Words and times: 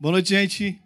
Boa 0.00 0.12
noite, 0.12 0.28
gente. 0.28 0.80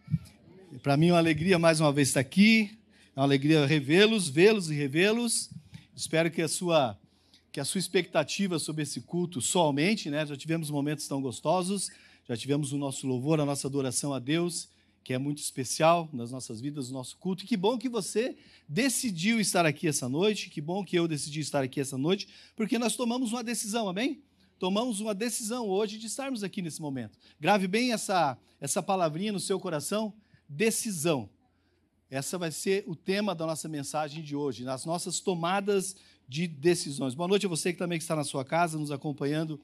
Para 0.83 0.97
mim 0.97 1.09
é 1.09 1.13
uma 1.13 1.19
alegria 1.19 1.59
mais 1.59 1.79
uma 1.81 1.93
vez 1.93 2.09
estar 2.09 2.21
aqui. 2.21 2.71
É 3.15 3.21
uma 3.21 3.27
alegria 3.27 3.67
revê-los, 3.67 4.27
vê-los 4.27 4.71
e 4.71 4.75
revê-los. 4.75 5.51
Espero 5.95 6.31
que 6.31 6.41
a 6.41 6.49
sua 6.49 6.99
que 7.53 7.61
a 7.61 7.65
sua 7.67 7.79
expectativa 7.79 8.59
sobre 8.59 8.85
esse 8.85 9.03
culto 9.03 9.43
só 9.43 9.65
aumente, 9.65 10.09
né? 10.09 10.25
Já 10.25 10.35
tivemos 10.35 10.71
momentos 10.71 11.07
tão 11.07 11.21
gostosos, 11.21 11.91
já 12.27 12.35
tivemos 12.35 12.73
o 12.73 12.79
nosso 12.79 13.07
louvor, 13.07 13.39
a 13.39 13.45
nossa 13.45 13.69
adoração 13.69 14.15
a 14.15 14.19
Deus, 14.19 14.71
que 15.05 15.13
é 15.13 15.19
muito 15.19 15.43
especial 15.43 16.09
nas 16.11 16.31
nossas 16.31 16.59
vidas, 16.59 16.89
no 16.89 16.95
nosso 16.95 17.19
culto. 17.19 17.45
E 17.45 17.47
que 17.47 17.55
bom 17.55 17.77
que 17.77 17.91
você 17.91 18.35
decidiu 18.67 19.39
estar 19.39 19.67
aqui 19.67 19.89
essa 19.89 20.09
noite, 20.09 20.49
que 20.49 20.63
bom 20.63 20.83
que 20.83 20.99
eu 20.99 21.07
decidi 21.07 21.41
estar 21.41 21.63
aqui 21.63 21.81
essa 21.81 21.99
noite, 21.99 22.29
porque 22.57 22.79
nós 22.79 22.97
tomamos 22.97 23.31
uma 23.31 23.45
decisão, 23.45 23.91
amém? 23.91 24.23
Tomamos 24.63 25.01
uma 25.01 25.13
decisão 25.13 25.69
hoje 25.69 25.99
de 25.99 26.07
estarmos 26.07 26.45
aqui 26.45 26.63
nesse 26.63 26.81
momento. 26.81 27.19
Grave 27.41 27.67
bem 27.67 27.93
essa, 27.93 28.39
essa 28.61 28.81
palavrinha 28.81 29.33
no 29.33 29.41
seu 29.41 29.59
coração: 29.59 30.15
decisão. 30.49 31.29
Essa 32.09 32.39
vai 32.39 32.53
ser 32.53 32.85
o 32.87 32.95
tema 32.95 33.35
da 33.35 33.45
nossa 33.45 33.69
mensagem 33.69 34.23
de 34.23 34.37
hoje, 34.37 34.63
nas 34.63 34.85
nossas 34.85 35.19
tomadas 35.19 35.97
de 36.29 36.47
decisões. 36.47 37.13
Boa 37.13 37.27
noite 37.27 37.45
a 37.45 37.49
você 37.49 37.73
que 37.73 37.79
também 37.81 37.99
está 37.99 38.15
na 38.15 38.23
sua 38.23 38.45
casa, 38.45 38.79
nos 38.79 38.93
acompanhando 38.93 39.61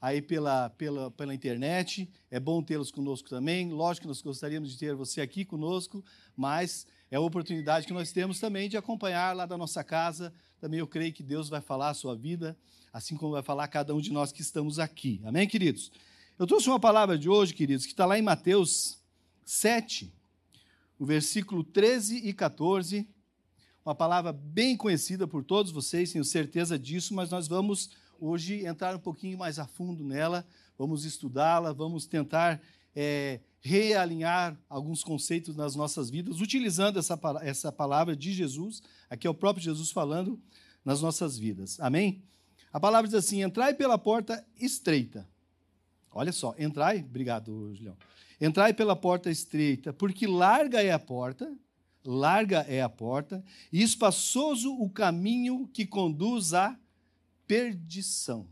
aí 0.00 0.20
pela, 0.20 0.68
pela, 0.70 1.12
pela 1.12 1.32
internet. 1.32 2.10
É 2.28 2.40
bom 2.40 2.60
tê-los 2.60 2.90
conosco 2.90 3.28
também. 3.28 3.70
Lógico 3.70 4.02
que 4.02 4.08
nós 4.08 4.20
gostaríamos 4.20 4.72
de 4.72 4.78
ter 4.78 4.96
você 4.96 5.20
aqui 5.20 5.44
conosco, 5.44 6.04
mas 6.36 6.88
é 7.08 7.14
a 7.14 7.20
oportunidade 7.20 7.86
que 7.86 7.92
nós 7.92 8.10
temos 8.10 8.40
também 8.40 8.68
de 8.68 8.76
acompanhar 8.76 9.32
lá 9.36 9.46
da 9.46 9.56
nossa 9.56 9.84
casa. 9.84 10.34
Também 10.60 10.78
eu 10.78 10.86
creio 10.86 11.12
que 11.12 11.22
Deus 11.22 11.48
vai 11.48 11.60
falar 11.60 11.88
a 11.88 11.94
sua 11.94 12.14
vida 12.14 12.56
assim 12.92 13.16
como 13.16 13.32
vai 13.32 13.42
falar 13.42 13.68
cada 13.68 13.94
um 13.94 14.00
de 14.00 14.12
nós 14.12 14.32
que 14.32 14.42
estamos 14.42 14.78
aqui. 14.78 15.20
Amém, 15.24 15.46
queridos? 15.46 15.92
Eu 16.38 16.46
trouxe 16.46 16.68
uma 16.68 16.80
palavra 16.80 17.18
de 17.18 17.28
hoje, 17.28 17.54
queridos, 17.54 17.86
que 17.86 17.92
está 17.92 18.04
lá 18.04 18.18
em 18.18 18.22
Mateus 18.22 18.98
7, 19.44 20.12
o 20.98 21.04
versículo 21.04 21.62
13 21.62 22.16
e 22.16 22.32
14. 22.32 23.08
Uma 23.84 23.94
palavra 23.94 24.32
bem 24.32 24.76
conhecida 24.76 25.26
por 25.26 25.44
todos 25.44 25.70
vocês, 25.70 26.12
tenho 26.12 26.24
certeza 26.24 26.78
disso, 26.78 27.14
mas 27.14 27.30
nós 27.30 27.46
vamos 27.46 27.90
hoje 28.18 28.66
entrar 28.66 28.94
um 28.94 29.00
pouquinho 29.00 29.38
mais 29.38 29.58
a 29.58 29.66
fundo 29.66 30.04
nela, 30.04 30.46
vamos 30.76 31.04
estudá-la, 31.04 31.72
vamos 31.72 32.06
tentar 32.06 32.60
é, 32.94 33.40
realinhar 33.60 34.58
alguns 34.68 35.04
conceitos 35.04 35.54
nas 35.56 35.74
nossas 35.74 36.10
vidas, 36.10 36.40
utilizando 36.40 36.98
essa, 36.98 37.18
essa 37.42 37.70
palavra 37.70 38.16
de 38.16 38.32
Jesus, 38.32 38.82
aqui 39.08 39.26
é 39.26 39.30
o 39.30 39.34
próprio 39.34 39.62
Jesus 39.62 39.90
falando 39.90 40.40
nas 40.84 41.02
nossas 41.02 41.38
vidas. 41.38 41.78
Amém? 41.80 42.22
A 42.72 42.80
palavra 42.80 43.08
diz 43.08 43.14
assim: 43.14 43.42
entrai 43.42 43.74
pela 43.74 43.98
porta 43.98 44.44
estreita. 44.58 45.28
Olha 46.12 46.32
só, 46.32 46.54
entrai, 46.58 46.98
obrigado, 46.98 47.74
Julião. 47.74 47.96
Entrai 48.40 48.72
pela 48.72 48.96
porta 48.96 49.30
estreita, 49.30 49.92
porque 49.92 50.26
larga 50.26 50.82
é 50.82 50.90
a 50.90 50.98
porta, 50.98 51.54
larga 52.04 52.60
é 52.60 52.80
a 52.80 52.88
porta, 52.88 53.44
e 53.70 53.82
espaçoso 53.82 54.72
o 54.72 54.88
caminho 54.88 55.68
que 55.68 55.86
conduz 55.86 56.54
à 56.54 56.76
perdição. 57.46 58.48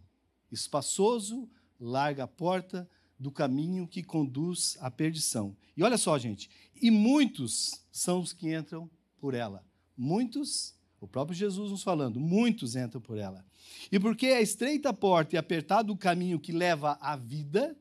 Espaçoso, 0.53 1.48
larga 1.81 2.25
a 2.25 2.28
porta 2.28 2.89
do 3.19 3.31
caminho 3.31 3.87
que 3.87 4.03
conduz 4.03 4.77
à 4.81 4.91
perdição. 4.91 5.57
E 5.77 5.83
olha 5.83 5.99
só, 5.99 6.17
gente, 6.19 6.49
e 6.81 6.91
muitos 6.91 7.83
são 7.91 8.21
os 8.21 8.33
que 8.33 8.55
entram 8.55 8.89
por 9.19 9.35
ela. 9.35 9.65
Muitos, 9.97 10.75
o 11.01 11.09
próprio 11.09 11.37
Jesus 11.37 11.71
nos 11.71 11.83
falando, 11.83 12.21
muitos 12.21 12.77
entram 12.77 13.01
por 13.01 13.19
ela. 13.19 13.45
E 13.91 13.99
porque 13.99 14.27
é 14.27 14.41
estreita 14.41 14.91
a 14.91 14.95
porta 14.95 15.35
e 15.35 15.39
apertado 15.39 15.93
o 15.93 15.97
caminho 15.97 16.39
que 16.39 16.53
leva 16.53 16.97
à 17.01 17.17
vida, 17.17 17.77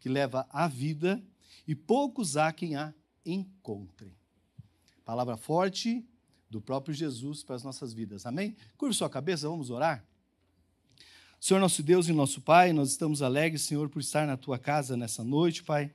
que 0.00 0.08
leva 0.08 0.46
à 0.50 0.66
vida, 0.66 1.22
e 1.66 1.74
poucos 1.74 2.36
há 2.36 2.52
quem 2.52 2.74
a 2.74 2.92
encontrem. 3.24 4.12
Palavra 5.04 5.36
forte 5.36 6.04
do 6.50 6.60
próprio 6.60 6.94
Jesus 6.94 7.42
para 7.42 7.56
as 7.56 7.62
nossas 7.62 7.92
vidas. 7.92 8.26
Amém? 8.26 8.56
Curva 8.76 8.92
sua 8.92 9.08
cabeça, 9.08 9.48
vamos 9.48 9.70
orar. 9.70 10.04
Senhor 11.42 11.58
nosso 11.58 11.82
Deus 11.82 12.06
e 12.06 12.12
nosso 12.12 12.40
Pai, 12.40 12.72
nós 12.72 12.90
estamos 12.90 13.20
alegres, 13.20 13.62
Senhor, 13.62 13.88
por 13.88 13.98
estar 13.98 14.28
na 14.28 14.36
tua 14.36 14.60
casa 14.60 14.96
nessa 14.96 15.24
noite, 15.24 15.64
Pai. 15.64 15.90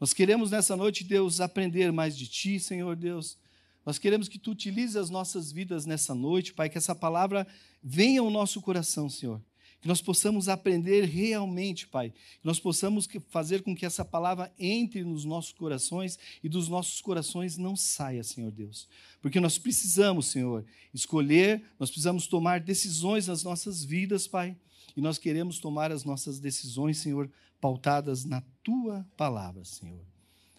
Nós 0.00 0.12
queremos 0.12 0.50
nessa 0.50 0.76
noite, 0.76 1.04
Deus, 1.04 1.40
aprender 1.40 1.92
mais 1.92 2.18
de 2.18 2.26
ti, 2.26 2.58
Senhor 2.58 2.96
Deus. 2.96 3.38
Nós 3.86 3.96
queremos 3.96 4.26
que 4.26 4.40
tu 4.40 4.50
utilizes 4.50 4.96
as 4.96 5.08
nossas 5.08 5.52
vidas 5.52 5.86
nessa 5.86 6.16
noite, 6.16 6.52
Pai, 6.52 6.68
que 6.68 6.76
essa 6.76 6.96
palavra 6.96 7.46
venha 7.80 8.20
ao 8.20 8.28
nosso 8.28 8.60
coração, 8.60 9.08
Senhor. 9.08 9.40
Que 9.80 9.86
nós 9.86 10.02
possamos 10.02 10.48
aprender 10.48 11.04
realmente, 11.04 11.86
Pai. 11.86 12.10
Que 12.10 12.44
nós 12.44 12.58
possamos 12.58 13.08
fazer 13.28 13.62
com 13.62 13.76
que 13.76 13.86
essa 13.86 14.04
palavra 14.04 14.52
entre 14.58 15.04
nos 15.04 15.24
nossos 15.24 15.52
corações 15.52 16.18
e 16.42 16.48
dos 16.48 16.66
nossos 16.66 17.00
corações 17.00 17.56
não 17.56 17.76
saia, 17.76 18.24
Senhor 18.24 18.50
Deus. 18.50 18.88
Porque 19.22 19.38
nós 19.38 19.58
precisamos, 19.58 20.26
Senhor, 20.26 20.64
escolher, 20.92 21.62
nós 21.78 21.88
precisamos 21.88 22.26
tomar 22.26 22.58
decisões 22.58 23.28
nas 23.28 23.44
nossas 23.44 23.84
vidas, 23.84 24.26
Pai. 24.26 24.56
E 24.98 25.00
nós 25.00 25.16
queremos 25.16 25.60
tomar 25.60 25.92
as 25.92 26.02
nossas 26.02 26.40
decisões, 26.40 26.98
Senhor, 26.98 27.30
pautadas 27.60 28.24
na 28.24 28.42
tua 28.64 29.06
palavra, 29.16 29.64
Senhor. 29.64 30.04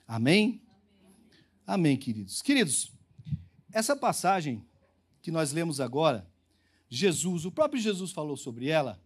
Amém? 0.08 0.62
Amém, 1.68 1.98
queridos. 1.98 2.42
Queridos, 2.42 2.90
essa 3.74 3.98
passagem 3.98 4.66
que 5.22 5.30
nós 5.30 5.52
lemos 5.52 5.82
agora, 5.82 6.26
Jesus, 6.88 7.44
o 7.44 7.52
próprio 7.52 7.82
Jesus 7.82 8.14
falou 8.14 8.38
sobre 8.38 8.70
ela 8.70 8.98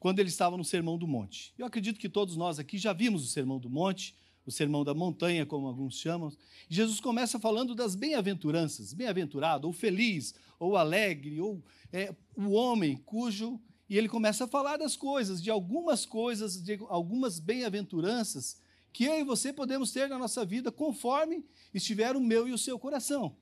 quando 0.00 0.18
ele 0.18 0.30
estava 0.30 0.56
no 0.56 0.64
Sermão 0.64 0.98
do 0.98 1.06
Monte. 1.06 1.54
Eu 1.56 1.64
acredito 1.64 2.00
que 2.00 2.08
todos 2.08 2.36
nós 2.36 2.58
aqui 2.58 2.76
já 2.76 2.92
vimos 2.92 3.22
o 3.22 3.28
Sermão 3.28 3.60
do 3.60 3.70
Monte, 3.70 4.16
o 4.44 4.50
Sermão 4.50 4.82
da 4.82 4.92
Montanha, 4.92 5.46
como 5.46 5.68
alguns 5.68 5.94
chamam. 5.94 6.32
Jesus 6.68 6.98
começa 6.98 7.38
falando 7.38 7.72
das 7.72 7.94
bem-aventuranças, 7.94 8.92
bem-aventurado, 8.92 9.68
ou 9.68 9.72
feliz, 9.72 10.34
ou 10.58 10.76
alegre, 10.76 11.40
ou 11.40 11.62
é, 11.92 12.12
o 12.36 12.50
homem 12.50 12.96
cujo. 12.96 13.60
E 13.88 13.98
ele 13.98 14.08
começa 14.08 14.44
a 14.44 14.48
falar 14.48 14.76
das 14.76 14.96
coisas, 14.96 15.42
de 15.42 15.50
algumas 15.50 16.06
coisas, 16.06 16.62
de 16.62 16.78
algumas 16.88 17.38
bem-aventuranças 17.38 18.60
que 18.92 19.04
eu 19.04 19.18
e 19.18 19.24
você 19.24 19.52
podemos 19.52 19.90
ter 19.90 20.08
na 20.08 20.18
nossa 20.18 20.44
vida 20.44 20.70
conforme 20.70 21.44
estiver 21.72 22.14
o 22.14 22.20
meu 22.20 22.46
e 22.46 22.52
o 22.52 22.58
seu 22.58 22.78
coração. 22.78 23.34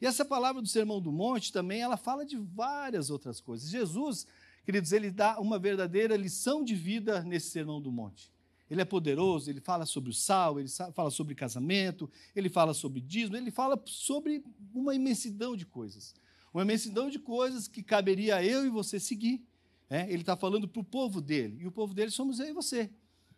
E 0.00 0.06
essa 0.06 0.24
palavra 0.24 0.62
do 0.62 0.68
Sermão 0.68 1.00
do 1.00 1.12
Monte 1.12 1.52
também, 1.52 1.80
ela 1.80 1.96
fala 1.96 2.24
de 2.24 2.36
várias 2.36 3.10
outras 3.10 3.40
coisas. 3.40 3.68
Jesus, 3.68 4.26
queridos, 4.64 4.92
ele 4.92 5.10
dá 5.10 5.38
uma 5.40 5.58
verdadeira 5.58 6.16
lição 6.16 6.64
de 6.64 6.74
vida 6.74 7.22
nesse 7.22 7.50
Sermão 7.50 7.80
do 7.80 7.90
Monte. 7.90 8.30
Ele 8.70 8.80
é 8.80 8.84
poderoso, 8.84 9.50
ele 9.50 9.60
fala 9.60 9.84
sobre 9.84 10.10
o 10.10 10.14
sal, 10.14 10.58
ele 10.58 10.68
fala 10.94 11.10
sobre 11.10 11.34
casamento, 11.34 12.10
ele 12.34 12.48
fala 12.48 12.72
sobre 12.72 13.00
dízimo, 13.00 13.36
ele 13.36 13.50
fala 13.50 13.80
sobre 13.86 14.42
uma 14.74 14.94
imensidão 14.94 15.54
de 15.54 15.66
coisas. 15.66 16.14
Uma 16.54 16.62
imensidão 16.62 17.10
de 17.10 17.18
coisas 17.18 17.68
que 17.68 17.82
caberia 17.82 18.36
a 18.36 18.44
eu 18.44 18.64
e 18.64 18.70
você 18.70 18.98
seguir. 18.98 19.44
É? 19.92 20.10
Ele 20.10 20.22
está 20.22 20.34
falando 20.34 20.66
para 20.66 20.80
o 20.80 20.84
povo 20.84 21.20
dele, 21.20 21.58
e 21.60 21.66
o 21.66 21.70
povo 21.70 21.92
dele 21.92 22.10
somos 22.10 22.40
eu 22.40 22.48
e 22.48 22.52
você. 22.54 22.88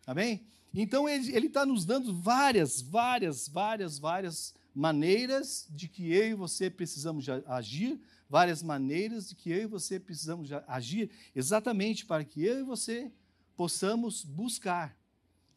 Amém? 0.07 0.47
Então 0.73 1.07
ele 1.09 1.47
está 1.47 1.65
nos 1.65 1.83
dando 1.83 2.13
várias, 2.13 2.79
várias, 2.81 3.49
várias, 3.49 3.99
várias 3.99 4.53
maneiras 4.73 5.67
de 5.69 5.89
que 5.89 6.13
eu 6.13 6.27
e 6.27 6.33
você 6.33 6.69
precisamos 6.69 7.25
agir, 7.45 7.99
várias 8.29 8.63
maneiras 8.63 9.27
de 9.27 9.35
que 9.35 9.49
eu 9.49 9.63
e 9.63 9.65
você 9.65 9.99
precisamos 9.99 10.49
agir, 10.65 11.11
exatamente 11.35 12.05
para 12.05 12.23
que 12.23 12.41
eu 12.41 12.59
e 12.59 12.63
você 12.63 13.11
possamos 13.57 14.23
buscar 14.23 14.97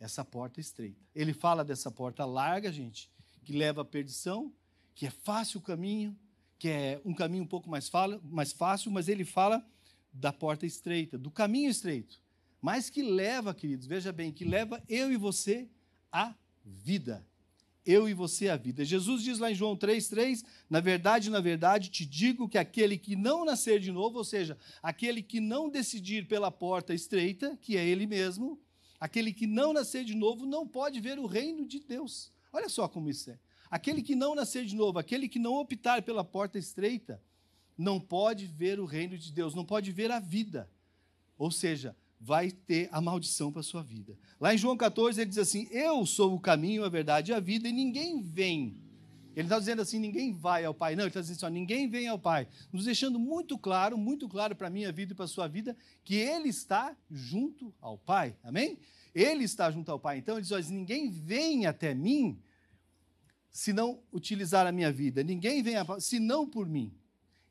essa 0.01 0.25
porta 0.25 0.59
estreita. 0.59 1.01
Ele 1.15 1.33
fala 1.33 1.65
dessa 1.65 1.93
porta 1.93 2.25
larga, 2.25 2.73
gente, 2.73 3.09
que 3.45 3.53
leva 3.53 3.83
à 3.83 3.85
perdição, 3.85 4.53
que 4.97 5.07
é 5.07 5.11
fácil 5.11 5.61
o 5.61 5.63
caminho, 5.63 6.19
que 6.59 6.69
é 6.69 7.01
um 7.05 7.15
caminho 7.15 7.45
um 7.45 7.49
pouco 7.49 7.71
mais, 7.71 7.89
mais 8.25 8.53
fácil, 8.53 8.91
mas 8.91 9.07
ele 9.09 9.25
fala 9.25 9.65
da 10.19 10.33
porta 10.33 10.67
estreita, 10.67 11.17
do 11.17 11.31
caminho 11.31 11.71
estreito, 11.71 12.21
mas 12.61 12.91
que 12.91 13.03
leva, 13.03 13.55
queridos, 13.55 13.87
veja 13.87 14.13
bem, 14.13 14.33
que 14.33 14.45
leva 14.45 14.83
eu 14.89 15.13
e 15.13 15.17
você 15.17 15.69
à 16.11 16.35
vida 16.65 17.25
eu 17.89 18.07
e 18.07 18.13
você 18.13 18.51
a 18.51 18.57
vida. 18.57 18.85
Jesus 18.85 19.23
diz 19.23 19.39
lá 19.39 19.51
em 19.51 19.55
João 19.55 19.75
3,3: 19.75 20.45
Na 20.69 20.79
verdade, 20.79 21.31
na 21.31 21.41
verdade, 21.41 21.89
te 21.89 22.05
digo 22.05 22.47
que 22.47 22.59
aquele 22.59 22.99
que 22.99 23.17
não 23.17 23.47
nascer 23.47 23.81
de 23.81 23.91
novo, 23.91 24.19
ou 24.19 24.25
seja, 24.25 24.59
aquele 24.83 25.23
que 25.23 25.41
não 25.41 25.71
decidir 25.71 26.29
pela 26.29 26.51
porta 26.51 26.93
estreita, 26.93 27.57
que 27.63 27.79
é 27.79 27.87
ele 27.87 28.07
mesmo, 28.07 28.61
aquele 29.01 29.33
que 29.33 29.47
não 29.47 29.73
nascer 29.73 30.05
de 30.05 30.15
novo 30.15 30.45
não 30.45 30.69
pode 30.69 31.01
ver 31.01 31.19
o 31.19 31.25
reino 31.25 31.65
de 31.65 31.81
Deus. 31.81 32.31
Olha 32.53 32.69
só 32.69 32.87
como 32.87 33.09
isso 33.09 33.31
é. 33.31 33.39
Aquele 33.71 34.03
que 34.03 34.15
não 34.15 34.35
nascer 34.35 34.67
de 34.67 34.77
novo, 34.77 34.99
aquele 34.99 35.27
que 35.27 35.39
não 35.39 35.55
optar 35.55 36.03
pela 36.03 36.23
porta 36.23 36.59
estreita, 36.59 37.23
não 37.79 38.01
pode 38.01 38.45
ver 38.45 38.81
o 38.81 38.85
reino 38.85 39.17
de 39.17 39.33
Deus, 39.33 39.55
não 39.55 39.65
pode 39.65 39.93
ver 39.93 40.11
a 40.11 40.19
vida. 40.19 40.69
Ou 41.39 41.51
seja, 41.51 41.97
vai 42.21 42.51
ter 42.51 42.89
a 42.91 43.01
maldição 43.01 43.53
para 43.53 43.61
a 43.61 43.65
sua 43.65 43.83
vida. 43.83 44.19
Lá 44.41 44.53
em 44.53 44.59
João 44.59 44.77
14, 44.77 45.21
ele 45.21 45.31
diz 45.31 45.39
assim: 45.39 45.69
Eu 45.71 46.05
sou 46.05 46.35
o 46.35 46.41
caminho, 46.41 46.85
a 46.85 46.89
verdade 46.89 47.31
e 47.31 47.35
a 47.35 47.39
vida, 47.39 47.69
e 47.69 47.73
ninguém 47.73 48.21
vem. 48.21 48.83
Ele 49.37 49.47
está 49.47 49.57
dizendo 49.57 49.81
assim: 49.81 50.01
ninguém 50.01 50.33
vai 50.33 50.65
ao 50.65 50.75
Pai. 50.75 50.97
Não, 50.97 51.05
ele 51.05 51.11
está 51.11 51.21
dizendo 51.21 51.37
assim: 51.37 51.55
ninguém 51.55 51.89
vem 51.89 52.09
ao 52.09 52.19
Pai. 52.19 52.49
Nos 52.73 52.87
deixando 52.87 53.21
muito 53.21 53.57
claro, 53.57 53.97
muito 53.97 54.29
claro 54.29 54.57
para 54.57 54.67
a 54.67 54.71
minha 54.71 54.91
vida 54.91 55.13
e 55.13 55.15
para 55.15 55.27
a 55.27 55.29
sua 55.29 55.47
vida, 55.47 55.77
que 56.03 56.17
Ele 56.17 56.49
está 56.49 56.97
junto 57.09 57.73
ao 57.81 57.97
Pai. 57.97 58.35
Amém? 58.43 58.77
Ele 59.15 59.45
está 59.45 59.71
junto 59.71 59.93
ao 59.93 60.01
Pai. 60.01 60.19
Então 60.19 60.35
ele 60.35 60.43
diz: 60.43 60.51
ó, 60.51 60.59
ninguém 60.59 61.09
vem 61.09 61.67
até 61.67 61.95
mim 61.95 62.37
se 63.49 63.73
não 63.73 64.01
utilizar 64.13 64.67
a 64.67 64.73
minha 64.73 64.91
vida. 64.91 65.23
Ninguém 65.23 65.63
vem 65.63 65.77
a, 65.77 66.01
se 66.01 66.19
não 66.19 66.45
por 66.45 66.69
mim. 66.69 66.93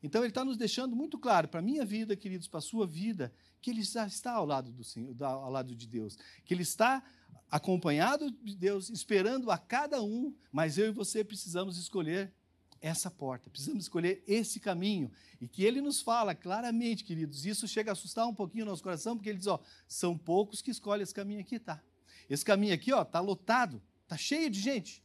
Então 0.08 0.22
ele 0.22 0.30
está 0.30 0.44
nos 0.44 0.58
deixando 0.58 0.96
muito 0.96 1.20
claro 1.20 1.48
para 1.48 1.60
a 1.60 1.64
minha 1.64 1.86
vida, 1.86 2.16
queridos, 2.16 2.48
para 2.48 2.60
a 2.60 2.62
sua 2.62 2.88
vida, 2.88 3.34
que 3.62 3.70
ele 3.70 3.84
já 3.84 4.08
está 4.08 4.32
ao 4.32 4.46
lado 4.46 4.72
do 4.72 4.84
Senhor, 4.84 5.16
ao 5.22 5.52
lado 5.52 5.76
de 5.76 5.86
Deus, 5.86 6.18
que 6.46 6.54
ele 6.54 6.64
está 6.64 7.04
acompanhado 7.52 8.32
de 8.32 8.56
Deus, 8.56 8.90
esperando 8.90 9.52
a 9.52 9.58
cada 9.58 10.02
um, 10.02 10.34
mas 10.52 10.78
eu 10.78 10.88
e 10.88 10.92
você 10.92 11.24
precisamos 11.24 11.78
escolher 11.78 12.34
essa 12.80 13.10
porta, 13.10 13.50
precisamos 13.50 13.84
escolher 13.84 14.24
esse 14.28 14.60
caminho. 14.60 15.12
E 15.42 15.48
que 15.48 15.64
ele 15.64 15.82
nos 15.82 16.02
fala 16.02 16.34
claramente, 16.34 17.04
queridos, 17.04 17.46
isso 17.46 17.68
chega 17.68 17.92
a 17.92 17.94
assustar 17.94 18.28
um 18.28 18.34
pouquinho 18.34 18.64
o 18.66 18.68
nosso 18.68 18.84
coração, 18.84 19.16
porque 19.16 19.30
ele 19.30 19.38
diz: 19.38 19.48
ó, 19.48 19.60
são 19.88 20.18
poucos 20.18 20.62
que 20.62 20.72
escolhem 20.72 21.04
esse 21.04 21.14
caminho 21.14 21.42
aqui, 21.42 21.60
tá? 21.60 21.82
Esse 22.30 22.46
caminho 22.46 22.74
aqui, 22.74 22.94
ó, 22.94 23.04
tá 23.04 23.20
lotado, 23.20 23.82
tá 24.08 24.18
cheio 24.18 24.50
de 24.50 24.60
gente. 24.60 25.04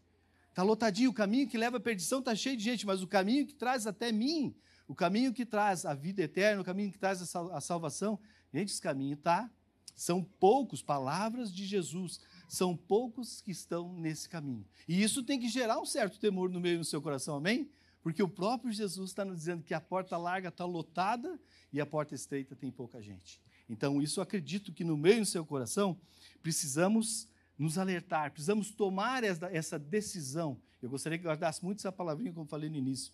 Tá 0.55 0.63
lotadinho, 0.63 1.11
o 1.11 1.15
caminho 1.15 1.49
que 1.49 1.57
leva 1.57 1.79
à 1.79 1.81
perdição 1.81 2.21
tá 2.21 2.35
cheio 2.35 2.57
de 2.57 2.63
gente, 2.63 2.85
mas 2.85 3.03
o 3.03 3.07
caminho 3.07 3.47
que 3.47 3.55
traz 3.55 3.87
até 3.87 4.13
mim, 4.13 4.55
o 4.87 4.94
caminho 4.94 5.32
que 5.32 5.46
traz 5.46 5.84
a 5.84 5.94
vida 5.94 6.23
eterna, 6.23 6.61
o 6.61 6.64
caminho 6.64 6.90
que 6.90 6.99
traz 6.99 7.23
a 7.34 7.61
salvação, 7.61 8.19
gente, 8.52 8.70
esse 8.70 8.81
caminho 8.81 9.17
tá 9.17 9.50
são 9.94 10.23
poucos 10.23 10.82
palavras 10.82 11.52
de 11.52 11.64
Jesus, 11.67 12.20
são 12.49 12.76
poucos 12.76 13.40
que 13.40 13.50
estão 13.50 13.93
nesse 13.93 14.29
caminho. 14.29 14.67
E 14.88 15.02
isso 15.02 15.23
tem 15.23 15.38
que 15.38 15.49
gerar 15.49 15.79
um 15.81 15.87
certo 15.87 16.19
temor 16.19 16.50
no 16.50 16.61
meio 16.61 16.79
do 16.79 16.84
seu 16.84 17.00
coração, 17.00 17.37
amém? 17.37 17.70
Porque 18.02 18.23
o 18.23 18.29
próprio 18.29 18.73
Jesus 18.73 19.11
está 19.11 19.25
nos 19.25 19.37
dizendo 19.37 19.62
que 19.62 19.75
a 19.75 19.81
porta 19.81 20.17
larga 20.17 20.49
está 20.49 20.64
lotada 20.64 21.38
e 21.73 21.81
a 21.81 21.87
porta 21.87 22.14
estreita 22.14 22.56
tem 22.56 22.70
pouca 22.70 23.00
gente. 23.00 23.40
Então, 23.69 24.02
isso 24.02 24.20
acredito 24.20 24.73
que 24.73 24.82
no 24.82 24.96
meio 24.96 25.20
do 25.20 25.26
seu 25.26 25.46
coração 25.46 25.96
precisamos 26.43 27.29
nos 27.56 27.79
alertar, 27.79 28.32
precisamos 28.32 28.73
tomar 28.73 29.23
essa 29.23 29.79
decisão. 29.79 30.61
Eu 30.82 30.90
gostaria 30.90 31.17
que 31.17 31.25
guardasse 31.25 31.64
muito 31.64 31.79
essa 31.79 31.93
palavrinha, 31.93 32.32
como 32.32 32.46
falei 32.46 32.69
no 32.69 32.76
início. 32.76 33.12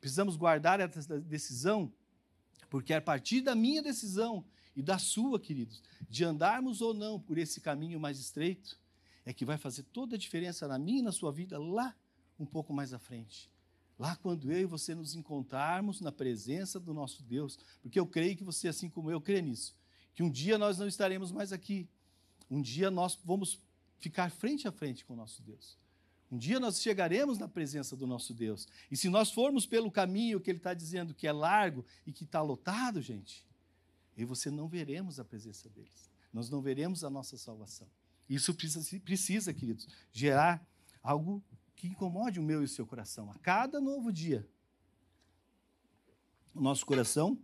Precisamos 0.00 0.36
guardar 0.36 0.80
essa 0.80 1.20
decisão, 1.20 1.92
porque 2.68 2.92
é 2.92 2.96
a 2.96 3.00
partir 3.00 3.40
da 3.40 3.54
minha 3.54 3.82
decisão 3.82 4.44
e 4.74 4.82
da 4.82 4.98
sua, 4.98 5.40
queridos, 5.40 5.82
de 6.08 6.24
andarmos 6.24 6.80
ou 6.80 6.92
não 6.92 7.18
por 7.18 7.38
esse 7.38 7.60
caminho 7.60 7.98
mais 7.98 8.18
estreito, 8.18 8.78
é 9.24 9.32
que 9.32 9.44
vai 9.44 9.58
fazer 9.58 9.82
toda 9.84 10.14
a 10.14 10.18
diferença 10.18 10.68
na 10.68 10.78
minha 10.78 11.00
e 11.00 11.02
na 11.02 11.12
sua 11.12 11.32
vida 11.32 11.58
lá 11.58 11.96
um 12.38 12.46
pouco 12.46 12.72
mais 12.72 12.92
à 12.92 12.98
frente. 12.98 13.50
Lá 13.98 14.14
quando 14.16 14.52
eu 14.52 14.60
e 14.60 14.66
você 14.66 14.94
nos 14.94 15.14
encontrarmos 15.14 16.00
na 16.00 16.12
presença 16.12 16.78
do 16.78 16.92
nosso 16.92 17.22
Deus, 17.22 17.58
porque 17.80 17.98
eu 17.98 18.06
creio 18.06 18.36
que 18.36 18.44
você, 18.44 18.68
assim 18.68 18.90
como 18.90 19.10
eu, 19.10 19.20
crê 19.20 19.40
nisso, 19.40 19.74
que 20.14 20.22
um 20.22 20.30
dia 20.30 20.58
nós 20.58 20.78
não 20.78 20.86
estaremos 20.86 21.32
mais 21.32 21.52
aqui. 21.52 21.88
Um 22.50 22.60
dia 22.60 22.90
nós 22.90 23.18
vamos 23.24 23.58
ficar 23.98 24.30
frente 24.30 24.68
a 24.68 24.72
frente 24.72 25.04
com 25.04 25.14
o 25.14 25.16
nosso 25.16 25.42
Deus. 25.42 25.78
Um 26.36 26.38
dia 26.38 26.60
nós 26.60 26.82
chegaremos 26.82 27.38
na 27.38 27.48
presença 27.48 27.96
do 27.96 28.06
nosso 28.06 28.34
Deus. 28.34 28.68
E 28.90 28.96
se 28.96 29.08
nós 29.08 29.30
formos 29.30 29.64
pelo 29.64 29.90
caminho 29.90 30.38
que 30.38 30.50
Ele 30.50 30.58
está 30.58 30.74
dizendo 30.74 31.14
que 31.14 31.26
é 31.26 31.32
largo 31.32 31.82
e 32.06 32.12
que 32.12 32.24
está 32.24 32.42
lotado, 32.42 33.00
gente, 33.00 33.42
eu 34.14 34.24
e 34.24 34.24
você 34.26 34.50
não 34.50 34.68
veremos 34.68 35.18
a 35.18 35.24
presença 35.24 35.70
deles. 35.70 36.10
Nós 36.30 36.50
não 36.50 36.60
veremos 36.60 37.04
a 37.04 37.08
nossa 37.08 37.38
salvação. 37.38 37.88
Isso 38.28 38.52
precisa, 38.52 39.00
precisa, 39.00 39.54
queridos, 39.54 39.88
gerar 40.12 40.62
algo 41.02 41.42
que 41.74 41.88
incomode 41.88 42.38
o 42.38 42.42
meu 42.42 42.60
e 42.60 42.66
o 42.66 42.68
seu 42.68 42.86
coração. 42.86 43.30
A 43.30 43.38
cada 43.38 43.80
novo 43.80 44.12
dia, 44.12 44.46
o 46.54 46.60
nosso 46.60 46.84
coração 46.84 47.38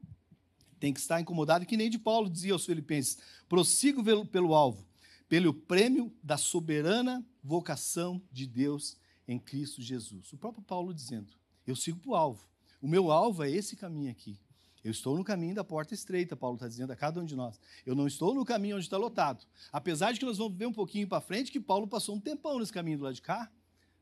tem 0.79 0.93
que 0.93 1.00
estar 1.00 1.19
incomodado, 1.19 1.65
que 1.65 1.79
nem 1.79 1.89
de 1.89 1.99
Paulo 1.99 2.29
dizia 2.29 2.53
aos 2.53 2.67
Filipenses: 2.67 3.17
prossigo 3.49 4.05
pelo 4.27 4.55
alvo, 4.55 4.87
pelo 5.28 5.54
prêmio 5.54 6.12
da 6.22 6.36
soberana 6.36 7.24
vocação 7.42 8.22
de 8.30 8.46
Deus 8.46 8.96
em 9.26 9.38
Cristo 9.38 9.80
Jesus. 9.80 10.32
O 10.32 10.38
próprio 10.38 10.62
Paulo 10.62 10.92
dizendo: 10.92 11.32
eu 11.66 11.76
sigo 11.76 11.98
para 12.00 12.10
o 12.10 12.14
alvo. 12.14 12.48
O 12.80 12.88
meu 12.88 13.10
alvo 13.10 13.44
é 13.44 13.50
esse 13.50 13.76
caminho 13.76 14.10
aqui. 14.10 14.38
Eu 14.82 14.90
estou 14.90 15.16
no 15.16 15.22
caminho 15.22 15.54
da 15.54 15.62
porta 15.62 15.94
estreita, 15.94 16.34
Paulo 16.34 16.56
está 16.56 16.66
dizendo 16.66 16.90
a 16.90 16.96
cada 16.96 17.20
um 17.20 17.24
de 17.24 17.36
nós. 17.36 17.60
Eu 17.86 17.94
não 17.94 18.08
estou 18.08 18.34
no 18.34 18.44
caminho 18.44 18.76
onde 18.76 18.84
está 18.84 18.96
lotado. 18.96 19.46
Apesar 19.72 20.12
de 20.12 20.19
que 20.19 20.26
nós 20.26 20.38
vamos 20.38 20.58
ver 20.58 20.66
um 20.66 20.72
pouquinho 20.72 21.06
para 21.06 21.20
frente 21.20 21.52
que 21.52 21.60
Paulo 21.60 21.86
passou 21.86 22.16
um 22.16 22.20
tempão 22.20 22.58
nesse 22.58 22.72
caminho 22.72 22.98
do 22.98 23.04
lado 23.04 23.14
de 23.14 23.22
cá. 23.22 23.48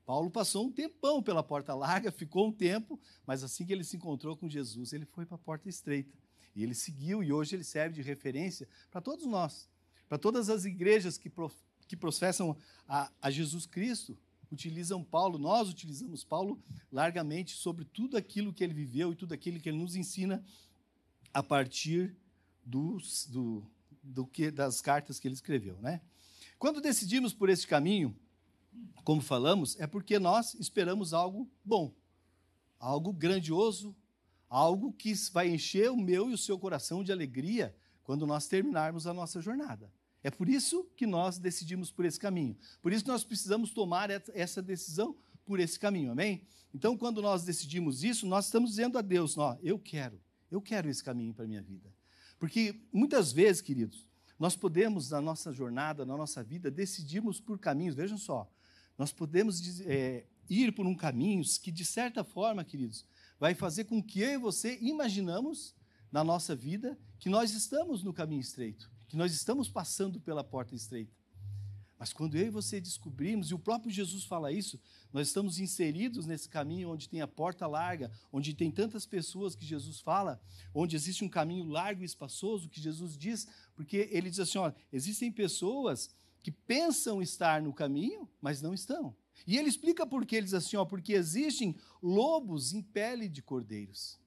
Paulo 0.07 0.31
passou 0.31 0.65
um 0.65 0.73
tempão 0.73 1.23
pela 1.23 1.43
porta 1.43 1.75
larga, 1.75 2.11
ficou 2.11 2.49
um 2.49 2.53
tempo, 2.53 2.99
mas 3.27 3.45
assim 3.45 3.67
que 3.67 3.73
ele 3.73 3.85
se 3.85 3.97
encontrou 3.97 4.35
com 4.37 4.49
Jesus, 4.49 4.93
ele 4.95 5.05
foi 5.05 5.27
para 5.27 5.37
a 5.37 5.39
porta 5.39 5.69
estreita. 5.69 6.19
E 6.57 6.65
ele 6.65 6.75
seguiu, 6.75 7.23
e 7.23 7.31
hoje 7.31 7.55
ele 7.55 7.63
serve 7.63 7.95
de 7.95 8.03
referência 8.03 8.67
para 8.91 9.01
todos 9.01 9.27
nós, 9.27 9.69
para 10.11 10.19
todas 10.19 10.51
as 10.51 10.65
igrejas 10.65 11.17
que, 11.17 11.31
prof, 11.31 11.55
que 11.87 11.97
professam 11.97 12.57
a, 12.89 13.13
a 13.23 13.31
Jesus 13.31 13.65
Cristo, 13.65 14.19
utilizam 14.51 15.05
Paulo, 15.05 15.39
nós 15.39 15.69
utilizamos 15.69 16.25
Paulo 16.25 16.61
largamente 16.91 17.55
sobre 17.55 17.85
tudo 17.85 18.17
aquilo 18.17 18.53
que 18.53 18.65
ele 18.65 18.75
viveu 18.75 19.13
e 19.13 19.15
tudo 19.15 19.33
aquilo 19.33 19.61
que 19.61 19.69
ele 19.69 19.79
nos 19.79 19.95
ensina 19.95 20.45
a 21.33 21.45
partir 21.45 22.17
dos, 22.67 23.29
do, 23.29 23.65
do 24.03 24.27
que, 24.27 24.51
das 24.51 24.81
cartas 24.81 25.21
que 25.21 25.29
ele 25.29 25.35
escreveu. 25.37 25.81
Né? 25.81 26.01
Quando 26.59 26.81
decidimos 26.81 27.33
por 27.33 27.49
esse 27.49 27.65
caminho, 27.65 28.13
como 29.05 29.21
falamos, 29.21 29.79
é 29.79 29.87
porque 29.87 30.19
nós 30.19 30.55
esperamos 30.55 31.15
algo 31.15 31.49
bom, 31.65 31.95
algo 32.81 33.13
grandioso, 33.13 33.95
algo 34.49 34.93
que 34.93 35.15
vai 35.33 35.51
encher 35.51 35.89
o 35.89 35.97
meu 35.97 36.29
e 36.29 36.35
o 36.35 36.39
seu 36.39 36.59
coração 36.59 37.05
de 37.05 37.13
alegria 37.13 37.73
quando 38.03 38.27
nós 38.27 38.49
terminarmos 38.49 39.07
a 39.07 39.15
nossa 39.15 39.41
jornada. 39.41 39.89
É 40.23 40.31
por 40.31 40.49
isso 40.49 40.85
que 40.97 41.07
nós 41.07 41.39
decidimos 41.39 41.91
por 41.91 42.05
esse 42.05 42.19
caminho. 42.19 42.57
Por 42.83 42.93
isso 42.93 43.07
nós 43.07 43.25
precisamos 43.25 43.71
tomar 43.71 44.11
essa 44.11 44.61
decisão 44.61 45.17
por 45.47 45.59
esse 45.59 45.79
caminho, 45.79 46.13
amém? 46.13 46.47
Então, 46.75 46.97
quando 46.97 47.21
nós 47.21 47.45
decidimos 47.45 48.05
isso, 48.05 48.27
nós 48.27 48.47
estamos 48.47 48.71
dizendo 48.71 48.99
a 48.99 49.03
Deus: 49.03 49.37
ó, 49.39 49.59
eu 49.63 49.79
quero, 49.79 50.21
eu 50.51 50.61
quero 50.61 50.89
esse 50.89 51.03
caminho 51.03 51.35
para 51.35 51.45
a 51.45 51.49
minha 51.49 51.63
vida. 51.63 51.93
Porque 52.39 52.81
muitas 52.93 53.33
vezes, 53.33 53.61
queridos, 53.61 54.07
nós 54.39 54.57
podemos, 54.57 55.11
na 55.11 55.21
nossa 55.21 55.53
jornada, 55.53 56.07
na 56.07 56.17
nossa 56.17 56.43
vida, 56.43 56.71
decidirmos 56.71 57.41
por 57.41 57.59
caminhos, 57.59 57.95
vejam 57.95 58.17
só, 58.17 58.51
nós 58.97 59.13
podemos 59.13 59.81
é, 59.83 60.27
ir 60.49 60.73
por 60.73 60.87
um 60.87 60.95
caminho 60.95 61.43
que, 61.63 61.71
de 61.71 61.85
certa 61.85 62.25
forma, 62.25 62.65
queridos, 62.65 63.05
vai 63.39 63.55
fazer 63.55 63.85
com 63.85 64.03
que 64.03 64.21
eu 64.21 64.31
e 64.31 64.39
você 64.39 64.79
imaginamos 64.81 65.75
na 66.11 66.25
nossa 66.25 66.57
vida 66.57 66.99
que 67.19 67.29
nós 67.29 67.53
estamos 67.53 68.03
no 68.03 68.13
caminho 68.13 68.41
estreito, 68.41 68.91
que 69.11 69.17
nós 69.17 69.35
estamos 69.35 69.69
passando 69.69 70.21
pela 70.21 70.45
porta 70.45 70.73
estreita. 70.73 71.13
Mas 71.99 72.13
quando 72.13 72.37
eu 72.37 72.47
e 72.47 72.51
você 72.51 72.81
descobrimos, 72.81 73.51
e 73.51 73.55
o 73.55 73.59
próprio 73.59 73.91
Jesus 73.91 74.23
fala 74.23 74.53
isso, 74.53 74.79
nós 75.13 75.27
estamos 75.27 75.59
inseridos 75.59 76.27
nesse 76.27 76.49
caminho 76.49 76.91
onde 76.91 77.09
tem 77.09 77.21
a 77.21 77.27
porta 77.27 77.67
larga, 77.67 78.09
onde 78.33 78.55
tem 78.55 78.71
tantas 78.71 79.05
pessoas 79.05 79.57
que 79.57 79.67
Jesus 79.67 79.99
fala, 79.99 80.41
onde 80.73 80.95
existe 80.95 81.25
um 81.25 81.29
caminho 81.29 81.65
largo 81.65 82.03
e 82.03 82.07
espaçoso 82.07 82.69
que 82.69 82.81
Jesus 82.81 83.19
diz, 83.19 83.49
porque 83.75 84.09
ele 84.13 84.31
diz 84.31 84.39
assim: 84.39 84.59
ó, 84.59 84.73
existem 84.93 85.33
pessoas 85.33 86.09
que 86.41 86.53
pensam 86.53 87.21
estar 87.21 87.61
no 87.61 87.75
caminho, 87.75 88.31
mas 88.41 88.63
não 88.63 88.73
estão. 88.73 89.13
E 89.45 89.59
ele 89.59 89.69
explica 89.69 90.07
por 90.07 90.25
que 90.25 90.37
ele 90.37 90.45
diz 90.45 90.55
assim: 90.55 90.77
ó, 90.77 90.85
porque 90.85 91.15
existem 91.15 91.75
lobos 92.01 92.73
em 92.73 92.81
pele 92.81 93.29
de 93.29 93.43
cordeiros. 93.43 94.20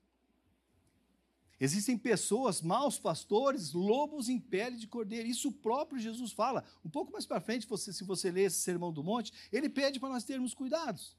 Existem 1.60 1.98
pessoas, 1.98 2.62
maus 2.62 2.98
pastores, 2.98 3.74
lobos 3.74 4.28
em 4.28 4.40
pele 4.40 4.76
de 4.76 4.88
cordeiro. 4.88 5.28
Isso 5.28 5.50
o 5.50 5.52
próprio 5.52 6.00
Jesus 6.00 6.32
fala. 6.32 6.64
Um 6.84 6.90
pouco 6.90 7.12
mais 7.12 7.26
para 7.26 7.40
frente, 7.40 7.68
você, 7.68 7.94
se 7.94 8.04
você 8.04 8.32
ler 8.32 8.46
esse 8.46 8.60
Sermão 8.60 8.92
do 8.92 9.04
Monte, 9.04 9.32
ele 9.52 9.70
pede 9.70 10.00
para 10.00 10.10
nós 10.10 10.24
termos 10.24 10.54
cuidados. 10.54 11.16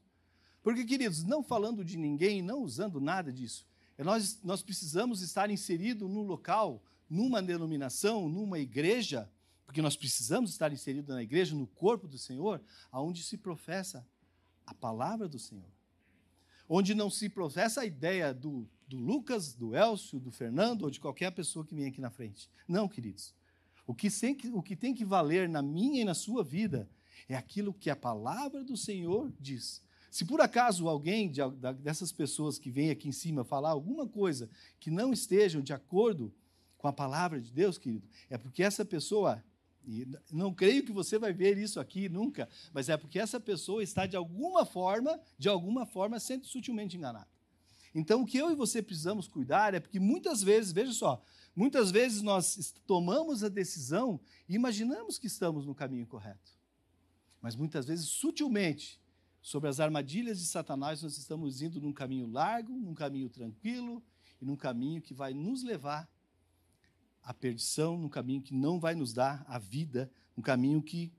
Porque, 0.63 0.85
queridos, 0.85 1.23
não 1.23 1.43
falando 1.43 1.85
de 1.85 1.97
ninguém, 1.97 2.43
não 2.43 2.63
usando 2.63 3.01
nada 3.01 3.33
disso, 3.33 3.67
é 3.97 4.03
nós, 4.03 4.41
nós 4.43 4.63
precisamos 4.63 5.23
estar 5.23 5.51
inseridos 5.51 6.11
no 6.11 6.23
local, 6.23 6.83
numa 7.09 7.41
denominação, 7.43 8.29
numa 8.29 8.59
igreja, 8.59 9.31
porque 9.65 9.81
nós 9.81 9.97
precisamos 9.97 10.51
estar 10.51 10.73
inseridos 10.73 11.15
na 11.15 11.23
igreja, 11.23 11.55
no 11.55 11.67
corpo 11.67 12.09
do 12.09 12.19
Senhor, 12.19 12.61
aonde 12.91 13.23
se 13.23 13.37
professa 13.37 14.07
a 14.67 14.75
palavra 14.75 15.29
do 15.29 15.39
Senhor. 15.39 15.69
Onde 16.69 16.95
não 16.95 17.11
se 17.11 17.29
professa 17.29 17.83
a 17.83 17.87
ideia 17.87 18.33
do 18.33 18.67
do 18.95 19.01
Lucas, 19.01 19.55
do 19.55 19.75
Elcio, 19.75 20.21
do 20.21 20.31
Fernando 20.31 20.83
ou 20.83 20.91
de 20.91 21.01
qualquer 21.01 21.33
pessoa 21.33 21.67
que 21.67 21.75
vem 21.75 21.87
aqui 21.87 22.01
na 22.01 22.11
frente. 22.11 22.49
Não, 22.69 22.89
queridos. 22.89 23.35
O 23.87 23.95
que, 23.95 24.09
tem 24.09 24.35
que, 24.35 24.49
o 24.49 24.63
que 24.63 24.77
tem 24.77 24.95
que 24.95 25.05
valer 25.05 25.49
na 25.49 25.61
minha 25.61 26.03
e 26.03 26.05
na 26.05 26.15
sua 26.15 26.45
vida 26.45 26.89
é 27.29 27.35
aquilo 27.35 27.75
que 27.75 27.91
a 27.91 27.97
palavra 27.97 28.63
do 28.63 28.77
Senhor 28.77 29.33
diz. 29.41 29.83
Se 30.11 30.25
por 30.25 30.41
acaso 30.41 30.89
alguém 30.89 31.29
de, 31.29 31.41
dessas 31.83 32.13
pessoas 32.13 32.57
que 32.57 32.71
vem 32.71 32.91
aqui 32.91 33.09
em 33.09 33.13
cima 33.13 33.45
falar 33.45 33.71
alguma 33.71 34.07
coisa 34.07 34.49
que 34.79 34.91
não 34.91 35.13
estejam 35.13 35.61
de 35.61 35.73
acordo 35.73 36.33
com 36.79 36.87
a 36.87 36.93
palavra 36.93 37.41
de 37.41 37.51
Deus, 37.51 37.77
querido, 37.77 38.07
é 38.31 38.39
porque 38.39 38.63
essa 38.63 38.85
pessoa, 38.85 39.43
e 39.85 40.07
não 40.31 40.55
creio 40.55 40.85
que 40.85 40.93
você 40.93 41.19
vai 41.19 41.33
ver 41.33 41.59
isso 41.59 41.81
aqui 41.81 42.09
nunca, 42.09 42.49
mas 42.73 42.89
é 42.89 42.97
porque 42.97 43.19
essa 43.19 43.41
pessoa 43.41 43.83
está 43.83 44.07
de 44.07 44.17
alguma 44.17 44.65
forma, 44.65 45.19
de 45.37 45.49
alguma 45.49 45.85
forma, 45.85 46.21
sendo 46.21 46.47
sutilmente 46.47 46.97
enganada. 46.97 47.34
Então, 47.95 48.23
o 48.23 48.27
que 48.27 48.37
eu 48.37 48.51
e 48.51 48.55
você 48.57 48.83
precisamos 48.83 49.29
cuidar 49.29 49.73
é 49.73 49.81
porque 49.81 50.01
muitas 50.01 50.43
vezes, 50.43 50.73
veja 50.73 50.93
só, 50.93 51.23
muitas 51.55 51.91
vezes 51.91 52.23
nós 52.23 52.75
tomamos 52.87 53.45
a 53.45 53.49
decisão 53.49 54.21
e 54.49 54.55
imaginamos 54.55 55.17
que 55.17 55.29
estamos 55.29 55.65
no 55.65 55.75
caminho 55.75 56.07
correto. 56.07 56.53
Mas 57.41 57.55
muitas 57.55 57.87
vezes, 57.87 58.07
sutilmente, 58.07 59.01
sobre 59.41 59.69
as 59.69 59.79
armadilhas 59.79 60.39
de 60.39 60.47
Satanás, 60.47 61.03
nós 61.03 61.19
estamos 61.19 61.61
indo 61.61 61.79
num 61.81 61.93
caminho 61.93 62.27
largo, 62.27 62.73
num 62.73 62.95
caminho 62.95 63.29
tranquilo 63.29 64.03
e 64.41 64.45
num 64.45 64.57
caminho 64.57 65.03
que 65.03 65.13
vai 65.13 65.35
nos 65.35 65.63
levar 65.63 66.09
à 67.23 67.33
perdição, 67.33 67.99
num 67.99 68.09
caminho 68.09 68.41
que 68.41 68.55
não 68.55 68.81
vai 68.81 68.95
nos 68.95 69.13
dar 69.13 69.45
a 69.47 69.59
vida, 69.59 70.11
um 70.37 70.43
caminho 70.43 70.83
que, 70.83 71.13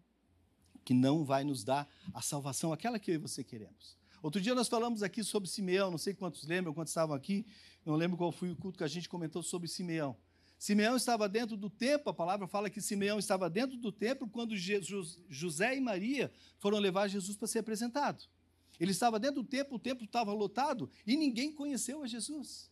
que 0.83 0.93
não 0.93 1.23
vai 1.23 1.43
nos 1.43 1.63
dar 1.63 1.87
a 2.13 2.21
salvação, 2.21 2.73
aquela 2.73 2.99
que 2.99 3.11
eu 3.11 3.15
e 3.15 3.19
você 3.19 3.43
queremos. 3.43 3.95
Outro 4.25 4.41
dia 4.41 4.55
nós 4.55 4.67
falamos 4.67 5.03
aqui 5.03 5.23
sobre 5.23 5.47
Simeão, 5.47 5.91
não 5.91 5.99
sei 5.99 6.11
quantos 6.11 6.47
lembram, 6.47 6.73
quantos 6.73 6.89
estavam 6.89 7.15
aqui, 7.15 7.45
não 7.85 7.93
lembro 7.93 8.17
qual 8.17 8.31
foi 8.31 8.49
o 8.49 8.55
culto 8.55 8.79
que 8.79 8.83
a 8.83 8.87
gente 8.87 9.07
comentou 9.07 9.43
sobre 9.43 9.67
Simeão. 9.67 10.17
Simeão 10.57 10.95
estava 10.95 11.29
dentro 11.29 11.55
do 11.55 11.69
templo, 11.69 12.09
a 12.09 12.13
palavra 12.13 12.47
fala 12.47 12.67
que 12.67 12.81
Simeão 12.81 13.19
estava 13.19 13.47
dentro 13.47 13.77
do 13.77 13.91
templo 13.91 14.27
quando 14.27 14.57
Jesus, 14.57 15.19
José 15.29 15.77
e 15.77 15.79
Maria 15.79 16.31
foram 16.57 16.79
levar 16.79 17.07
Jesus 17.07 17.37
para 17.37 17.47
ser 17.47 17.59
apresentado. 17.59 18.23
Ele 18.79 18.89
estava 18.89 19.19
dentro 19.19 19.43
do 19.43 19.47
templo, 19.47 19.75
o 19.75 19.79
templo 19.79 20.05
estava 20.05 20.33
lotado 20.33 20.89
e 21.05 21.15
ninguém 21.15 21.51
conheceu 21.51 22.01
a 22.01 22.07
Jesus. 22.07 22.67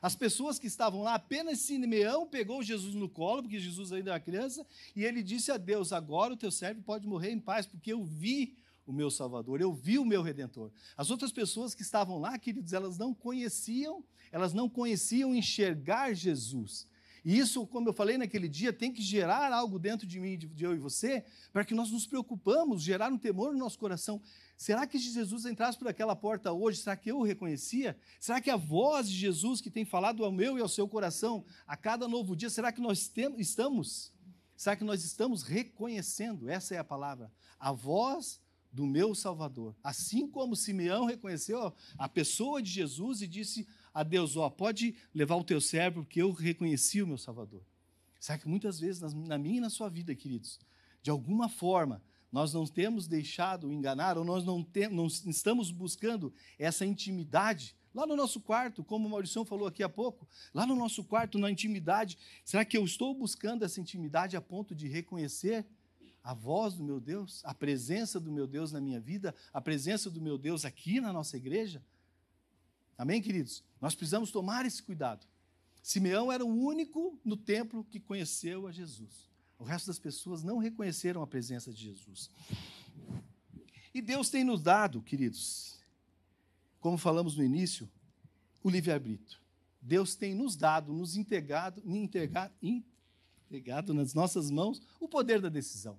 As 0.00 0.14
pessoas 0.14 0.60
que 0.60 0.68
estavam 0.68 1.02
lá, 1.02 1.14
apenas 1.14 1.58
Simeão 1.58 2.24
pegou 2.24 2.62
Jesus 2.62 2.94
no 2.94 3.08
colo, 3.08 3.42
porque 3.42 3.58
Jesus 3.58 3.90
ainda 3.90 4.12
era 4.12 4.20
criança, 4.20 4.64
e 4.94 5.02
ele 5.02 5.24
disse 5.24 5.50
a 5.50 5.56
Deus: 5.56 5.92
Agora 5.92 6.34
o 6.34 6.36
teu 6.36 6.52
servo 6.52 6.82
pode 6.82 7.04
morrer 7.04 7.32
em 7.32 7.40
paz, 7.40 7.66
porque 7.66 7.92
eu 7.92 8.04
vi 8.04 8.54
o 8.86 8.92
meu 8.92 9.10
Salvador, 9.10 9.60
eu 9.60 9.72
vi 9.72 9.98
o 9.98 10.04
meu 10.04 10.22
Redentor. 10.22 10.70
As 10.96 11.10
outras 11.10 11.32
pessoas 11.32 11.74
que 11.74 11.82
estavam 11.82 12.18
lá, 12.18 12.38
queridos, 12.38 12.72
elas 12.72 12.98
não 12.98 13.14
conheciam, 13.14 14.04
elas 14.30 14.52
não 14.52 14.68
conheciam 14.68 15.34
enxergar 15.34 16.14
Jesus. 16.14 16.86
E 17.24 17.38
isso, 17.38 17.66
como 17.66 17.88
eu 17.88 17.92
falei 17.94 18.18
naquele 18.18 18.46
dia, 18.46 18.70
tem 18.70 18.92
que 18.92 19.00
gerar 19.00 19.50
algo 19.50 19.78
dentro 19.78 20.06
de 20.06 20.20
mim, 20.20 20.36
de 20.36 20.62
eu 20.62 20.74
e 20.74 20.78
você, 20.78 21.24
para 21.52 21.64
que 21.64 21.72
nós 21.72 21.90
nos 21.90 22.06
preocupamos, 22.06 22.82
gerar 22.82 23.10
um 23.10 23.16
temor 23.16 23.54
no 23.54 23.58
nosso 23.58 23.78
coração. 23.78 24.20
Será 24.58 24.86
que 24.86 24.98
se 24.98 25.10
Jesus 25.10 25.46
entrasse 25.46 25.78
por 25.78 25.88
aquela 25.88 26.14
porta 26.14 26.52
hoje, 26.52 26.82
será 26.82 26.94
que 26.96 27.10
eu 27.10 27.18
o 27.18 27.22
reconhecia? 27.22 27.98
Será 28.20 28.42
que 28.42 28.50
a 28.50 28.56
voz 28.56 29.08
de 29.08 29.16
Jesus 29.16 29.62
que 29.62 29.70
tem 29.70 29.86
falado 29.86 30.22
ao 30.22 30.30
meu 30.30 30.58
e 30.58 30.60
ao 30.60 30.68
seu 30.68 30.86
coração 30.86 31.46
a 31.66 31.78
cada 31.78 32.06
novo 32.06 32.36
dia, 32.36 32.50
será 32.50 32.70
que 32.70 32.80
nós 32.80 33.10
estamos? 33.38 34.12
Será 34.54 34.76
que 34.76 34.84
nós 34.84 35.02
estamos 35.02 35.42
reconhecendo? 35.42 36.48
Essa 36.48 36.74
é 36.74 36.78
a 36.78 36.84
palavra. 36.84 37.32
A 37.58 37.72
voz 37.72 38.38
do 38.74 38.84
meu 38.84 39.14
Salvador. 39.14 39.74
Assim 39.82 40.26
como 40.26 40.56
Simeão 40.56 41.04
reconheceu 41.04 41.72
a 41.96 42.08
pessoa 42.08 42.60
de 42.60 42.70
Jesus 42.70 43.22
e 43.22 43.28
disse 43.28 43.66
a 43.94 44.02
Deus: 44.02 44.36
Ó, 44.36 44.46
oh, 44.46 44.50
pode 44.50 44.96
levar 45.14 45.36
o 45.36 45.44
teu 45.44 45.60
servo, 45.60 46.02
porque 46.02 46.20
eu 46.20 46.32
reconheci 46.32 47.00
o 47.00 47.06
meu 47.06 47.16
Salvador. 47.16 47.62
Será 48.18 48.36
que 48.36 48.48
muitas 48.48 48.80
vezes, 48.80 49.12
na 49.12 49.38
minha 49.38 49.58
e 49.58 49.60
na 49.60 49.70
sua 49.70 49.88
vida, 49.88 50.12
queridos, 50.14 50.58
de 51.00 51.10
alguma 51.10 51.48
forma, 51.48 52.02
nós 52.32 52.52
não 52.52 52.66
temos 52.66 53.06
deixado 53.06 53.72
enganar, 53.72 54.18
ou 54.18 54.24
nós 54.24 54.44
não, 54.44 54.60
tem, 54.62 54.88
não 54.88 55.06
estamos 55.06 55.70
buscando 55.70 56.34
essa 56.58 56.84
intimidade 56.84 57.76
lá 57.94 58.04
no 58.04 58.16
nosso 58.16 58.40
quarto, 58.40 58.82
como 58.82 59.06
o 59.06 59.10
Maurício 59.10 59.44
falou 59.44 59.68
aqui 59.68 59.84
há 59.84 59.88
pouco, 59.88 60.26
lá 60.52 60.66
no 60.66 60.74
nosso 60.74 61.04
quarto, 61.04 61.38
na 61.38 61.48
intimidade, 61.48 62.18
será 62.44 62.64
que 62.64 62.76
eu 62.76 62.84
estou 62.84 63.14
buscando 63.14 63.64
essa 63.64 63.80
intimidade 63.80 64.36
a 64.36 64.40
ponto 64.40 64.74
de 64.74 64.88
reconhecer 64.88 65.64
a 66.24 66.32
voz 66.32 66.72
do 66.74 66.82
meu 66.82 66.98
Deus, 66.98 67.42
a 67.44 67.52
presença 67.52 68.18
do 68.18 68.32
meu 68.32 68.46
Deus 68.46 68.72
na 68.72 68.80
minha 68.80 68.98
vida, 68.98 69.34
a 69.52 69.60
presença 69.60 70.08
do 70.08 70.22
meu 70.22 70.38
Deus 70.38 70.64
aqui 70.64 70.98
na 70.98 71.12
nossa 71.12 71.36
igreja? 71.36 71.84
Amém, 72.96 73.20
queridos? 73.20 73.62
Nós 73.78 73.94
precisamos 73.94 74.30
tomar 74.30 74.64
esse 74.64 74.82
cuidado. 74.82 75.26
Simeão 75.82 76.32
era 76.32 76.42
o 76.42 76.48
único 76.48 77.20
no 77.22 77.36
templo 77.36 77.84
que 77.84 78.00
conheceu 78.00 78.66
a 78.66 78.72
Jesus. 78.72 79.28
O 79.58 79.64
resto 79.64 79.88
das 79.88 79.98
pessoas 79.98 80.42
não 80.42 80.56
reconheceram 80.56 81.20
a 81.20 81.26
presença 81.26 81.70
de 81.70 81.82
Jesus. 81.82 82.30
E 83.92 84.00
Deus 84.00 84.30
tem 84.30 84.42
nos 84.44 84.62
dado, 84.62 85.02
queridos, 85.02 85.78
como 86.80 86.96
falamos 86.96 87.36
no 87.36 87.44
início, 87.44 87.88
o 88.62 88.70
livre-arbítrio. 88.70 89.38
Deus 89.80 90.16
tem 90.16 90.34
nos 90.34 90.56
dado, 90.56 90.90
nos 90.90 91.16
integrado, 91.16 91.82
entregado 92.62 93.92
nas 93.92 94.14
nossas 94.14 94.50
mãos 94.50 94.80
o 94.98 95.06
poder 95.06 95.38
da 95.42 95.50
decisão. 95.50 95.98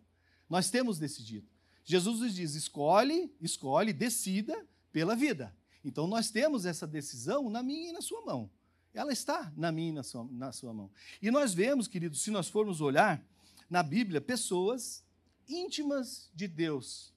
Nós 0.50 0.70
temos 0.70 1.00
decidido. 1.00 1.48
Jesus 1.84 2.20
nos 2.20 2.36
diz: 2.36 2.56
escolhe, 2.56 3.34
escolhe, 3.42 3.94
decida 3.94 4.66
pela 4.92 5.16
vida. 5.16 5.56
Então 5.84 6.08
nós 6.08 6.32
temos 6.32 6.66
essa 6.66 6.88
decisão 6.88 7.50
na 7.50 7.62
minha 7.62 7.90
e 7.90 7.94
na 7.94 8.02
sua 8.02 8.22
mão. 8.25 8.50
Ela 8.94 9.12
está 9.12 9.52
na 9.56 9.72
minha 9.72 9.90
e 9.90 9.94
na 9.94 10.04
sua, 10.04 10.24
na 10.32 10.52
sua 10.52 10.74
mão. 10.74 10.90
E 11.22 11.30
nós 11.30 11.54
vemos, 11.54 11.88
queridos, 11.88 12.22
se 12.22 12.32
nós 12.32 12.48
formos 12.48 12.82
olhar 12.82 13.24
na 13.70 13.84
Bíblia, 13.84 14.22
pessoas 14.22 15.04
íntimas 15.48 16.30
de 16.34 16.48
Deus, 16.48 17.14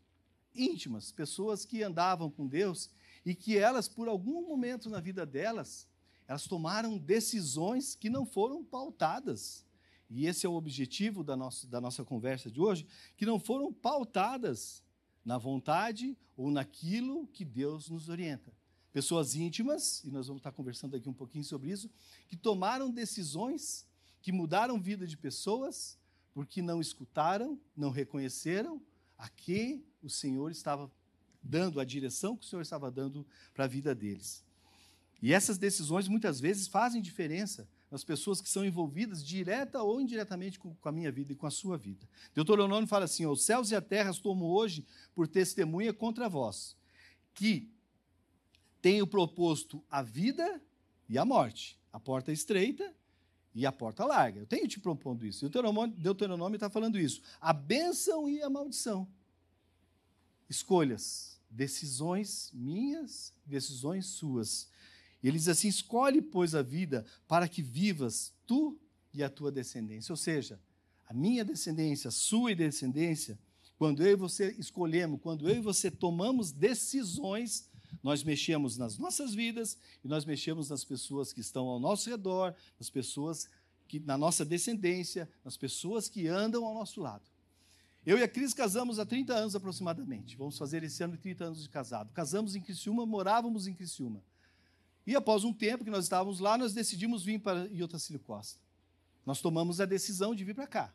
íntimas, 0.55 1.13
pessoas 1.13 1.65
que 1.65 1.83
andavam 1.83 2.31
com 2.31 2.47
Deus 2.47 2.91
e 3.25 3.35
que 3.35 3.57
elas, 3.57 3.89
por 3.89 4.09
algum 4.09 4.47
momento 4.47 4.91
na 4.91 5.01
vida 5.01 5.25
delas, 5.25 5.87
elas 6.27 6.45
tomaram 6.47 6.99
decisões 6.99 7.95
que 7.95 8.11
não 8.11 8.27
foram 8.27 8.63
pautadas. 8.65 9.65
E 10.11 10.27
esse 10.27 10.47
é 10.47 10.49
o 10.49 10.55
objetivo 10.55 11.23
da 11.23 11.37
nossa, 11.37 11.67
da 11.67 11.81
nossa 11.81 12.05
conversa 12.05 12.51
de 12.51 12.61
hoje, 12.61 12.87
que 13.17 13.27
não 13.27 13.39
foram 13.39 13.73
pautadas 13.73 14.83
na 15.25 15.37
vontade 15.37 16.17
ou 16.37 16.51
naquilo 16.51 17.27
que 17.27 17.45
Deus 17.45 17.91
nos 17.91 18.09
orienta. 18.09 18.53
Pessoas 18.93 19.35
íntimas, 19.35 20.03
e 20.05 20.11
nós 20.11 20.27
vamos 20.27 20.41
estar 20.41 20.53
conversando 20.53 20.97
aqui 20.97 21.09
um 21.09 21.15
pouquinho 21.15 21.45
sobre 21.45 21.71
isso, 21.71 21.91
que 22.27 22.37
tomaram 22.37 22.91
decisões 22.91 23.87
que 24.23 24.33
mudaram 24.33 24.81
vida 24.81 25.07
de 25.07 25.17
pessoas 25.17 25.99
porque 26.33 26.63
não 26.63 26.81
escutaram, 26.81 27.61
não 27.77 27.91
reconheceram 27.91 28.81
a 29.17 29.29
que 29.29 29.85
o 30.03 30.09
Senhor 30.09 30.51
estava 30.51 30.91
dando, 31.43 31.81
a 31.81 31.85
direção 31.85 32.37
que 32.37 32.45
o 32.45 32.49
Senhor 32.49 32.63
estava 32.63 32.91
dando 32.91 33.27
para 33.53 33.65
a 33.65 33.69
vida 33.69 33.95
deles. 33.95 34.45
E 35.21 35.33
essas 35.33 35.59
decisões 35.59 36.09
muitas 36.09 36.41
vezes 36.41 36.69
fazem 36.69 37.03
diferença 37.03 37.69
nas 37.91 38.05
pessoas 38.05 38.41
que 38.41 38.49
são 38.49 38.65
envolvidas 38.65 39.25
direta 39.25 39.83
ou 39.83 40.01
indiretamente 40.01 40.59
com, 40.59 40.77
a 40.85 40.93
minha 40.93 41.11
vida 41.11 41.33
e 41.33 41.37
com 41.37 41.47
a 41.47 41.51
sua 41.51 41.77
vida. 41.77 42.07
Deuteronômio 42.35 42.87
fala 42.87 43.07
assim: 43.07 43.27
os 43.27 43.43
céus 43.43 43.71
e 43.71 43.77
a 43.77 43.81
terra 43.81 44.11
as 44.11 44.19
tomo 44.19 44.47
hoje 44.47 44.87
por 45.15 45.27
testemunha 45.27 45.93
contra 45.93 46.29
vós, 46.29 46.77
que 47.35 47.71
tenho 48.81 49.07
proposto 49.07 49.83
a 49.91 50.03
vida 50.03 50.61
e 51.09 51.19
a 51.19 51.25
morte, 51.25 51.79
a 51.93 51.99
porta 51.99 52.31
estreita 52.31 52.95
e 53.55 53.67
a 53.67 53.73
porta 53.73 54.05
larga. 54.05 54.41
Eu 54.41 54.47
tenho 54.47 54.69
te 54.69 54.79
propondo 54.79 55.27
isso. 55.27 55.49
Deuteronômio, 55.49 56.55
está 56.55 56.71
falando 56.71 56.99
isso. 56.99 57.21
A 57.41 57.53
bênção 57.53 58.29
e 58.29 58.43
a 58.43 58.49
maldição. 58.49 59.09
Escolhas, 60.49 61.41
decisões 61.51 62.51
minhas, 62.53 63.35
decisões 63.45 64.07
suas. 64.07 64.69
E 65.23 65.29
ele 65.29 65.39
diz 65.39 65.49
assim: 65.49 65.69
escolhe, 65.69 66.23
pois, 66.23 66.55
a 66.55 66.63
vida 66.63 67.05
para 67.27 67.49
que 67.49 67.63
vivas 67.63 68.33
tu 68.47 68.79
e 69.13 69.23
a 69.23 69.31
tua 69.31 69.51
descendência. 69.51 70.13
Ou 70.13 70.17
seja, 70.17 70.61
a 71.07 71.15
minha 71.15 71.45
descendência, 71.45 72.09
a 72.09 72.13
sua 72.13 72.55
descendência, 72.55 73.39
quando 73.79 74.03
eu 74.03 74.13
e 74.13 74.17
você 74.17 74.55
escolhemos, 74.59 75.21
quando 75.23 75.49
eu 75.49 75.57
e 75.57 75.61
você 75.61 75.91
tomamos 75.91 76.53
decisões, 76.53 77.69
nós 78.03 78.23
mexemos 78.23 78.77
nas 78.77 78.99
nossas 78.99 79.35
vidas 79.35 79.79
e 80.05 80.09
nós 80.09 80.25
mexemos 80.25 80.69
nas 80.69 80.85
pessoas 80.85 81.33
que 81.33 81.41
estão 81.41 81.67
ao 81.67 81.81
nosso 81.81 82.11
redor, 82.11 82.55
nas 82.79 82.91
pessoas 82.91 83.49
que 83.87 83.99
na 83.99 84.19
nossa 84.19 84.45
descendência, 84.45 85.29
nas 85.45 85.57
pessoas 85.57 86.09
que 86.09 86.29
andam 86.29 86.65
ao 86.65 86.75
nosso 86.75 87.01
lado. 87.01 87.25
Eu 88.05 88.19
e 88.19 88.23
a 88.23 88.29
Cris 88.29 88.55
casamos 88.55 88.99
há 88.99 89.07
30 89.07 89.35
anos 89.35 89.57
aproximadamente. 89.57 90.37
Vamos 90.37 90.57
fazer 90.59 90.83
esse 90.83 91.03
ano 91.03 91.17
30 91.17 91.45
anos 91.45 91.63
de 91.63 91.69
casado. 91.69 92.13
Casamos 92.13 92.55
em 92.55 92.61
Criciúma, 92.61 93.05
morávamos 93.05 93.67
em 93.67 93.75
Criciúma. 93.75 94.23
E 95.09 95.17
após 95.17 95.43
um 95.43 95.55
tempo 95.55 95.85
que 95.85 95.91
nós 95.91 96.05
estávamos 96.05 96.39
lá, 96.39 96.59
nós 96.59 96.75
decidimos 96.75 97.25
vir 97.25 97.39
para 97.39 97.67
Iotacílio 97.69 98.21
Costa. 98.21 98.61
Nós 99.25 99.41
tomamos 99.41 99.81
a 99.81 99.87
decisão 99.87 100.35
de 100.35 100.45
vir 100.45 100.55
para 100.55 100.67
cá. 100.67 100.95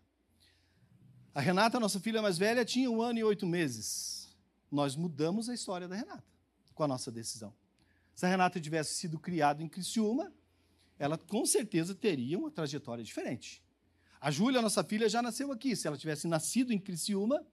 A 1.34 1.42
Renata, 1.42 1.80
nossa 1.80 2.00
filha 2.00 2.22
mais 2.22 2.38
velha, 2.38 2.64
tinha 2.64 2.92
um 2.92 3.02
ano 3.02 3.18
e 3.18 3.24
oito 3.24 3.48
meses. 3.48 4.32
Nós 4.72 4.96
mudamos 4.96 5.50
a 5.50 5.54
história 5.56 5.88
da 5.88 5.96
Renata 5.96 6.24
com 6.76 6.84
a 6.84 6.88
nossa 6.88 7.12
decisão. 7.12 7.52
Se 8.14 8.24
a 8.28 8.30
Renata 8.30 8.62
tivesse 8.62 8.94
sido 8.94 9.18
criada 9.18 9.64
em 9.64 9.68
Criciúma, 9.68 10.32
ela 11.00 11.18
com 11.18 11.44
certeza 11.44 11.96
teria 11.96 12.38
uma 12.38 12.52
trajetória 12.52 13.04
diferente. 13.04 13.64
A 14.22 14.30
Júlia, 14.30 14.62
nossa 14.62 14.84
filha, 14.84 15.10
já 15.10 15.24
nasceu 15.24 15.52
aqui. 15.52 15.76
Se 15.76 15.88
ela 15.88 15.98
tivesse 15.98 16.28
nascido 16.28 16.72
em 16.72 16.78
Criciúma, 16.78 17.44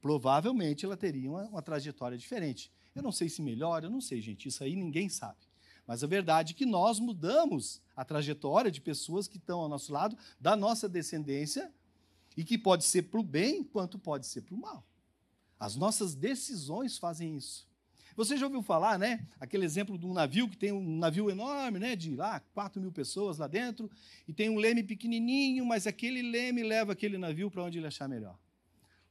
provavelmente 0.00 0.84
ela 0.84 0.96
teria 0.96 1.28
uma, 1.28 1.48
uma 1.48 1.62
trajetória 1.62 2.16
diferente. 2.16 2.70
Eu 2.94 3.02
não 3.02 3.10
sei 3.10 3.28
se 3.28 3.42
melhor, 3.42 3.82
eu 3.82 3.90
não 3.90 4.00
sei, 4.00 4.20
gente. 4.20 4.46
Isso 4.46 4.62
aí 4.62 4.76
ninguém 4.76 5.08
sabe. 5.08 5.55
Mas 5.86 6.02
a 6.02 6.06
verdade 6.06 6.52
é 6.52 6.56
que 6.56 6.66
nós 6.66 6.98
mudamos 6.98 7.80
a 7.94 8.04
trajetória 8.04 8.70
de 8.70 8.80
pessoas 8.80 9.28
que 9.28 9.36
estão 9.36 9.60
ao 9.60 9.68
nosso 9.68 9.92
lado, 9.92 10.16
da 10.40 10.56
nossa 10.56 10.88
descendência, 10.88 11.72
e 12.36 12.44
que 12.44 12.58
pode 12.58 12.84
ser 12.84 13.02
para 13.02 13.20
o 13.20 13.22
bem, 13.22 13.62
quanto 13.62 13.98
pode 13.98 14.26
ser 14.26 14.42
para 14.42 14.54
o 14.54 14.58
mal. 14.58 14.84
As 15.58 15.74
nossas 15.76 16.14
decisões 16.14 16.98
fazem 16.98 17.36
isso. 17.36 17.66
Você 18.14 18.36
já 18.36 18.46
ouviu 18.46 18.62
falar, 18.62 18.98
né? 18.98 19.26
Aquele 19.38 19.64
exemplo 19.64 19.98
de 19.98 20.06
um 20.06 20.12
navio 20.12 20.48
que 20.48 20.56
tem 20.56 20.72
um 20.72 20.98
navio 20.98 21.30
enorme, 21.30 21.78
né? 21.78 21.94
De 21.94 22.16
lá, 22.16 22.40
4 22.52 22.80
mil 22.80 22.90
pessoas 22.90 23.38
lá 23.38 23.46
dentro, 23.46 23.90
e 24.26 24.32
tem 24.32 24.50
um 24.50 24.58
leme 24.58 24.82
pequenininho, 24.82 25.64
mas 25.64 25.86
aquele 25.86 26.22
leme 26.22 26.62
leva 26.62 26.92
aquele 26.92 27.16
navio 27.16 27.50
para 27.50 27.62
onde 27.62 27.78
ele 27.78 27.86
achar 27.86 28.08
melhor. 28.08 28.38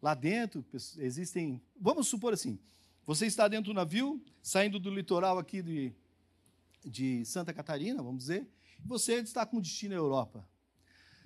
Lá 0.02 0.14
dentro 0.14 0.64
existem, 0.98 1.62
vamos 1.80 2.08
supor 2.08 2.34
assim, 2.34 2.60
Você 3.06 3.28
está 3.28 3.48
dentro 3.48 3.72
do 3.72 3.76
navio, 3.76 4.20
saindo 4.42 4.80
do 4.80 4.90
litoral 4.90 5.38
aqui 5.38 5.62
de, 5.62 5.94
de 6.86 7.26
Santa 7.26 7.54
Catarina, 7.54 8.02
vamos 8.04 8.20
dizer, 8.20 8.48
você 8.86 9.16
está 9.16 9.46
com 9.46 9.60
destino 9.60 9.94
à 9.94 9.98
Europa. 9.98 10.48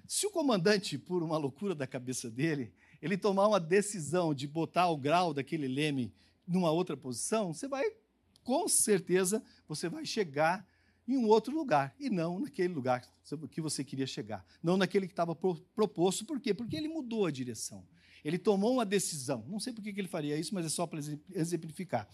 Se 0.08 0.26
o 0.26 0.32
comandante, 0.32 0.98
por 0.98 1.22
uma 1.22 1.38
loucura 1.38 1.76
da 1.76 1.86
cabeça 1.86 2.30
dele, 2.32 2.74
ele 3.02 3.18
tomar 3.18 3.48
uma 3.48 3.60
decisão 3.60 4.34
de 4.34 4.48
botar 4.48 4.88
o 4.88 4.98
grau 4.98 5.34
daquele 5.34 5.68
leme 5.68 6.14
numa 6.48 6.72
outra 6.72 6.98
posição, 6.98 7.54
você 7.54 7.68
vai, 7.68 7.86
com 8.44 8.68
certeza, 8.68 9.44
você 9.68 9.88
vai 9.88 10.06
chegar 10.06 10.68
em 11.08 11.18
um 11.18 11.28
outro 11.28 11.54
lugar 11.54 11.96
e 12.00 12.10
não 12.10 12.40
naquele 12.40 12.74
lugar 12.74 13.04
que 13.52 13.62
você 13.62 13.84
queria 13.84 14.08
chegar, 14.08 14.46
não 14.64 14.78
naquele 14.78 15.06
que 15.06 15.14
estava 15.14 15.36
proposto. 15.36 16.26
Por 16.26 16.40
quê? 16.40 16.54
Porque 16.54 16.76
ele 16.76 16.88
mudou 16.88 17.26
a 17.26 17.32
direção. 17.32 17.86
Ele 18.24 18.38
tomou 18.38 18.74
uma 18.74 18.86
decisão. 18.86 19.46
Não 19.48 19.60
sei 19.60 19.74
por 19.74 19.84
que 19.84 19.90
ele 19.90 20.08
faria 20.08 20.38
isso, 20.38 20.54
mas 20.54 20.66
é 20.66 20.70
só 20.70 20.86
para 20.86 21.00
exemplificar. 21.34 22.08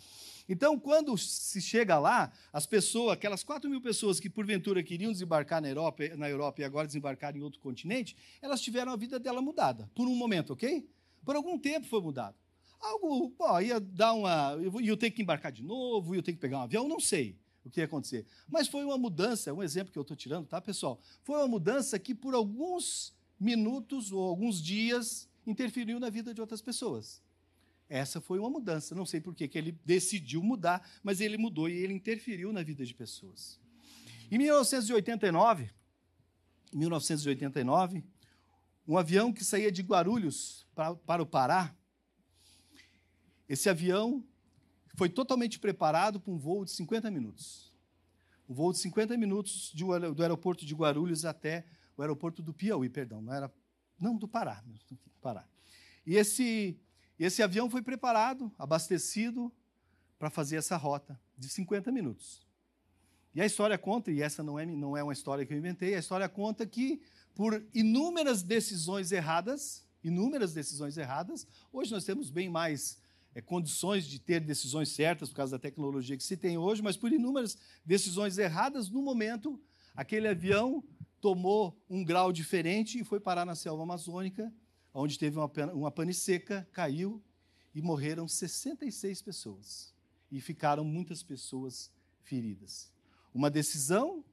Então, 0.48 0.80
quando 0.80 1.18
se 1.18 1.60
chega 1.60 1.98
lá, 1.98 2.32
as 2.54 2.66
pessoas, 2.66 3.14
aquelas 3.14 3.44
4 3.44 3.70
mil 3.70 3.82
pessoas 3.82 4.20
que 4.20 4.30
porventura 4.30 4.84
queriam 4.84 5.12
desembarcar 5.12 5.62
na 5.62 5.70
Europa, 5.70 6.04
na 6.16 6.30
Europa 6.30 6.62
e 6.62 6.64
agora 6.64 6.86
desembarcar 6.86 7.36
em 7.36 7.42
outro 7.42 7.60
continente, 7.60 8.16
elas 8.42 8.62
tiveram 8.62 8.92
a 8.92 8.96
vida 8.96 9.20
dela 9.20 9.42
mudada. 9.42 9.90
Por 9.96 10.08
um 10.08 10.16
momento, 10.16 10.54
ok? 10.54 10.88
Por 11.24 11.36
algum 11.36 11.58
tempo 11.58 11.88
foi 11.88 12.00
mudado. 12.00 12.36
Algo, 12.80 13.32
pô, 13.32 13.60
ia 13.60 13.80
dar 13.80 14.14
uma. 14.14 14.52
Eu 14.62 14.80
ia 14.80 14.96
ter 14.96 15.10
que 15.10 15.22
embarcar 15.22 15.52
de 15.52 15.64
novo, 15.64 16.14
ia 16.14 16.22
ter 16.22 16.34
que 16.34 16.40
pegar 16.40 16.60
um 16.60 16.62
avião, 16.62 16.88
não 16.88 17.00
sei 17.00 17.36
o 17.64 17.70
que 17.70 17.80
ia 17.80 17.86
acontecer. 17.86 18.28
Mas 18.48 18.68
foi 18.68 18.86
uma 18.86 18.98
mudança, 18.98 19.52
um 19.52 19.64
exemplo 19.64 19.92
que 19.92 19.98
eu 19.98 20.04
estou 20.04 20.16
tirando, 20.16 20.46
tá, 20.46 20.62
pessoal? 20.62 21.00
Foi 21.24 21.38
uma 21.38 21.48
mudança 21.48 21.98
que 21.98 22.14
por 22.14 22.36
alguns 22.36 23.12
minutos 23.40 24.12
ou 24.12 24.22
alguns 24.22 24.62
dias 24.62 25.28
interferiu 25.46 26.00
na 26.00 26.10
vida 26.10 26.34
de 26.34 26.42
outras 26.42 26.62
pessoas. 26.62 27.22
Essa 27.88 28.20
foi 28.20 28.40
uma 28.40 28.50
mudança. 28.50 28.96
Não 28.96 29.06
sei 29.06 29.22
por 29.22 29.36
que 29.36 29.50
ele 29.54 29.72
decidiu 29.86 30.42
mudar, 30.42 30.88
mas 31.04 31.22
ele 31.22 31.38
mudou 31.38 31.70
e 31.70 31.74
ele 31.74 31.94
interferiu 31.94 32.52
na 32.52 32.64
vida 32.64 32.86
de 32.86 32.94
pessoas. 32.94 33.60
Em 34.32 34.38
1989, 34.38 35.70
1989, 36.74 38.04
um 38.88 38.98
avião 38.98 39.32
que 39.32 39.44
saía 39.44 39.72
de 39.72 39.82
Guarulhos 39.82 40.66
para, 40.74 40.96
para 40.96 41.22
o 41.22 41.26
Pará, 41.26 41.76
esse 43.48 43.70
avião 43.70 44.24
foi 44.96 45.10
totalmente 45.10 45.60
preparado 45.60 46.20
para 46.20 46.32
um 46.32 46.38
voo 46.38 46.66
de 46.66 46.72
50 46.72 47.12
minutos. 47.12 47.72
Um 48.50 48.54
voo 48.54 48.72
de 48.72 48.80
50 48.80 49.16
minutos 49.18 49.72
de, 49.74 49.84
do 49.84 50.22
aeroporto 50.22 50.66
de 50.66 50.74
Guarulhos 50.74 51.26
até 51.26 51.66
o 51.98 52.02
aeroporto 52.02 52.42
do 52.42 52.54
Piauí, 52.54 52.90
perdão, 52.90 53.22
não 53.22 53.34
era 53.34 53.52
não 54.00 54.16
do 54.18 54.28
Pará, 54.28 54.64
do 54.66 54.98
Pará. 55.22 55.46
E 56.06 56.16
esse 56.16 56.80
esse 57.18 57.42
avião 57.42 57.70
foi 57.70 57.82
preparado, 57.82 58.52
abastecido 58.60 59.52
para 60.20 60.30
fazer 60.30 60.58
essa 60.58 60.76
rota 60.76 61.20
de 61.38 61.48
50 61.48 61.92
minutos. 61.92 62.46
E 63.34 63.42
a 63.42 63.46
história 63.46 63.78
conta, 63.78 64.12
e 64.12 64.22
essa 64.22 64.44
não 64.44 64.60
é, 64.60 64.66
não 64.66 64.96
é 64.98 65.04
uma 65.04 65.14
história 65.14 65.46
que 65.46 65.54
eu 65.54 65.58
inventei, 65.58 65.96
a 65.96 66.00
história 66.00 66.28
conta 66.28 66.66
que 66.66 67.02
por 67.34 67.66
inúmeras 67.74 68.44
decisões 68.44 69.12
erradas, 69.12 69.86
inúmeras 70.04 70.54
decisões 70.54 70.98
erradas, 70.98 71.48
hoje 71.72 71.92
nós 71.92 72.06
temos 72.06 72.30
bem 72.30 72.50
mais 72.50 73.02
é, 73.34 73.42
condições 73.42 74.06
de 74.06 74.20
ter 74.20 74.40
decisões 74.40 74.90
certas 74.90 75.30
por 75.30 75.36
causa 75.36 75.58
da 75.58 75.62
tecnologia 75.62 76.16
que 76.16 76.24
se 76.24 76.38
tem 76.38 76.58
hoje, 76.58 76.82
mas 76.82 76.96
por 76.96 77.12
inúmeras 77.12 77.58
decisões 77.86 78.38
erradas, 78.38 78.90
no 78.90 79.02
momento, 79.02 79.60
aquele 79.94 80.28
avião 80.28 80.84
tomou 81.26 81.76
um 81.90 82.04
grau 82.04 82.32
diferente 82.32 83.00
e 83.00 83.04
foi 83.04 83.20
parar 83.20 83.48
na 83.48 83.56
selva 83.56 83.82
amazônica 83.82 84.54
onde 84.94 85.18
teve 85.18 85.40
uma, 85.40 85.52
uma 85.74 85.90
pane 85.90 86.14
seca, 86.14 86.68
caiu 86.72 87.20
e 87.74 87.82
morreram 87.82 88.28
66 88.28 89.24
pessoas. 89.24 89.92
E 90.32 90.40
ficaram 90.40 90.86
muitas 90.86 91.24
pessoas 91.24 91.92
feridas. 92.22 92.94
Uma 93.34 93.50
decisão 93.50 94.24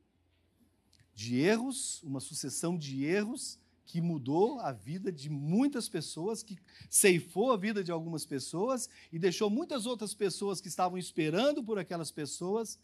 de 1.15 1.39
erros, 1.39 2.03
uma 2.03 2.21
sucessão 2.21 2.77
de 2.77 3.07
erros 3.07 3.59
que 3.87 4.03
mudou 4.03 4.61
a 4.61 4.71
vida 4.71 5.11
de 5.11 5.31
muitas 5.31 5.89
pessoas, 5.89 6.43
que 6.43 6.59
ceifou 6.91 7.53
a 7.53 7.57
vida 7.57 7.83
de 7.83 7.91
algumas 7.91 8.27
pessoas 8.27 8.87
e 9.11 9.19
deixou 9.19 9.49
muitas 9.49 9.87
outras 9.87 10.13
pessoas 10.13 10.61
que 10.61 10.69
estavam 10.69 10.99
esperando 10.99 11.65
por 11.65 11.79
aquelas 11.79 12.11
pessoas 12.11 12.79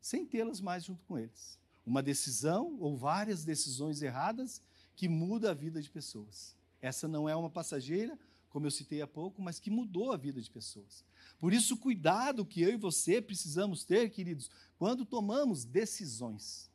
sem 0.00 0.24
tê-las 0.24 0.60
mais 0.60 0.84
junto 0.84 1.04
com 1.06 1.18
eles. 1.18 1.58
Uma 1.88 2.02
decisão 2.02 2.76
ou 2.78 2.98
várias 2.98 3.46
decisões 3.46 4.02
erradas 4.02 4.60
que 4.94 5.08
muda 5.08 5.52
a 5.52 5.54
vida 5.54 5.80
de 5.80 5.88
pessoas. 5.88 6.54
Essa 6.82 7.08
não 7.08 7.26
é 7.26 7.34
uma 7.34 7.48
passageira, 7.48 8.18
como 8.50 8.66
eu 8.66 8.70
citei 8.70 9.00
há 9.00 9.06
pouco, 9.06 9.40
mas 9.40 9.58
que 9.58 9.70
mudou 9.70 10.12
a 10.12 10.16
vida 10.18 10.38
de 10.38 10.50
pessoas. 10.50 11.02
Por 11.38 11.50
isso, 11.50 11.78
cuidado 11.78 12.44
que 12.44 12.60
eu 12.60 12.68
e 12.70 12.76
você 12.76 13.22
precisamos 13.22 13.84
ter, 13.84 14.10
queridos, 14.10 14.50
quando 14.78 15.06
tomamos 15.06 15.64
decisões. 15.64 16.70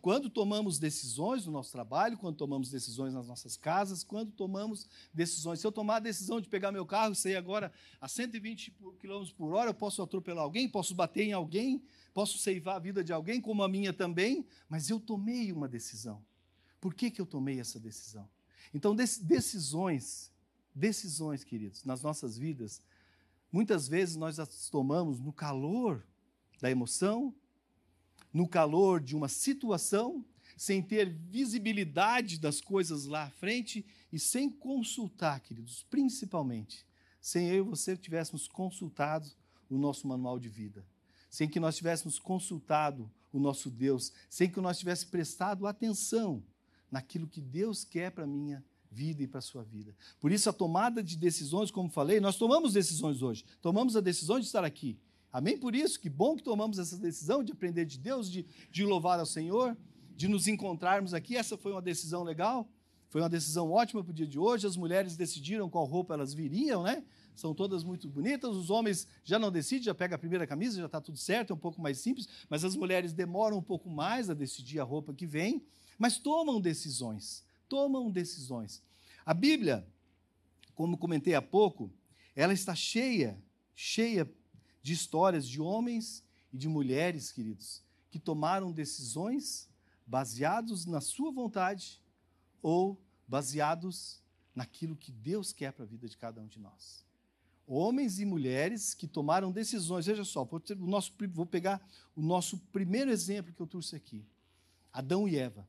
Quando 0.00 0.30
tomamos 0.30 0.78
decisões 0.78 1.46
no 1.46 1.52
nosso 1.52 1.72
trabalho, 1.72 2.18
quando 2.18 2.36
tomamos 2.36 2.70
decisões 2.70 3.12
nas 3.12 3.26
nossas 3.26 3.56
casas, 3.56 4.04
quando 4.04 4.30
tomamos 4.30 4.88
decisões. 5.12 5.58
Se 5.58 5.66
eu 5.66 5.72
tomar 5.72 5.96
a 5.96 6.00
decisão 6.00 6.40
de 6.40 6.48
pegar 6.48 6.70
meu 6.70 6.86
carro 6.86 7.12
e 7.12 7.16
sair 7.16 7.36
agora 7.36 7.72
a 8.00 8.06
120 8.06 8.72
km 9.00 9.24
por 9.36 9.52
hora, 9.52 9.70
eu 9.70 9.74
posso 9.74 10.00
atropelar 10.00 10.44
alguém, 10.44 10.68
posso 10.68 10.94
bater 10.94 11.24
em 11.24 11.32
alguém, 11.32 11.82
posso 12.14 12.38
ceivar 12.38 12.76
a 12.76 12.78
vida 12.78 13.02
de 13.02 13.12
alguém, 13.12 13.40
como 13.40 13.62
a 13.62 13.68
minha 13.68 13.92
também, 13.92 14.46
mas 14.68 14.88
eu 14.88 15.00
tomei 15.00 15.52
uma 15.52 15.68
decisão. 15.68 16.24
Por 16.80 16.94
que, 16.94 17.10
que 17.10 17.20
eu 17.20 17.26
tomei 17.26 17.58
essa 17.58 17.80
decisão? 17.80 18.28
Então, 18.72 18.94
decisões, 18.94 20.32
decisões, 20.74 21.42
queridos, 21.42 21.84
nas 21.84 22.02
nossas 22.02 22.38
vidas, 22.38 22.80
muitas 23.50 23.88
vezes 23.88 24.14
nós 24.14 24.38
as 24.38 24.70
tomamos 24.70 25.18
no 25.18 25.32
calor 25.32 26.06
da 26.60 26.70
emoção, 26.70 27.34
no 28.32 28.48
calor 28.48 29.00
de 29.00 29.16
uma 29.16 29.28
situação, 29.28 30.24
sem 30.56 30.82
ter 30.82 31.12
visibilidade 31.12 32.38
das 32.38 32.60
coisas 32.60 33.06
lá 33.06 33.24
à 33.24 33.30
frente 33.30 33.84
e 34.12 34.18
sem 34.18 34.48
consultar, 34.48 35.40
queridos, 35.40 35.84
principalmente, 35.90 36.86
sem 37.20 37.48
eu 37.48 37.64
e 37.64 37.68
você 37.68 37.96
tivéssemos 37.96 38.46
consultado 38.46 39.28
o 39.68 39.78
nosso 39.78 40.06
manual 40.06 40.38
de 40.38 40.48
vida, 40.48 40.86
sem 41.34 41.48
que 41.48 41.58
nós 41.58 41.76
tivéssemos 41.76 42.16
consultado 42.20 43.10
o 43.32 43.40
nosso 43.40 43.68
Deus, 43.68 44.12
sem 44.30 44.48
que 44.48 44.60
nós 44.60 44.78
tivéssemos 44.78 45.10
prestado 45.10 45.66
atenção 45.66 46.40
naquilo 46.88 47.26
que 47.26 47.40
Deus 47.40 47.84
quer 47.84 48.12
para 48.12 48.22
a 48.22 48.26
minha 48.26 48.64
vida 48.88 49.20
e 49.20 49.26
para 49.26 49.40
a 49.40 49.42
sua 49.42 49.64
vida. 49.64 49.96
Por 50.20 50.30
isso, 50.30 50.48
a 50.48 50.52
tomada 50.52 51.02
de 51.02 51.16
decisões, 51.16 51.72
como 51.72 51.90
falei, 51.90 52.20
nós 52.20 52.36
tomamos 52.36 52.72
decisões 52.72 53.20
hoje. 53.20 53.44
Tomamos 53.60 53.96
a 53.96 54.00
decisão 54.00 54.38
de 54.38 54.46
estar 54.46 54.64
aqui. 54.64 54.96
Amém? 55.32 55.58
Por 55.58 55.74
isso, 55.74 55.98
que 55.98 56.08
bom 56.08 56.36
que 56.36 56.42
tomamos 56.44 56.78
essa 56.78 56.96
decisão 56.96 57.42
de 57.42 57.50
aprender 57.50 57.84
de 57.84 57.98
Deus, 57.98 58.30
de, 58.30 58.46
de 58.70 58.84
louvar 58.84 59.18
ao 59.18 59.26
Senhor, 59.26 59.76
de 60.14 60.28
nos 60.28 60.46
encontrarmos 60.46 61.14
aqui. 61.14 61.36
Essa 61.36 61.58
foi 61.58 61.72
uma 61.72 61.82
decisão 61.82 62.22
legal, 62.22 62.68
foi 63.08 63.20
uma 63.20 63.28
decisão 63.28 63.72
ótima 63.72 64.04
para 64.04 64.12
o 64.12 64.14
dia 64.14 64.28
de 64.28 64.38
hoje. 64.38 64.68
As 64.68 64.76
mulheres 64.76 65.16
decidiram 65.16 65.68
qual 65.68 65.84
roupa 65.84 66.14
elas 66.14 66.32
viriam, 66.32 66.84
né? 66.84 67.02
São 67.34 67.54
todas 67.54 67.82
muito 67.82 68.08
bonitas. 68.08 68.54
Os 68.54 68.70
homens 68.70 69.06
já 69.24 69.38
não 69.38 69.50
decidem, 69.50 69.84
já 69.84 69.94
pega 69.94 70.14
a 70.14 70.18
primeira 70.18 70.46
camisa, 70.46 70.78
já 70.78 70.86
está 70.86 71.00
tudo 71.00 71.18
certo, 71.18 71.52
é 71.52 71.54
um 71.54 71.58
pouco 71.58 71.80
mais 71.80 71.98
simples. 71.98 72.28
Mas 72.48 72.64
as 72.64 72.76
mulheres 72.76 73.12
demoram 73.12 73.58
um 73.58 73.62
pouco 73.62 73.90
mais 73.90 74.30
a 74.30 74.34
decidir 74.34 74.80
a 74.80 74.84
roupa 74.84 75.12
que 75.12 75.26
vem 75.26 75.64
mas 75.98 76.18
tomam 76.18 76.60
decisões. 76.60 77.44
Tomam 77.68 78.10
decisões. 78.10 78.82
A 79.24 79.32
Bíblia, 79.32 79.86
como 80.74 80.98
comentei 80.98 81.34
há 81.34 81.42
pouco, 81.42 81.90
ela 82.34 82.52
está 82.52 82.74
cheia, 82.74 83.40
cheia 83.74 84.30
de 84.82 84.92
histórias 84.92 85.46
de 85.46 85.60
homens 85.60 86.22
e 86.52 86.58
de 86.58 86.68
mulheres, 86.68 87.32
queridos, 87.32 87.82
que 88.10 88.18
tomaram 88.18 88.70
decisões 88.70 89.68
baseados 90.06 90.84
na 90.84 91.00
sua 91.00 91.32
vontade 91.32 92.02
ou 92.62 93.00
baseados 93.26 94.22
naquilo 94.54 94.94
que 94.94 95.10
Deus 95.10 95.52
quer 95.52 95.72
para 95.72 95.84
a 95.84 95.88
vida 95.88 96.08
de 96.08 96.16
cada 96.16 96.40
um 96.40 96.46
de 96.46 96.60
nós. 96.60 97.03
Homens 97.66 98.18
e 98.18 98.24
mulheres 98.24 98.94
que 98.94 99.06
tomaram 99.06 99.50
decisões. 99.50 100.06
Veja 100.06 100.24
só, 100.24 100.44
vou, 100.44 100.62
o 100.70 100.86
nosso, 100.86 101.12
vou 101.32 101.46
pegar 101.46 101.80
o 102.14 102.22
nosso 102.22 102.58
primeiro 102.72 103.10
exemplo 103.10 103.52
que 103.52 103.60
eu 103.60 103.66
trouxe 103.66 103.96
aqui: 103.96 104.24
Adão 104.92 105.28
e 105.28 105.36
Eva. 105.36 105.66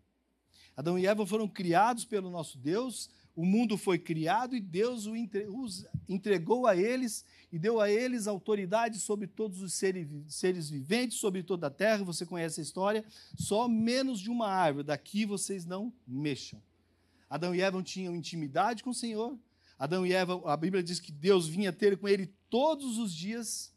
Adão 0.76 1.00
e 1.00 1.08
Eva 1.08 1.26
foram 1.26 1.48
criados 1.48 2.04
pelo 2.04 2.30
nosso 2.30 2.58
Deus, 2.58 3.10
o 3.36 3.46
mundo 3.46 3.78
foi 3.78 4.00
criado 4.00 4.56
e 4.56 4.62
Deus 4.62 5.06
os 5.08 5.86
entregou 6.08 6.66
a 6.66 6.76
eles 6.76 7.26
e 7.52 7.60
deu 7.60 7.82
a 7.82 7.90
eles 7.90 8.28
autoridade 8.28 8.98
sobre 9.00 9.28
todos 9.28 9.62
os 9.62 9.74
seres 9.74 10.70
viventes, 10.70 11.18
sobre 11.18 11.44
toda 11.44 11.68
a 11.68 11.70
terra. 11.70 12.04
Você 12.06 12.26
conhece 12.26 12.62
a 12.62 12.64
história? 12.64 13.04
Só 13.38 13.68
menos 13.68 14.20
de 14.20 14.30
uma 14.30 14.48
árvore, 14.48 14.86
daqui 14.86 15.26
vocês 15.26 15.66
não 15.66 15.92
mexam. 16.08 16.62
Adão 17.30 17.54
e 17.54 17.60
Eva 17.60 17.84
tinham 17.84 18.16
intimidade 18.16 18.84
com 18.84 18.92
o 18.92 18.94
Senhor. 18.94 19.38
Adão 19.78 20.06
e 20.06 20.14
Eva, 20.14 20.42
a 20.46 20.56
Bíblia 20.56 20.82
diz 20.82 21.00
que 21.00 21.12
Deus 21.12 21.48
vinha 21.48 21.74
ter 21.74 21.98
com 21.98 22.08
ele 22.08 22.34
todos 22.50 22.98
os 22.98 23.14
dias, 23.14 23.74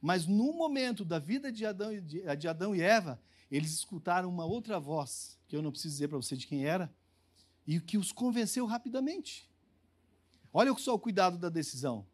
mas 0.00 0.26
no 0.26 0.52
momento 0.52 1.04
da 1.04 1.18
vida 1.18 1.50
de 1.50 1.66
Adão, 1.66 1.90
de 2.00 2.48
Adão 2.48 2.74
e 2.74 2.80
Eva, 2.80 3.20
eles 3.50 3.72
escutaram 3.72 4.28
uma 4.28 4.44
outra 4.44 4.78
voz, 4.78 5.38
que 5.48 5.56
eu 5.56 5.62
não 5.62 5.72
preciso 5.72 5.94
dizer 5.94 6.08
para 6.08 6.16
você 6.16 6.36
de 6.36 6.46
quem 6.46 6.64
era, 6.64 6.92
e 7.66 7.80
que 7.80 7.98
os 7.98 8.12
convenceu 8.12 8.64
rapidamente. 8.64 9.48
Olha 10.52 10.72
só 10.78 10.94
o 10.94 10.98
cuidado 10.98 11.38
da 11.38 11.48
decisão. 11.48 12.06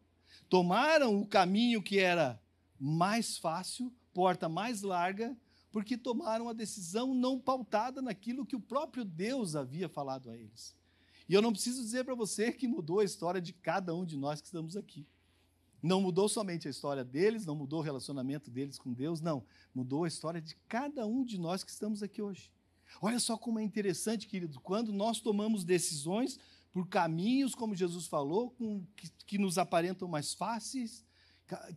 Tomaram 0.49 1.19
o 1.19 1.27
caminho 1.27 1.81
que 1.81 1.99
era 1.99 2.41
mais 2.79 3.37
fácil, 3.37 3.93
porta 4.13 4.47
mais 4.47 4.81
larga, 4.81 5.35
porque 5.71 5.97
tomaram 5.97 6.49
a 6.49 6.53
decisão 6.53 7.13
não 7.13 7.39
pautada 7.39 8.01
naquilo 8.01 8.45
que 8.45 8.55
o 8.55 8.61
próprio 8.61 9.03
Deus 9.03 9.55
havia 9.55 9.89
falado 9.89 10.29
a 10.29 10.37
eles. 10.37 10.76
E 11.29 11.33
eu 11.33 11.41
não 11.41 11.51
preciso 11.51 11.81
dizer 11.81 12.05
para 12.05 12.15
você 12.15 12.51
que 12.51 12.67
mudou 12.67 12.99
a 12.99 13.03
história 13.03 13.41
de 13.41 13.51
cada 13.53 13.93
um 13.93 14.05
de 14.05 14.15
nós 14.15 14.39
que 14.39 14.47
estamos 14.47 14.77
aqui. 14.77 15.05
Não 15.81 16.01
mudou 16.01 16.27
somente 16.27 16.67
a 16.67 16.71
história 16.71 17.03
deles, 17.03 17.45
não 17.45 17.55
mudou 17.55 17.79
o 17.79 17.83
relacionamento 17.83 18.49
deles 18.49 18.79
com 18.79 18.93
Deus, 18.93 19.21
não. 19.21 19.43
Mudou 19.73 20.05
a 20.05 20.07
história 20.07 20.41
de 20.41 20.55
cada 20.67 21.05
um 21.05 21.23
de 21.23 21.37
nós 21.37 21.63
que 21.63 21.71
estamos 21.71 22.01
aqui 22.01 22.21
hoje. 22.21 22.51
Olha 23.01 23.19
só 23.19 23.37
como 23.37 23.59
é 23.59 23.63
interessante, 23.63 24.27
querido, 24.27 24.59
quando 24.61 24.91
nós 24.91 25.19
tomamos 25.19 25.63
decisões 25.63 26.39
por 26.71 26.87
caminhos, 26.87 27.53
como 27.53 27.75
Jesus 27.75 28.07
falou, 28.07 28.51
com, 28.51 28.85
que, 28.95 29.09
que 29.25 29.37
nos 29.37 29.57
aparentam 29.57 30.07
mais 30.07 30.33
fáceis, 30.33 31.05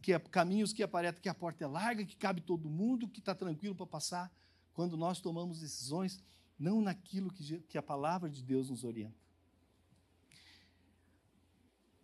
que 0.03 0.13
é, 0.13 0.19
caminhos 0.19 0.73
que 0.73 0.83
aparentam 0.83 1.21
que 1.21 1.29
a 1.29 1.35
porta 1.35 1.65
é 1.65 1.67
larga, 1.67 2.05
que 2.05 2.17
cabe 2.17 2.41
todo 2.41 2.71
mundo, 2.71 3.09
que 3.09 3.19
está 3.19 3.35
tranquilo 3.35 3.75
para 3.75 3.87
passar, 3.87 4.33
quando 4.73 4.97
nós 4.97 5.21
tomamos 5.21 5.61
decisões 5.61 6.21
não 6.59 6.81
naquilo 6.81 7.31
que, 7.31 7.61
que 7.61 7.79
a 7.79 7.83
palavra 7.83 8.29
de 8.29 8.43
Deus 8.43 8.71
nos 8.71 8.85
orienta. 8.85 9.30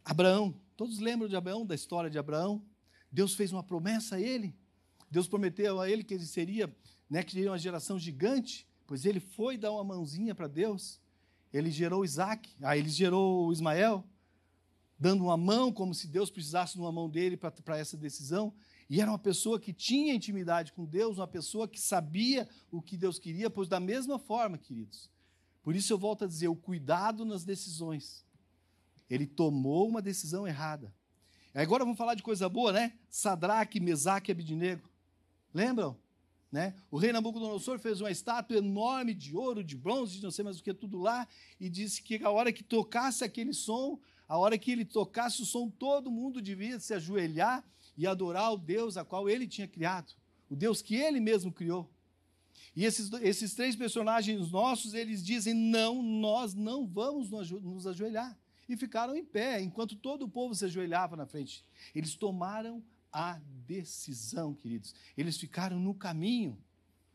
Abraão, 0.09 0.55
todos 0.77 1.01
lembram 1.01 1.29
de 1.29 1.35
Abraão, 1.35 1.67
da 1.67 1.75
história 1.75 2.09
de 2.09 2.17
Abraão? 2.17 2.65
Deus 3.11 3.35
fez 3.35 3.53
uma 3.53 3.65
promessa 3.65 4.15
a 4.15 4.21
ele. 4.21 4.55
Deus 5.11 5.27
prometeu 5.27 5.81
a 5.81 5.91
ele 5.91 6.05
que 6.05 6.15
ele 6.15 6.25
seria, 6.25 6.73
né, 7.11 7.25
que 7.25 7.33
seria 7.33 7.51
uma 7.51 7.59
geração 7.59 7.99
gigante, 7.99 8.69
pois 8.87 9.05
ele 9.05 9.19
foi 9.19 9.59
dar 9.59 9.73
uma 9.73 9.83
mãozinha 9.83 10.33
para 10.33 10.47
Deus. 10.47 11.01
Ele 11.53 11.73
gerou 11.73 12.05
Isaac, 12.05 12.49
aí 12.63 12.79
ele 12.79 12.89
gerou 12.89 13.53
Ismael, 13.53 14.05
dando 14.97 15.25
uma 15.25 15.37
mão, 15.37 15.73
como 15.73 15.93
se 15.93 16.07
Deus 16.07 16.31
precisasse 16.31 16.75
de 16.75 16.81
uma 16.81 16.93
mão 16.93 17.11
dele 17.11 17.37
para 17.37 17.77
essa 17.77 17.97
decisão. 17.97 18.55
E 18.89 19.01
era 19.01 19.11
uma 19.11 19.19
pessoa 19.19 19.59
que 19.59 19.73
tinha 19.73 20.15
intimidade 20.15 20.73
com 20.73 20.85
Deus, 20.85 21.19
uma 21.19 21.27
pessoa 21.27 21.67
que 21.67 21.81
sabia 21.81 22.49
o 22.71 22.81
que 22.81 22.97
Deus 22.97 23.19
queria, 23.19 23.51
pois 23.51 23.67
da 23.67 23.81
mesma 23.81 24.21
forma, 24.21 24.57
queridos. 24.57 25.11
Por 25.65 25.75
isso 25.75 25.93
eu 25.93 25.99
volto 25.99 26.25
a 26.25 26.29
dizer: 26.29 26.47
o 26.47 26.55
cuidado 26.55 27.25
nas 27.25 27.45
decisões. 27.45 28.25
Ele 29.09 29.27
tomou 29.27 29.89
uma 29.89 30.03
decisão 30.03 30.47
errada. 30.47 30.93
Agora 31.55 31.85
vamos 31.85 31.97
falar 31.97 32.15
de 32.15 32.23
coisa 32.23 32.49
boa, 32.49 32.73
né? 32.73 32.93
Sadraque, 33.09 33.81
Mesaque 33.81 34.31
e 34.31 34.33
Abidinego. 34.33 34.89
Lembram? 35.55 35.97
Né? 36.53 36.75
O 36.91 36.99
rei 36.99 37.13
Nabucodonosor 37.13 37.79
fez 37.79 38.01
uma 38.01 38.11
estátua 38.11 38.59
enorme 38.59 39.15
de 39.15 39.35
ouro, 39.35 39.65
de 39.65 39.77
bronze, 39.77 40.17
de 40.17 40.23
não 40.23 40.31
sei 40.31 40.45
mais 40.45 40.59
o 40.59 40.63
que, 40.63 40.73
tudo 40.73 40.99
lá, 40.99 41.27
e 41.59 41.69
disse 41.69 42.03
que 42.03 42.23
a 42.23 42.31
hora 42.31 42.53
que 42.53 42.63
tocasse 42.63 43.25
aquele 43.25 43.53
som, 43.53 43.99
a 44.29 44.39
hora 44.39 44.59
que 44.59 44.71
ele 44.71 44.85
tocasse 44.85 45.43
o 45.43 45.47
som, 45.47 45.69
todo 45.69 46.11
mundo 46.11 46.41
devia 46.41 46.79
se 46.79 46.95
ajoelhar 46.95 47.65
e 47.97 48.07
adorar 48.07 48.53
o 48.53 48.59
Deus 48.59 48.97
a 48.97 49.05
qual 49.05 49.29
ele 49.29 49.47
tinha 49.47 49.67
criado, 49.67 50.13
o 50.49 50.55
Deus 50.55 50.83
que 50.83 50.95
ele 50.95 51.21
mesmo 51.21 51.51
criou. 51.51 51.91
E 52.75 52.85
esses, 52.85 53.11
esses 53.23 53.55
três 53.55 53.75
personagens 53.75 54.51
nossos, 54.51 54.93
eles 54.93 55.25
dizem: 55.25 55.55
não, 55.55 56.03
nós 56.03 56.55
não 56.55 56.87
vamos 56.87 57.31
nos 57.31 57.87
ajoelhar. 57.87 58.37
E 58.69 58.77
ficaram 58.77 59.17
em 59.17 59.25
pé, 59.25 59.61
enquanto 59.63 59.95
todo 59.97 60.25
o 60.25 60.29
povo 60.29 60.55
se 60.55 60.65
ajoelhava 60.65 61.17
na 61.17 61.27
frente. 61.27 61.65
Eles 61.95 62.15
tomaram 62.15 62.83
a 63.13 63.41
decisão, 63.67 64.55
queridos. 64.55 64.95
Eles 65.17 65.37
ficaram 65.37 65.79
no 65.79 65.95
caminho 65.95 66.59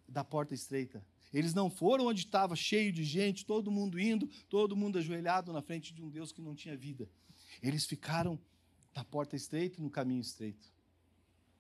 da 0.08 0.24
porta 0.24 0.54
estreita. 0.54 1.06
Eles 1.34 1.54
não 1.54 1.70
foram 1.70 2.08
onde 2.08 2.22
estava 2.22 2.56
cheio 2.56 2.92
de 2.92 3.04
gente, 3.04 3.46
todo 3.46 3.72
mundo 3.72 4.00
indo, 4.00 4.28
todo 4.50 4.76
mundo 4.76 4.98
ajoelhado 4.98 5.54
na 5.54 5.62
frente 5.62 5.94
de 5.94 6.02
um 6.02 6.10
Deus 6.10 6.32
que 6.32 6.42
não 6.42 6.56
tinha 6.56 6.76
vida. 6.76 7.10
Eles 7.62 7.86
ficaram 7.86 8.40
na 8.96 9.04
porta 9.04 9.36
estreita, 9.36 9.82
no 9.82 9.90
caminho 9.90 10.22
estreito. 10.22 10.70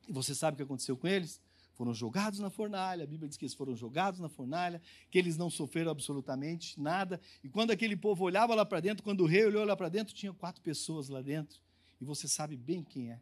E 0.08 0.12
você 0.12 0.36
sabe 0.36 0.56
o 0.56 0.58
que 0.58 0.63
aconteceu 0.63 0.97
com 0.97 1.08
eles? 1.08 1.41
Foram 1.82 1.96
jogados 1.96 2.38
na 2.38 2.52
fornalha. 2.52 3.06
A 3.06 3.08
Bíblia 3.08 3.28
diz 3.28 3.36
que 3.38 3.44
eles 3.44 3.56
foram 3.56 3.76
jogados 3.76 4.20
na 4.20 4.30
fornalha, 4.30 4.80
que 5.10 5.17
eles 5.17 5.36
não 5.36 5.50
sofreram 5.50 5.89
absolutamente 5.89 6.80
nada. 6.80 7.20
E 7.44 7.50
quando 7.50 7.72
aquele 7.72 7.98
povo 7.98 8.24
olhava 8.24 8.54
lá 8.54 8.63
para 8.63 8.80
dentro, 8.80 9.04
quando 9.04 9.22
o 9.22 9.26
rei 9.26 9.48
olhou 9.48 9.65
lá 9.65 9.76
para 9.76 9.89
dentro, 9.89 10.13
tinha 10.13 10.32
quatro 10.32 10.62
pessoas 10.62 11.10
lá 11.10 11.24
dentro. 11.24 11.60
E 12.00 12.06
você 12.06 12.28
sabe 12.28 12.56
bem 12.56 12.84
quem 12.84 13.12
é. 13.12 13.20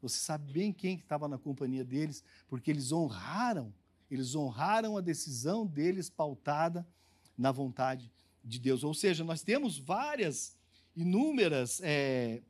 Você 0.00 0.16
sabe 0.20 0.50
bem 0.50 0.72
quem 0.72 0.94
estava 0.94 1.28
na 1.28 1.36
companhia 1.36 1.84
deles, 1.84 2.24
porque 2.48 2.70
eles 2.70 2.92
honraram 2.92 3.74
eles 4.10 4.34
honraram 4.34 4.96
a 4.96 5.02
decisão 5.02 5.66
deles 5.66 6.08
pautada 6.08 6.88
na 7.36 7.52
vontade 7.52 8.10
de 8.42 8.58
Deus. 8.58 8.82
Ou 8.82 8.94
seja, 8.94 9.22
nós 9.22 9.42
temos 9.42 9.76
várias, 9.76 10.56
inúmeras 10.96 11.78
é, 11.82 12.40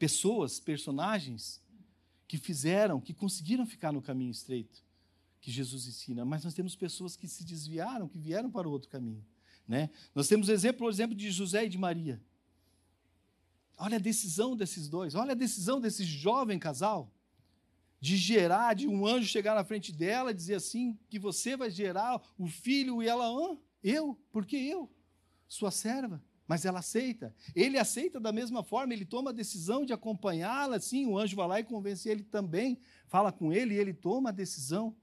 pessoas, 0.00 0.58
personagens 0.58 1.62
que 2.32 2.38
fizeram, 2.38 2.98
que 2.98 3.12
conseguiram 3.12 3.66
ficar 3.66 3.92
no 3.92 4.00
caminho 4.00 4.30
estreito 4.30 4.82
que 5.38 5.50
Jesus 5.50 5.86
ensina, 5.86 6.24
mas 6.24 6.42
nós 6.42 6.54
temos 6.54 6.74
pessoas 6.74 7.14
que 7.14 7.28
se 7.28 7.44
desviaram, 7.44 8.08
que 8.08 8.16
vieram 8.16 8.50
para 8.50 8.66
o 8.66 8.70
outro 8.70 8.88
caminho. 8.88 9.22
Né? 9.68 9.90
Nós 10.14 10.28
temos 10.28 10.48
exemplo, 10.48 10.78
por 10.78 10.90
exemplo, 10.90 11.14
de 11.14 11.30
José 11.30 11.66
e 11.66 11.68
de 11.68 11.76
Maria. 11.76 12.18
Olha 13.76 13.98
a 13.98 14.00
decisão 14.00 14.56
desses 14.56 14.88
dois, 14.88 15.14
olha 15.14 15.32
a 15.32 15.34
decisão 15.34 15.78
desse 15.78 16.04
jovem 16.04 16.58
casal 16.58 17.12
de 18.00 18.16
gerar, 18.16 18.72
de 18.72 18.88
um 18.88 19.06
anjo 19.06 19.28
chegar 19.28 19.54
na 19.54 19.62
frente 19.62 19.92
dela 19.92 20.30
e 20.30 20.34
dizer 20.34 20.54
assim, 20.54 20.98
que 21.10 21.18
você 21.18 21.54
vai 21.54 21.70
gerar 21.70 22.18
o 22.38 22.46
filho 22.46 23.02
e 23.02 23.08
ela, 23.08 23.26
ah, 23.26 23.58
eu? 23.84 24.18
Por 24.32 24.46
que 24.46 24.56
eu? 24.56 24.90
Sua 25.46 25.70
serva. 25.70 26.24
Mas 26.52 26.66
ela 26.66 26.80
aceita. 26.80 27.34
Ele 27.56 27.78
aceita 27.78 28.20
da 28.20 28.30
mesma 28.30 28.62
forma, 28.62 28.92
ele 28.92 29.06
toma 29.06 29.30
a 29.30 29.32
decisão 29.32 29.86
de 29.86 29.92
acompanhá-la, 29.94 30.78
sim, 30.78 31.06
o 31.06 31.16
anjo 31.16 31.34
vai 31.34 31.48
lá 31.48 31.60
e 31.60 31.64
convence 31.64 32.06
ele 32.10 32.22
também, 32.22 32.78
fala 33.08 33.32
com 33.32 33.50
ele 33.50 33.74
e 33.74 33.78
ele 33.78 33.94
toma 33.94 34.28
a 34.28 34.32
decisão. 34.32 34.94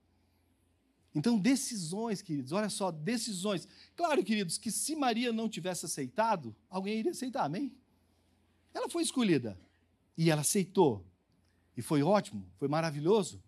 Então, 1.16 1.40
decisões, 1.40 2.22
queridos, 2.22 2.52
olha 2.52 2.70
só, 2.70 2.92
decisões. 2.92 3.68
Claro, 3.96 4.24
queridos, 4.24 4.60
que 4.60 4.70
se 4.70 4.96
Maria 4.96 5.34
não 5.34 5.50
tivesse 5.50 5.88
aceitado, 5.88 6.56
alguém 6.70 7.00
iria 7.00 7.10
aceitar, 7.10 7.46
amém? 7.46 7.76
Ela 8.72 8.88
foi 8.88 9.02
escolhida 9.02 9.60
e 10.16 10.30
ela 10.30 10.42
aceitou. 10.42 11.04
E 11.76 11.82
foi 11.82 12.04
ótimo, 12.04 12.46
foi 12.60 12.68
maravilhoso. 12.68 13.44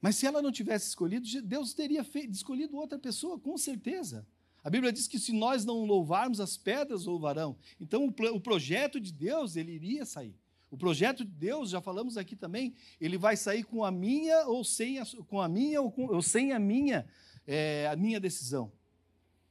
Mas 0.00 0.14
se 0.14 0.28
ela 0.28 0.40
não 0.40 0.52
tivesse 0.52 0.90
escolhido, 0.90 1.26
Deus 1.42 1.74
teria 1.74 2.04
feito, 2.04 2.30
escolhido 2.30 2.76
outra 2.76 3.00
pessoa, 3.00 3.36
com 3.36 3.58
certeza. 3.58 4.24
A 4.62 4.70
Bíblia 4.70 4.92
diz 4.92 5.08
que 5.08 5.18
se 5.18 5.32
nós 5.32 5.64
não 5.64 5.84
louvarmos, 5.84 6.40
as 6.40 6.56
pedras 6.56 7.04
louvarão. 7.04 7.56
Então, 7.80 8.06
o, 8.06 8.40
projeto 8.40 9.00
de 9.00 9.12
Deus, 9.12 9.56
ele 9.56 9.72
iria 9.72 10.04
sair. 10.04 10.34
O 10.70 10.76
projeto 10.76 11.24
de 11.24 11.30
Deus, 11.30 11.70
já 11.70 11.80
falamos 11.80 12.16
aqui 12.16 12.36
também, 12.36 12.74
ele 13.00 13.18
vai 13.18 13.36
sair 13.36 13.64
com 13.64 13.84
a 13.84 13.90
minha 13.90 14.46
ou 14.46 14.64
sem 14.64 14.98
a, 14.98 15.04
com 15.26 15.40
a 15.40 15.48
minha 15.48 15.82
ou, 15.82 15.90
com, 15.90 16.06
ou 16.06 16.22
sem 16.22 16.52
a 16.52 16.58
minha, 16.58 17.06
é, 17.46 17.88
a 17.88 17.96
minha 17.96 18.18
decisão. 18.18 18.72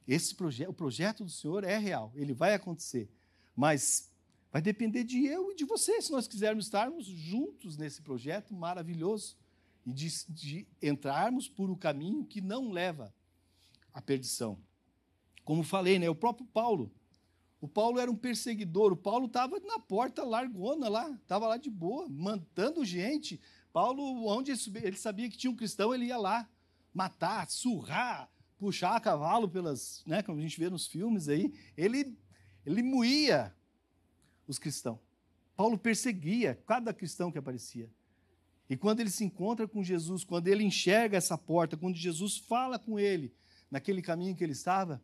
Esse 0.08 0.34
o 0.68 0.74
projeto 0.74 1.24
do 1.24 1.30
Senhor 1.30 1.64
é 1.64 1.78
real, 1.78 2.12
ele 2.16 2.34
vai 2.34 2.54
acontecer. 2.54 3.10
Mas 3.56 4.12
Vai 4.52 4.62
depender 4.62 5.06
de 5.06 5.26
eu 5.26 5.52
e 5.52 5.56
de 5.56 5.64
você, 5.64 6.02
se 6.02 6.12
nós 6.12 6.28
quisermos 6.28 6.66
estarmos 6.66 7.06
juntos 7.06 7.78
nesse 7.78 8.02
projeto 8.02 8.54
maravilhoso 8.54 9.38
e 9.86 9.94
de, 9.94 10.10
de 10.28 10.68
entrarmos 10.82 11.48
por 11.48 11.70
um 11.70 11.76
caminho 11.76 12.26
que 12.26 12.42
não 12.42 12.70
leva 12.70 13.14
à 13.94 14.02
perdição. 14.02 14.60
Como 15.52 15.64
falei, 15.64 16.00
né, 16.00 16.10
o 16.10 16.16
próprio 16.16 16.48
Paulo. 16.48 16.90
O 17.60 17.68
Paulo 17.68 18.00
era 18.00 18.10
um 18.10 18.16
perseguidor. 18.16 18.94
O 18.94 18.96
Paulo 18.96 19.26
estava 19.26 19.60
na 19.60 19.80
porta 19.80 20.24
largona 20.24 20.88
lá, 20.88 21.12
estava 21.12 21.46
lá 21.46 21.58
de 21.58 21.70
boa, 21.70 22.08
mantando 22.08 22.86
gente. 22.86 23.38
Paulo, 23.74 24.26
onde 24.28 24.52
ele 24.52 24.96
sabia 24.96 25.30
que 25.30 25.38
tinha 25.38 25.52
um 25.52 25.56
cristão, 25.58 25.94
ele 25.94 26.06
ia 26.06 26.16
lá 26.16 26.50
matar, 26.94 27.50
surrar, 27.50 28.32
puxar 28.58 28.96
a 28.96 29.02
cavalo 29.02 29.50
pelas, 29.50 30.06
né, 30.08 30.24
como 30.24 30.40
a 30.40 30.42
gente 30.42 30.58
vê 30.58 30.70
nos 30.70 30.88
filmes 30.88 31.28
aí. 31.28 31.54
Ele, 31.76 32.18
ele 32.66 32.82
moía 32.82 33.54
os 34.48 34.58
cristãos. 34.58 35.00
Paulo 35.54 35.78
perseguia 35.78 36.58
cada 36.66 36.94
cristão 36.94 37.30
que 37.30 37.38
aparecia. 37.38 37.92
E 38.70 38.78
quando 38.78 39.02
ele 39.02 39.10
se 39.10 39.26
encontra 39.26 39.68
com 39.68 39.84
Jesus, 39.84 40.24
quando 40.24 40.48
ele 40.48 40.64
enxerga 40.64 41.18
essa 41.18 41.38
porta, 41.38 41.76
quando 41.76 41.98
Jesus 41.98 42.38
fala 42.38 42.80
com 42.80 42.98
ele 42.98 43.36
naquele 43.70 44.02
caminho 44.02 44.34
que 44.34 44.46
ele 44.46 44.54
estava, 44.54 45.04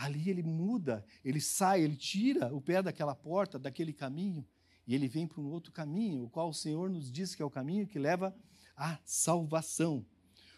ali 0.00 0.30
ele 0.30 0.42
muda, 0.42 1.04
ele 1.22 1.42
sai, 1.42 1.82
ele 1.82 1.94
tira 1.94 2.54
o 2.54 2.60
pé 2.60 2.82
daquela 2.82 3.14
porta, 3.14 3.58
daquele 3.58 3.92
caminho, 3.92 4.46
e 4.86 4.94
ele 4.94 5.06
vem 5.06 5.26
para 5.26 5.42
um 5.42 5.50
outro 5.50 5.70
caminho, 5.70 6.24
o 6.24 6.30
qual 6.30 6.48
o 6.48 6.54
Senhor 6.54 6.88
nos 6.88 7.12
diz 7.12 7.34
que 7.34 7.42
é 7.42 7.44
o 7.44 7.50
caminho 7.50 7.86
que 7.86 7.98
leva 7.98 8.34
à 8.74 8.98
salvação. 9.04 10.04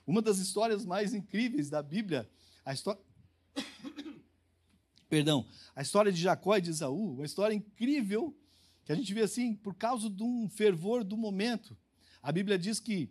Uma 0.07 0.23
das 0.23 0.39
histórias 0.39 0.87
mais 0.87 1.13
incríveis 1.13 1.69
da 1.69 1.83
Bíblia, 1.83 2.31
a 2.65 2.73
história 2.73 3.01
perdão, 5.11 5.45
a 5.75 5.83
história 5.83 6.13
de 6.13 6.21
Jacó 6.21 6.57
e 6.57 6.61
de 6.61 6.71
Esaú, 6.71 7.15
uma 7.15 7.27
história 7.27 7.53
incrível, 7.53 8.33
que 8.85 8.93
a 8.93 8.95
gente 8.95 9.13
vê 9.13 9.23
assim, 9.23 9.57
por 9.57 9.75
causa 9.75 10.09
de 10.09 10.23
um 10.23 10.49
fervor 10.49 11.03
do 11.03 11.17
momento. 11.17 11.77
A 12.23 12.31
Bíblia 12.31 12.57
diz 12.57 12.79
que, 12.79 13.11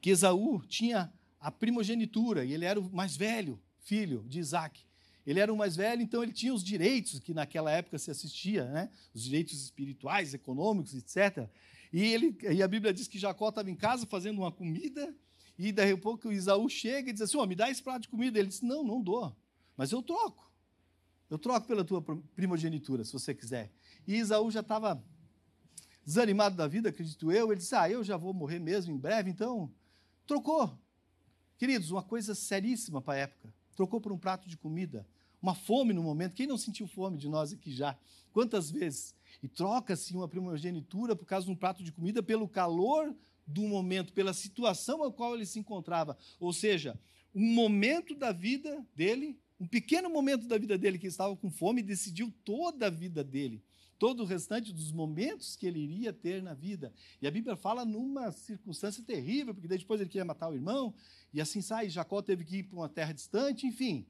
que 0.00 0.08
Esaú 0.08 0.62
tinha 0.66 1.12
a 1.38 1.50
primogenitura, 1.50 2.42
e 2.42 2.54
ele 2.54 2.64
era 2.64 2.80
o 2.80 2.90
mais 2.90 3.14
velho 3.14 3.60
filho 3.80 4.24
de 4.26 4.38
Isaac. 4.38 4.82
Ele 5.26 5.40
era 5.40 5.52
o 5.52 5.56
mais 5.56 5.74
velho, 5.74 6.02
então 6.02 6.22
ele 6.22 6.32
tinha 6.32 6.52
os 6.52 6.62
direitos 6.62 7.18
que 7.18 7.32
naquela 7.32 7.70
época 7.70 7.98
se 7.98 8.10
assistia, 8.10 8.66
né? 8.66 8.90
os 9.14 9.22
direitos 9.22 9.54
espirituais, 9.62 10.34
econômicos, 10.34 10.94
etc. 10.94 11.48
E, 11.92 12.02
ele, 12.02 12.36
e 12.42 12.62
a 12.62 12.68
Bíblia 12.68 12.92
diz 12.92 13.08
que 13.08 13.18
Jacó 13.18 13.48
estava 13.48 13.70
em 13.70 13.76
casa 13.76 14.06
fazendo 14.06 14.38
uma 14.38 14.52
comida, 14.52 15.14
e 15.58 15.72
daí 15.72 15.92
a 15.92 15.96
pouco 15.96 16.28
o 16.28 16.32
Isaú 16.32 16.68
chega 16.68 17.10
e 17.10 17.12
diz 17.12 17.22
assim: 17.22 17.36
oh, 17.36 17.46
me 17.46 17.54
dá 17.54 17.70
esse 17.70 17.82
prato 17.82 18.02
de 18.02 18.08
comida. 18.08 18.38
Ele 18.38 18.48
disse: 18.48 18.64
Não, 18.64 18.82
não 18.82 19.00
dou, 19.00 19.34
mas 19.76 19.92
eu 19.92 20.02
troco. 20.02 20.52
Eu 21.30 21.38
troco 21.38 21.66
pela 21.66 21.84
tua 21.84 22.02
primogenitura, 22.34 23.04
se 23.04 23.12
você 23.12 23.34
quiser. 23.34 23.72
E 24.06 24.16
Isaú 24.16 24.50
já 24.50 24.60
estava 24.60 25.02
desanimado 26.04 26.56
da 26.56 26.66
vida, 26.66 26.88
acredito 26.88 27.30
eu. 27.30 27.50
Ele 27.50 27.60
disse: 27.60 27.74
Ah, 27.74 27.88
eu 27.88 28.02
já 28.02 28.16
vou 28.16 28.34
morrer 28.34 28.58
mesmo 28.58 28.92
em 28.92 28.98
breve, 28.98 29.30
então 29.30 29.72
trocou. 30.26 30.76
Queridos, 31.56 31.90
uma 31.90 32.02
coisa 32.02 32.34
seríssima 32.34 33.00
para 33.00 33.14
a 33.14 33.18
época. 33.18 33.54
Trocou 33.74 34.00
por 34.00 34.12
um 34.12 34.18
prato 34.18 34.48
de 34.48 34.56
comida 34.56 35.06
uma 35.44 35.54
fome 35.54 35.92
no 35.92 36.02
momento. 36.02 36.34
Quem 36.34 36.46
não 36.46 36.56
sentiu 36.56 36.86
fome 36.86 37.18
de 37.18 37.28
nós 37.28 37.52
aqui 37.52 37.70
já? 37.70 37.96
Quantas 38.32 38.70
vezes? 38.70 39.14
E 39.42 39.48
troca-se 39.48 40.14
uma 40.14 40.26
primogenitura 40.26 41.14
por 41.14 41.26
causa 41.26 41.44
de 41.44 41.52
um 41.52 41.56
prato 41.56 41.84
de 41.84 41.92
comida 41.92 42.22
pelo 42.22 42.48
calor 42.48 43.14
do 43.46 43.60
momento, 43.62 44.14
pela 44.14 44.32
situação 44.32 45.04
a 45.04 45.12
qual 45.12 45.34
ele 45.34 45.44
se 45.44 45.58
encontrava. 45.58 46.16
Ou 46.40 46.50
seja, 46.50 46.98
um 47.34 47.52
momento 47.52 48.14
da 48.14 48.32
vida 48.32 48.82
dele, 48.96 49.38
um 49.60 49.66
pequeno 49.66 50.08
momento 50.08 50.46
da 50.46 50.56
vida 50.56 50.78
dele 50.78 50.98
que 50.98 51.06
estava 51.06 51.36
com 51.36 51.50
fome, 51.50 51.82
decidiu 51.82 52.32
toda 52.42 52.86
a 52.86 52.90
vida 52.90 53.22
dele 53.22 53.62
todo 53.98 54.22
o 54.22 54.26
restante 54.26 54.72
dos 54.72 54.92
momentos 54.92 55.56
que 55.56 55.66
ele 55.66 55.78
iria 55.80 56.12
ter 56.12 56.42
na 56.42 56.54
vida. 56.54 56.92
E 57.20 57.26
a 57.26 57.30
Bíblia 57.30 57.56
fala 57.56 57.84
numa 57.84 58.32
circunstância 58.32 59.02
terrível, 59.02 59.54
porque 59.54 59.68
depois 59.68 60.00
ele 60.00 60.10
queria 60.10 60.24
matar 60.24 60.48
o 60.48 60.54
irmão, 60.54 60.94
e 61.32 61.40
assim 61.40 61.60
sai. 61.60 61.88
Jacó 61.88 62.20
teve 62.22 62.44
que 62.44 62.58
ir 62.58 62.62
para 62.64 62.78
uma 62.78 62.88
terra 62.88 63.12
distante, 63.12 63.66
enfim. 63.66 64.06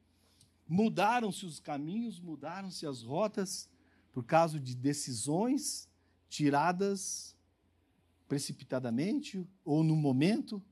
Mudaram-se 0.66 1.44
os 1.44 1.60
caminhos, 1.60 2.18
mudaram-se 2.18 2.86
as 2.86 3.02
rotas 3.02 3.68
por 4.12 4.24
causa 4.24 4.58
de 4.58 4.74
decisões 4.74 5.88
tiradas 6.28 7.36
precipitadamente 8.28 9.46
ou 9.64 9.84
no 9.84 9.94
momento. 9.94 10.62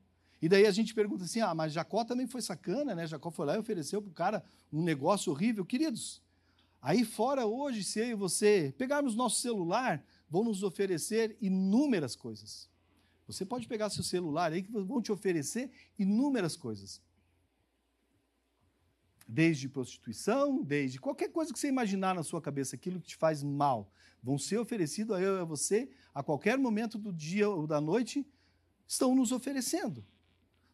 E 0.41 0.49
daí 0.49 0.67
a 0.67 0.71
gente 0.71 0.95
pergunta 0.95 1.25
assim: 1.25 1.41
ah, 1.41 1.55
mas 1.55 1.73
Jacó 1.73 2.05
também 2.05 2.27
foi 2.27 2.41
sacana, 2.41 2.95
né? 2.95 3.07
Jacó 3.07 3.31
foi 3.31 3.47
lá 3.47 3.57
e 3.57 3.59
ofereceu 3.59 4.01
para 4.01 4.11
o 4.11 4.15
cara 4.15 4.45
um 4.73 4.83
negócio 4.83 5.31
horrível. 5.31 5.65
Queridos, 5.65 6.22
aí 6.83 7.05
fora 7.05 7.47
hoje, 7.47 7.83
se 7.83 8.01
eu 8.01 8.07
e 8.07 8.15
você 8.15 8.75
pegarmos 8.77 9.15
nosso 9.15 9.41
celular, 9.41 10.05
vão 10.29 10.45
nos 10.45 10.63
oferecer 10.63 11.37
inúmeras 11.41 12.15
coisas. 12.15 12.69
Você 13.27 13.47
pode 13.47 13.67
pegar 13.67 13.89
seu 13.89 14.05
celular 14.05 14.53
aí 14.53 14.63
que 14.63 14.71
vão 14.71 15.01
te 15.01 15.11
oferecer 15.11 15.71
inúmeras 15.99 16.57
coisas 16.57 17.01
desde 19.33 19.67
prostituição, 19.67 20.63
desde 20.63 21.01
qualquer 21.01 21.31
coisa 21.31 21.53
que 21.53 21.59
você 21.59 21.69
imaginar 21.69 22.15
na 22.15 22.23
sua 22.23 22.43
cabeça, 22.43 22.77
aquilo 22.77 23.01
que 23.01 23.09
te 23.09 23.17
faz 23.17 23.43
mal, 23.43 23.91
vão 24.23 24.37
ser 24.37 24.59
oferecidos 24.59 25.17
a 25.17 25.21
eu 25.21 25.39
e 25.39 25.41
a 25.41 25.45
você 25.45 25.89
a 26.15 26.23
qualquer 26.23 26.59
momento 26.59 26.99
do 26.99 27.11
dia 27.11 27.49
ou 27.49 27.67
da 27.67 27.81
noite, 27.81 28.27
estão 28.87 29.15
nos 29.15 29.33
oferecendo. 29.33 30.05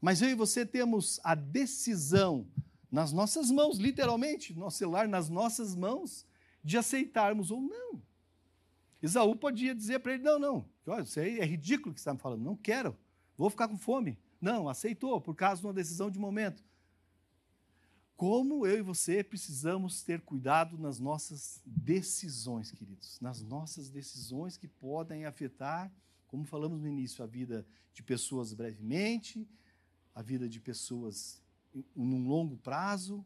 Mas 0.00 0.20
eu 0.20 0.28
e 0.28 0.34
você 0.34 0.66
temos 0.66 1.20
a 1.22 1.36
decisão 1.36 2.48
nas 2.90 3.12
nossas 3.12 3.50
mãos, 3.50 3.78
literalmente, 3.78 4.54
nosso 4.54 4.78
celular 4.78 5.06
nas 5.08 5.28
nossas 5.28 5.74
mãos, 5.74 6.26
de 6.62 6.76
aceitarmos 6.76 7.50
ou 7.50 7.60
não. 7.60 8.02
Esaú 9.02 9.36
podia 9.36 9.74
dizer 9.74 10.00
para 10.00 10.14
ele: 10.14 10.22
não, 10.22 10.38
não, 10.38 10.64
isso 11.02 11.20
aí 11.20 11.38
é 11.38 11.44
ridículo 11.44 11.94
que 11.94 12.00
você 12.00 12.02
está 12.02 12.14
me 12.14 12.20
falando, 12.20 12.42
não 12.42 12.56
quero, 12.56 12.96
vou 13.36 13.50
ficar 13.50 13.68
com 13.68 13.76
fome. 13.76 14.18
Não, 14.40 14.68
aceitou, 14.68 15.20
por 15.20 15.34
causa 15.34 15.60
de 15.60 15.66
uma 15.66 15.72
decisão 15.72 16.10
de 16.10 16.18
momento 16.18 16.62
como 18.18 18.66
eu 18.66 18.78
e 18.78 18.82
você 18.82 19.22
precisamos 19.22 20.02
ter 20.02 20.20
cuidado 20.22 20.76
nas 20.76 20.98
nossas 20.98 21.62
decisões, 21.64 22.72
queridos, 22.72 23.16
nas 23.20 23.40
nossas 23.44 23.90
decisões 23.90 24.56
que 24.56 24.66
podem 24.66 25.24
afetar, 25.24 25.88
como 26.26 26.44
falamos 26.44 26.80
no 26.80 26.88
início, 26.88 27.22
a 27.22 27.28
vida 27.28 27.64
de 27.94 28.02
pessoas 28.02 28.52
brevemente, 28.52 29.48
a 30.12 30.20
vida 30.20 30.48
de 30.48 30.58
pessoas 30.58 31.40
num 31.94 32.26
longo 32.26 32.56
prazo. 32.56 33.24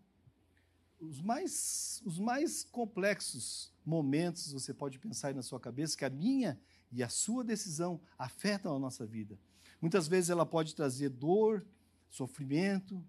Os 1.00 1.20
mais, 1.20 2.02
os 2.04 2.18
mais 2.18 2.64
complexos 2.64 3.72
momentos 3.84 4.52
você 4.52 4.72
pode 4.72 4.98
pensar 4.98 5.28
aí 5.28 5.34
na 5.34 5.42
sua 5.42 5.58
cabeça 5.58 5.96
que 5.96 6.04
a 6.04 6.10
minha 6.10 6.58
e 6.90 7.02
a 7.02 7.08
sua 7.08 7.42
decisão 7.42 8.00
afetam 8.18 8.76
a 8.76 8.78
nossa 8.78 9.06
vida. 9.06 9.38
Muitas 9.80 10.06
vezes 10.06 10.30
ela 10.30 10.46
pode 10.46 10.74
trazer 10.74 11.08
dor, 11.08 11.66
sofrimento, 12.08 13.04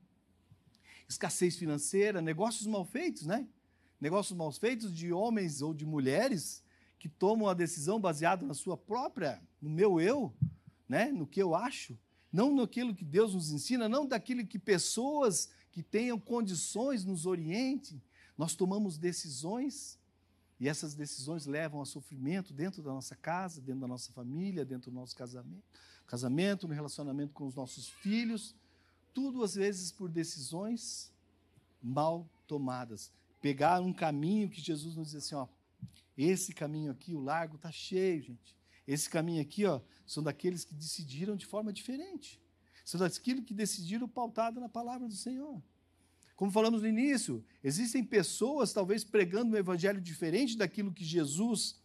escassez 1.08 1.56
financeira, 1.56 2.22
negócios 2.22 2.66
mal 2.66 2.86
feitos, 2.86 3.26
né? 3.26 3.48
Negócios 4.00 4.36
mal 4.36 4.52
feitos 4.52 4.94
de 4.94 5.14
homens 5.14 5.62
ou 5.62 5.74
de 5.74 5.86
mulheres 5.86 6.64
que 6.98 7.10
tomam 7.10 7.48
a 7.48 7.54
decisão 7.54 8.00
baseada 8.00 8.46
na 8.46 8.54
sua 8.54 8.78
própria, 8.78 9.42
no 9.62 9.70
meu 9.70 10.00
eu, 10.00 10.34
né? 10.88 11.12
No 11.12 11.28
que 11.28 11.42
eu 11.42 11.54
acho, 11.54 11.98
não 12.34 12.54
naquilo 12.54 12.96
que 12.96 13.06
Deus 13.06 13.34
nos 13.34 13.52
ensina, 13.52 13.88
não 13.88 14.06
daquilo 14.06 14.46
que 14.46 14.60
pessoas 14.60 15.50
que 15.72 15.82
tenham 15.82 16.20
condições 16.20 17.06
nos 17.06 17.26
orientem. 17.26 18.02
Nós 18.38 18.56
tomamos 18.56 18.98
decisões 18.98 20.00
e 20.60 20.68
essas 20.68 20.96
decisões 20.96 21.46
levam 21.46 21.82
a 21.82 21.86
sofrimento 21.86 22.52
dentro 22.52 22.82
da 22.82 22.92
nossa 22.92 23.16
casa, 23.16 23.62
dentro 23.62 23.82
da 23.82 23.88
nossa 23.88 24.12
família, 24.12 24.66
dentro 24.66 24.90
do 24.90 24.96
nosso 24.96 25.16
casamento, 25.16 25.64
casamento, 26.08 26.68
no 26.68 26.74
relacionamento 26.74 27.34
com 27.34 27.46
os 27.46 27.56
nossos 27.56 27.90
filhos 27.90 28.56
tudo 29.14 29.44
às 29.44 29.56
vezes 29.56 29.92
por 29.92 30.10
decisões 30.10 31.14
mal 31.82 32.28
tomadas. 32.48 33.12
Pegar 33.40 33.80
um 33.82 33.94
caminho 33.94 34.50
que 34.50 34.60
Jesus 34.60 34.96
nos 34.96 35.12
diz 35.12 35.24
assim, 35.24 35.36
ó, 35.36 35.48
esse 36.18 36.54
caminho 36.54 36.92
aqui, 36.92 37.14
o 37.14 37.22
largo 37.22 37.56
está 37.56 37.72
cheio, 37.72 38.22
gente. 38.22 38.58
Esse 38.88 39.10
caminho 39.10 39.42
aqui, 39.42 39.66
ó, 39.66 39.82
são 40.06 40.22
daqueles 40.22 40.66
que 40.66 40.74
decidiram 40.74 41.36
de 41.36 41.46
forma 41.46 41.72
diferente. 41.72 42.42
São 42.84 43.00
daqueles 43.00 43.46
que 43.46 43.54
decidiram 43.54 44.08
pautado 44.08 44.60
na 44.60 44.68
palavra 44.68 45.08
do 45.08 45.16
Senhor. 45.16 45.62
Como 46.36 46.52
falamos 46.52 46.82
no 46.82 46.88
início, 46.88 47.44
existem 47.64 48.04
pessoas 48.04 48.74
talvez 48.74 49.04
pregando 49.04 49.56
um 49.56 49.58
evangelho 49.58 50.02
diferente 50.02 50.58
daquilo 50.58 50.92
que 50.92 51.06
Jesus 51.06 51.82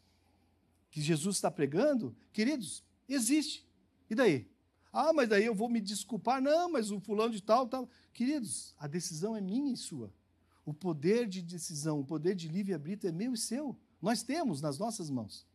que 0.90 1.00
Jesus 1.00 1.36
está 1.36 1.50
pregando. 1.50 2.16
Queridos, 2.32 2.82
existe. 3.08 3.66
E 4.08 4.14
daí? 4.14 4.50
Ah, 4.92 5.12
mas 5.12 5.28
daí 5.28 5.44
eu 5.44 5.54
vou 5.54 5.68
me 5.68 5.80
desculpar. 5.80 6.40
Não, 6.40 6.70
mas 6.72 6.90
o 6.90 6.98
fulano 6.98 7.32
de 7.32 7.42
tal, 7.42 7.68
tal. 7.68 7.88
Queridos, 8.12 8.74
a 8.78 8.86
decisão 8.86 9.36
é 9.36 9.40
minha 9.40 9.72
e 9.72 9.76
sua. 9.76 10.12
O 10.64 10.72
poder 10.72 11.26
de 11.26 11.42
decisão, 11.42 12.00
o 12.00 12.04
poder 12.04 12.34
de 12.34 12.48
livre-arbítrio 12.48 13.08
é 13.08 13.12
meu 13.12 13.32
e 13.32 13.38
seu. 13.38 13.76
Nós 14.00 14.22
temos 14.22 14.60
nas 14.60 14.78
nossas 14.78 15.10
mãos. 15.10 15.46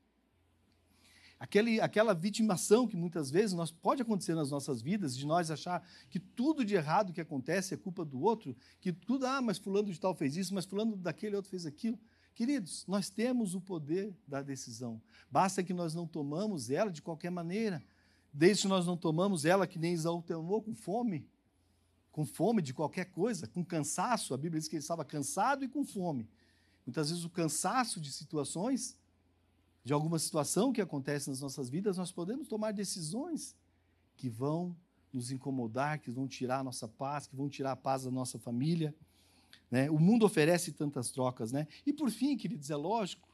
Aquele, 1.43 1.81
aquela 1.81 2.13
vitimação 2.13 2.87
que 2.87 2.95
muitas 2.95 3.29
vezes 3.29 3.51
nós, 3.51 3.69
pode 3.69 4.01
acontecer 4.01 4.33
nas 4.33 4.49
nossas 4.49 4.81
vidas, 4.81 5.13
de 5.13 5.25
nós 5.25 5.51
achar 5.51 5.85
que 6.09 6.17
tudo 6.17 6.63
de 6.63 6.73
errado 6.73 7.11
que 7.11 7.19
acontece 7.19 7.73
é 7.73 7.77
culpa 7.77 8.05
do 8.05 8.21
outro, 8.21 8.55
que 8.79 8.93
tudo, 8.93 9.27
ah, 9.27 9.41
mas 9.41 9.57
fulano 9.57 9.91
de 9.91 9.99
tal 9.99 10.15
fez 10.15 10.37
isso, 10.37 10.53
mas 10.53 10.63
fulano 10.63 10.95
daquele 10.95 11.35
outro 11.35 11.51
fez 11.51 11.65
aquilo. 11.65 11.99
Queridos, 12.33 12.85
nós 12.87 13.09
temos 13.09 13.55
o 13.55 13.59
poder 13.59 14.15
da 14.25 14.41
decisão. 14.41 15.01
Basta 15.29 15.61
que 15.61 15.73
nós 15.73 15.93
não 15.93 16.07
tomamos 16.07 16.69
ela 16.69 16.89
de 16.89 17.01
qualquer 17.01 17.29
maneira. 17.29 17.83
Desde 18.31 18.61
que 18.61 18.69
nós 18.69 18.85
não 18.85 18.95
tomamos 18.95 19.43
ela, 19.43 19.67
que 19.67 19.77
nem 19.77 19.93
Isaú 19.93 20.21
tomou, 20.21 20.61
com 20.61 20.73
fome, 20.73 21.27
com 22.09 22.25
fome 22.25 22.61
de 22.61 22.73
qualquer 22.73 23.11
coisa, 23.11 23.47
com 23.47 23.65
cansaço, 23.65 24.33
a 24.33 24.37
Bíblia 24.37 24.61
diz 24.61 24.69
que 24.69 24.77
ele 24.77 24.81
estava 24.81 25.03
cansado 25.03 25.65
e 25.65 25.67
com 25.67 25.83
fome. 25.83 26.25
Muitas 26.85 27.09
vezes 27.09 27.25
o 27.25 27.29
cansaço 27.29 27.99
de 27.99 28.13
situações, 28.13 28.97
de 29.83 29.93
alguma 29.93 30.17
situação 30.17 30.71
que 30.71 30.81
acontece 30.81 31.29
nas 31.29 31.41
nossas 31.41 31.69
vidas, 31.69 31.97
nós 31.97 32.11
podemos 32.11 32.47
tomar 32.47 32.71
decisões 32.71 33.55
que 34.15 34.29
vão 34.29 34.75
nos 35.11 35.31
incomodar, 35.31 35.99
que 35.99 36.09
vão 36.09 36.27
tirar 36.27 36.59
a 36.59 36.63
nossa 36.63 36.87
paz, 36.87 37.27
que 37.27 37.35
vão 37.35 37.49
tirar 37.49 37.73
a 37.73 37.75
paz 37.75 38.03
da 38.03 38.11
nossa 38.11 38.39
família. 38.39 38.95
Né? 39.69 39.89
O 39.89 39.99
mundo 39.99 40.25
oferece 40.25 40.71
tantas 40.71 41.11
trocas. 41.11 41.51
Né? 41.51 41.67
E 41.85 41.91
por 41.91 42.09
fim, 42.09 42.37
queridos, 42.37 42.69
é 42.71 42.75
lógico, 42.75 43.27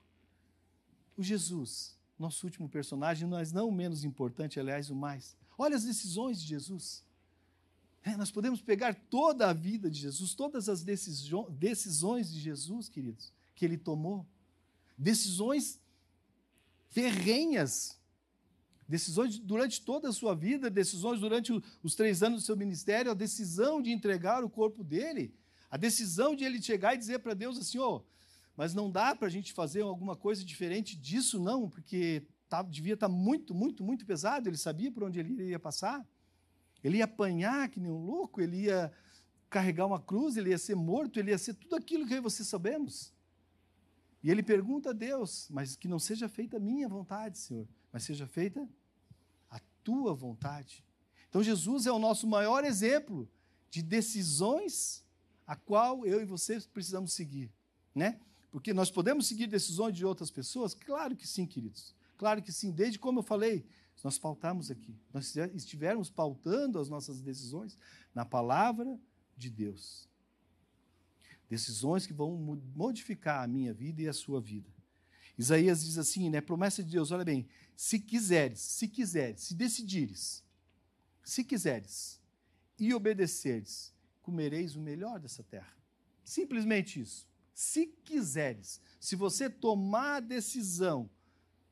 o 1.15 1.23
Jesus 1.23 1.99
nosso 2.19 2.45
último 2.45 2.67
personagem, 2.67 3.27
mas 3.27 3.53
não 3.53 3.69
o 3.69 3.71
menos 3.71 4.03
importante, 4.03 4.59
aliás, 4.59 4.89
o 4.89 4.95
mais. 4.95 5.37
Olha 5.57 5.75
as 5.75 5.85
decisões 5.85 6.41
de 6.41 6.47
Jesus. 6.47 7.01
É, 8.03 8.15
nós 8.17 8.29
podemos 8.29 8.61
pegar 8.61 8.93
toda 8.93 9.49
a 9.49 9.53
vida 9.53 9.89
de 9.89 9.99
Jesus, 9.99 10.33
todas 10.33 10.67
as 10.67 10.83
decisões 10.83 12.31
de 12.31 12.39
Jesus, 12.39 12.89
queridos, 12.89 13.31
que 13.55 13.63
ele 13.63 13.77
tomou. 13.77 14.25
Decisões 14.97 15.79
ferrenhas, 16.89 17.97
decisões 18.87 19.37
durante 19.37 19.81
toda 19.81 20.09
a 20.09 20.13
sua 20.13 20.35
vida, 20.35 20.69
decisões 20.69 21.19
durante 21.19 21.51
os 21.83 21.95
três 21.95 22.23
anos 22.23 22.41
do 22.41 22.45
seu 22.45 22.57
ministério, 22.57 23.11
a 23.11 23.15
decisão 23.15 23.81
de 23.81 23.91
entregar 23.91 24.43
o 24.43 24.49
corpo 24.49 24.83
dele, 24.83 25.33
a 25.69 25.77
decisão 25.77 26.35
de 26.35 26.43
ele 26.43 26.61
chegar 26.61 26.95
e 26.95 26.97
dizer 26.97 27.19
para 27.19 27.33
Deus 27.33 27.57
assim: 27.57 27.77
ó, 27.77 27.97
oh, 27.97 28.01
mas 28.57 28.73
não 28.73 28.91
dá 28.91 29.15
para 29.15 29.27
a 29.27 29.31
gente 29.31 29.53
fazer 29.53 29.81
alguma 29.81 30.15
coisa 30.15 30.43
diferente 30.43 30.95
disso, 30.97 31.39
não, 31.39 31.69
porque 31.69 32.23
tá, 32.49 32.61
devia 32.61 32.95
estar 32.95 33.07
tá 33.07 33.13
muito, 33.13 33.53
muito, 33.53 33.83
muito 33.83 34.05
pesado. 34.05 34.49
Ele 34.49 34.57
sabia 34.57 34.91
por 34.91 35.03
onde 35.03 35.19
ele 35.19 35.33
iria 35.33 35.59
passar. 35.59 36.05
Ele 36.83 36.97
ia 36.97 37.05
apanhar 37.05 37.69
que 37.69 37.79
nem 37.79 37.91
um 37.91 38.03
louco, 38.03 38.41
ele 38.41 38.63
ia 38.63 38.91
carregar 39.49 39.85
uma 39.85 39.99
cruz, 39.99 40.35
ele 40.35 40.49
ia 40.49 40.57
ser 40.57 40.75
morto, 40.75 41.19
ele 41.19 41.31
ia 41.31 41.37
ser 41.37 41.53
tudo 41.53 41.75
aquilo 41.75 42.05
que 42.05 42.13
eu 42.13 42.17
e 42.17 42.21
você 42.21 42.43
sabemos. 42.43 43.13
E 44.21 44.29
ele 44.29 44.43
pergunta 44.43 44.89
a 44.89 44.93
Deus, 44.93 45.47
mas 45.49 45.75
que 45.75 45.87
não 45.87 45.99
seja 45.99 46.27
feita 46.27 46.57
a 46.57 46.59
minha 46.59 46.87
vontade, 46.87 47.37
Senhor, 47.37 47.67
mas 47.91 48.03
seja 48.03 48.27
feita 48.27 48.67
a 49.49 49.59
tua 49.83 50.13
vontade. 50.13 50.83
Então 51.29 51.41
Jesus 51.41 51.85
é 51.85 51.91
o 51.91 51.99
nosso 51.99 52.27
maior 52.27 52.63
exemplo 52.63 53.29
de 53.69 53.81
decisões 53.81 55.05
a 55.45 55.55
qual 55.55 56.05
eu 56.05 56.21
e 56.21 56.25
você 56.25 56.59
precisamos 56.73 57.13
seguir, 57.13 57.51
né? 57.95 58.19
Porque 58.51 58.73
nós 58.73 58.89
podemos 58.89 59.27
seguir 59.27 59.47
decisões 59.47 59.95
de 59.95 60.05
outras 60.05 60.31
pessoas? 60.31 60.73
Claro 60.73 61.15
que 61.15 61.27
sim, 61.27 61.45
queridos. 61.45 61.95
Claro 62.17 62.41
que 62.41 62.51
sim. 62.51 62.71
Desde 62.71 62.97
como 62.99 63.19
eu 63.19 63.23
falei, 63.23 63.65
nós 64.03 64.17
pautamos 64.17 64.71
aqui, 64.71 64.95
nós 65.13 65.35
estivermos 65.53 66.09
pautando 66.09 66.79
as 66.79 66.89
nossas 66.89 67.21
decisões 67.21 67.77
na 68.13 68.25
palavra 68.25 68.99
de 69.37 69.49
Deus. 69.49 70.08
Decisões 71.49 72.05
que 72.05 72.13
vão 72.13 72.37
modificar 72.75 73.43
a 73.43 73.47
minha 73.47 73.73
vida 73.73 74.01
e 74.03 74.07
a 74.07 74.13
sua 74.13 74.39
vida. 74.39 74.69
Isaías 75.37 75.83
diz 75.83 75.97
assim, 75.97 76.29
né? 76.29 76.41
Promessa 76.41 76.83
de 76.83 76.91
Deus, 76.91 77.11
olha 77.11 77.25
bem, 77.25 77.47
se 77.75 77.97
quiseres, 77.97 78.59
se 78.59 78.87
quiseres, 78.87 79.41
se 79.41 79.55
decidires, 79.55 80.43
se 81.23 81.43
quiseres 81.43 82.21
e 82.77 82.93
obedeceres, 82.93 83.93
comereis 84.21 84.75
o 84.75 84.81
melhor 84.81 85.19
dessa 85.19 85.43
terra. 85.43 85.73
Simplesmente 86.23 87.01
isso. 87.01 87.27
Se 87.53 87.87
quiseres, 87.87 88.79
se 88.99 89.15
você 89.15 89.49
tomar 89.49 90.17
a 90.17 90.19
decisão, 90.19 91.09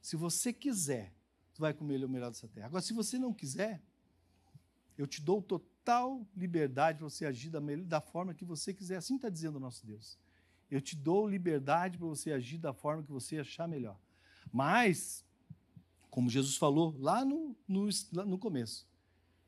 se 0.02 0.16
você 0.16 0.52
quiser, 0.52 1.14
tu 1.54 1.62
vai 1.62 1.74
comer 1.74 2.04
o 2.04 2.10
melhor 2.10 2.30
dessa 2.30 2.48
terra. 2.48 2.68
Agora, 2.68 2.82
se 2.82 2.94
você 2.94 3.20
não 3.20 3.34
quiser, 3.34 3.82
eu 4.98 5.06
te 5.06 5.22
dou 5.22 5.42
total 5.42 5.77
liberdade 6.36 7.00
para 7.00 7.10
você 7.10 7.26
agir 7.26 7.50
da, 7.50 7.60
da 7.86 8.02
forma 8.02 8.34
que 8.34 8.46
você 8.46 8.74
quiser. 8.74 8.98
Assim 8.98 9.16
está 9.16 9.30
dizendo 9.30 9.58
o 9.58 9.60
nosso 9.60 9.86
Deus. 9.86 10.18
Eu 10.70 10.82
te 10.82 10.96
dou 10.96 11.28
liberdade 11.28 11.98
para 11.98 12.08
você 12.08 12.32
agir 12.32 12.58
da 12.58 12.74
forma 12.74 13.04
que 13.04 13.12
você 13.12 13.40
achar 13.40 13.68
melhor. 13.68 13.98
Mas, 14.52 15.26
como 16.10 16.30
Jesus 16.30 16.58
falou 16.58 16.96
lá 17.00 17.24
no, 17.24 17.56
no, 17.68 17.88
no 18.26 18.38
começo, 18.38 18.88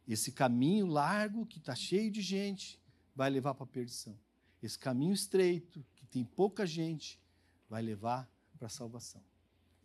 esse 0.08 0.32
caminho 0.32 0.88
largo 0.88 1.46
que 1.46 1.60
está 1.60 1.76
cheio 1.76 2.10
de 2.10 2.22
gente 2.22 2.80
vai 3.16 3.30
levar 3.30 3.54
para 3.54 3.64
a 3.64 3.68
perdição. 3.68 4.18
Esse 4.62 4.78
caminho 4.78 5.14
estreito, 5.14 5.86
que 5.96 6.06
tem 6.06 6.24
pouca 6.24 6.66
gente, 6.66 7.20
vai 7.70 7.82
levar 7.82 8.30
para 8.58 8.68
a 8.68 8.70
salvação. 8.70 9.22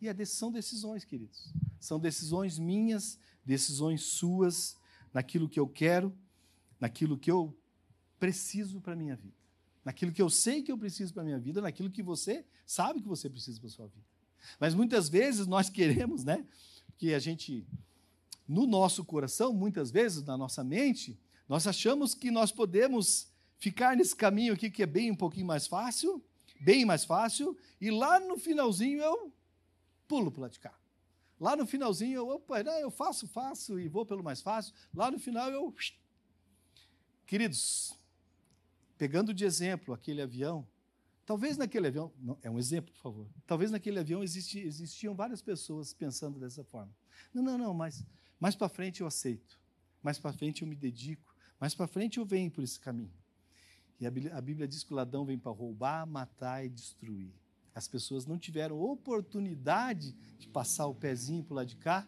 E 0.01 0.07
é 0.07 0.25
são 0.25 0.51
decisões, 0.51 1.05
queridos. 1.05 1.53
São 1.79 1.99
decisões 1.99 2.59
minhas, 2.59 3.19
decisões 3.45 4.03
suas, 4.03 4.77
naquilo 5.13 5.47
que 5.47 5.59
eu 5.59 5.67
quero, 5.67 6.13
naquilo 6.85 7.17
que 7.17 7.31
eu 7.31 7.51
preciso 8.19 8.79
para 8.79 8.93
a 8.93 8.95
minha 8.95 9.15
vida. 9.15 9.33
Naquilo 9.83 10.11
que 10.11 10.21
eu 10.21 10.29
sei 10.29 10.61
que 10.61 10.71
eu 10.71 10.77
preciso 10.77 11.11
para 11.11 11.23
a 11.23 11.25
minha 11.25 11.39
vida, 11.39 11.59
naquilo 11.59 11.89
que 11.89 12.03
você 12.03 12.45
sabe 12.63 13.01
que 13.01 13.07
você 13.07 13.27
precisa 13.27 13.59
para 13.59 13.67
a 13.67 13.71
sua 13.71 13.87
vida. 13.87 14.05
Mas 14.59 14.75
muitas 14.75 15.09
vezes 15.09 15.47
nós 15.47 15.67
queremos, 15.67 16.23
né? 16.23 16.45
Que 16.95 17.15
a 17.15 17.19
gente, 17.19 17.65
no 18.47 18.67
nosso 18.67 19.03
coração, 19.03 19.51
muitas 19.51 19.89
vezes, 19.89 20.23
na 20.23 20.37
nossa 20.37 20.63
mente, 20.63 21.19
nós 21.49 21.65
achamos 21.65 22.13
que 22.13 22.29
nós 22.29 22.51
podemos 22.51 23.31
ficar 23.57 23.97
nesse 23.97 24.15
caminho 24.15 24.53
aqui 24.53 24.69
que 24.69 24.83
é 24.83 24.85
bem 24.85 25.09
um 25.09 25.15
pouquinho 25.15 25.47
mais 25.47 25.65
fácil, 25.65 26.23
bem 26.61 26.85
mais 26.85 27.03
fácil, 27.03 27.57
e 27.81 27.89
lá 27.89 28.19
no 28.19 28.37
finalzinho 28.37 29.01
eu 29.01 29.33
pulo 30.07 30.31
para 30.31 30.49
de 30.49 30.59
cá. 30.59 30.73
Lá 31.39 31.55
no 31.55 31.65
finalzinho, 31.65 32.17
eu, 32.17 32.29
opa, 32.29 32.63
não, 32.63 32.79
eu 32.79 32.91
faço, 32.91 33.27
faço 33.27 33.79
e 33.79 33.87
vou 33.87 34.05
pelo 34.05 34.23
mais 34.23 34.41
fácil. 34.41 34.73
Lá 34.93 35.09
no 35.09 35.19
final, 35.19 35.49
eu. 35.49 35.73
Queridos, 37.25 37.97
pegando 38.97 39.33
de 39.33 39.45
exemplo 39.45 39.93
aquele 39.93 40.21
avião, 40.21 40.67
talvez 41.25 41.57
naquele 41.57 41.87
avião. 41.87 42.13
Não, 42.19 42.37
é 42.43 42.49
um 42.49 42.59
exemplo, 42.59 42.93
por 42.93 43.01
favor. 43.01 43.27
Talvez 43.47 43.71
naquele 43.71 43.99
avião 43.99 44.23
existi, 44.23 44.59
existiam 44.59 45.15
várias 45.15 45.41
pessoas 45.41 45.93
pensando 45.93 46.39
dessa 46.39 46.63
forma. 46.63 46.95
Não, 47.33 47.41
não, 47.41 47.57
não, 47.57 47.73
mas 47.73 48.05
mais 48.39 48.55
para 48.55 48.69
frente 48.69 49.01
eu 49.01 49.07
aceito. 49.07 49.59
Mais 50.03 50.19
para 50.19 50.31
frente 50.31 50.61
eu 50.61 50.67
me 50.67 50.75
dedico. 50.75 51.35
Mais 51.59 51.73
para 51.73 51.87
frente 51.87 52.19
eu 52.19 52.25
venho 52.25 52.51
por 52.51 52.63
esse 52.63 52.79
caminho. 52.79 53.13
E 53.99 54.05
a 54.05 54.11
Bíblia, 54.11 54.67
diz 54.67 54.83
que 54.83 54.93
o 54.93 54.95
ladrão 54.95 55.25
vem 55.25 55.39
para 55.39 55.51
roubar, 55.51 56.05
matar 56.05 56.63
e 56.63 56.69
destruir. 56.69 57.33
As 57.73 57.87
pessoas 57.87 58.25
não 58.25 58.37
tiveram 58.37 58.79
oportunidade 58.79 60.11
de 60.37 60.47
passar 60.47 60.85
o 60.85 60.93
pezinho 60.93 61.43
para 61.43 61.55
lado 61.55 61.67
de 61.67 61.75
cá 61.77 62.07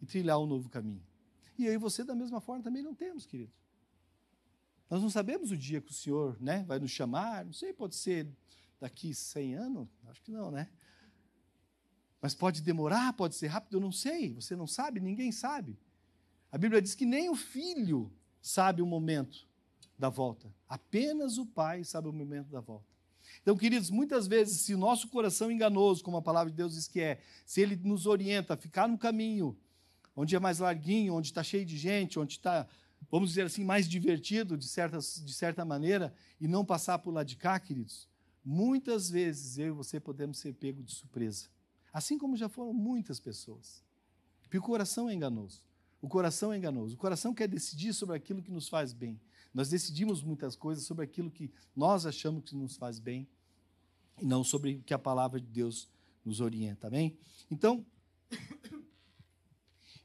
e 0.00 0.06
trilhar 0.06 0.38
um 0.40 0.46
novo 0.46 0.68
caminho. 0.68 1.02
E 1.58 1.66
e 1.66 1.78
você, 1.78 2.04
da 2.04 2.14
mesma 2.14 2.40
forma, 2.40 2.62
também 2.62 2.82
não 2.82 2.94
temos, 2.94 3.26
querido. 3.26 3.52
Nós 4.88 5.02
não 5.02 5.10
sabemos 5.10 5.50
o 5.50 5.56
dia 5.56 5.80
que 5.80 5.90
o 5.90 5.94
Senhor 5.94 6.36
né, 6.40 6.64
vai 6.66 6.78
nos 6.78 6.90
chamar, 6.90 7.44
não 7.44 7.52
sei, 7.52 7.72
pode 7.72 7.96
ser 7.96 8.28
daqui 8.80 9.14
100 9.14 9.54
anos, 9.54 9.88
acho 10.08 10.22
que 10.22 10.30
não, 10.30 10.50
né? 10.50 10.68
Mas 12.20 12.34
pode 12.34 12.62
demorar, 12.62 13.12
pode 13.12 13.34
ser 13.34 13.48
rápido, 13.48 13.74
eu 13.74 13.80
não 13.80 13.92
sei, 13.92 14.34
você 14.34 14.54
não 14.54 14.66
sabe, 14.66 15.00
ninguém 15.00 15.32
sabe. 15.32 15.78
A 16.50 16.58
Bíblia 16.58 16.80
diz 16.80 16.94
que 16.94 17.04
nem 17.04 17.28
o 17.28 17.34
filho 17.34 18.12
sabe 18.40 18.80
o 18.80 18.86
momento 18.86 19.46
da 19.98 20.08
volta, 20.08 20.54
apenas 20.68 21.38
o 21.38 21.46
pai 21.46 21.82
sabe 21.82 22.08
o 22.08 22.12
momento 22.12 22.48
da 22.48 22.60
volta. 22.60 22.96
Então, 23.42 23.56
queridos, 23.56 23.90
muitas 23.90 24.26
vezes, 24.26 24.60
se 24.60 24.74
o 24.74 24.78
nosso 24.78 25.08
coração 25.08 25.50
enganoso, 25.50 26.02
como 26.04 26.16
a 26.16 26.22
palavra 26.22 26.50
de 26.50 26.56
Deus 26.56 26.74
diz 26.74 26.86
que 26.86 27.00
é, 27.00 27.20
se 27.44 27.60
ele 27.60 27.76
nos 27.76 28.06
orienta 28.06 28.54
a 28.54 28.56
ficar 28.56 28.88
no 28.88 28.96
caminho 28.96 29.56
onde 30.14 30.34
é 30.34 30.40
mais 30.40 30.58
larguinho, 30.58 31.14
onde 31.14 31.28
está 31.28 31.42
cheio 31.42 31.64
de 31.64 31.76
gente, 31.76 32.18
onde 32.18 32.32
está, 32.32 32.66
vamos 33.10 33.30
dizer 33.30 33.42
assim, 33.46 33.64
mais 33.64 33.88
divertido 33.88 34.56
de, 34.56 34.66
certas, 34.66 35.22
de 35.24 35.32
certa 35.32 35.64
maneira, 35.64 36.14
e 36.40 36.48
não 36.48 36.64
passar 36.64 36.98
por 36.98 37.12
lá 37.12 37.22
de 37.22 37.36
cá, 37.36 37.58
queridos, 37.58 38.08
muitas 38.44 39.10
vezes 39.10 39.58
eu 39.58 39.68
e 39.68 39.70
você 39.70 40.00
podemos 40.00 40.38
ser 40.38 40.54
pego 40.54 40.82
de 40.82 40.92
surpresa. 40.92 41.48
Assim 41.92 42.18
como 42.18 42.36
já 42.36 42.48
foram 42.48 42.72
muitas 42.72 43.18
pessoas. 43.18 43.82
Porque 44.42 44.58
o 44.58 44.62
coração 44.62 45.08
é 45.08 45.14
enganoso. 45.14 45.64
O 46.00 46.08
coração 46.08 46.52
é 46.52 46.58
enganoso. 46.58 46.94
O 46.94 46.98
coração 46.98 47.34
quer 47.34 47.48
decidir 47.48 47.92
sobre 47.92 48.16
aquilo 48.16 48.42
que 48.42 48.50
nos 48.50 48.68
faz 48.68 48.92
bem. 48.92 49.20
Nós 49.52 49.70
decidimos 49.70 50.22
muitas 50.22 50.54
coisas 50.54 50.84
sobre 50.84 51.04
aquilo 51.04 51.30
que 51.30 51.50
nós 51.74 52.04
achamos 52.04 52.44
que 52.44 52.54
nos 52.54 52.76
faz 52.76 52.98
bem 52.98 53.26
e 54.20 54.24
não 54.24 54.44
sobre 54.44 54.76
o 54.76 54.82
que 54.82 54.94
a 54.94 54.98
palavra 54.98 55.40
de 55.40 55.46
Deus 55.46 55.88
nos 56.24 56.40
orienta. 56.40 56.88
Amém? 56.88 57.16
Então, 57.50 57.84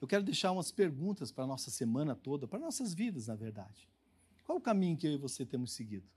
eu 0.01 0.07
quero 0.07 0.23
deixar 0.23 0.51
umas 0.51 0.71
perguntas 0.71 1.31
para 1.31 1.43
a 1.43 1.47
nossa 1.47 1.69
semana 1.69 2.15
toda, 2.15 2.47
para 2.47 2.57
nossas 2.57 2.91
vidas, 2.91 3.27
na 3.27 3.35
verdade. 3.35 3.87
Qual 4.43 4.57
o 4.57 4.61
caminho 4.61 4.97
que 4.97 5.07
eu 5.07 5.13
e 5.13 5.17
você 5.17 5.45
temos 5.45 5.71
seguido? 5.73 6.09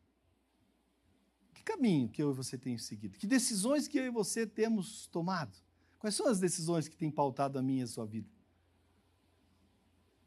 Que 1.52 1.62
caminho 1.62 2.08
que 2.08 2.22
eu 2.22 2.30
e 2.30 2.34
você 2.34 2.56
temos 2.56 2.84
seguido? 2.84 3.18
Que 3.18 3.26
decisões 3.26 3.86
que 3.86 3.98
eu 3.98 4.06
e 4.06 4.10
você 4.10 4.46
temos 4.46 5.06
tomado? 5.08 5.56
Quais 5.98 6.14
são 6.14 6.26
as 6.26 6.40
decisões 6.40 6.88
que 6.88 6.96
têm 6.96 7.10
pautado 7.10 7.58
a 7.58 7.62
minha 7.62 7.80
e 7.80 7.84
a 7.84 7.86
sua 7.86 8.06
vida? 8.06 8.28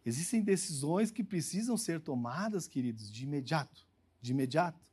Existem 0.06 0.42
decisões 0.42 1.12
que 1.12 1.24
precisam 1.24 1.76
ser 1.76 2.00
tomadas, 2.00 2.68
queridos, 2.68 3.12
de 3.12 3.24
imediato, 3.24 3.86
de 4.22 4.32
imediato. 4.32 4.86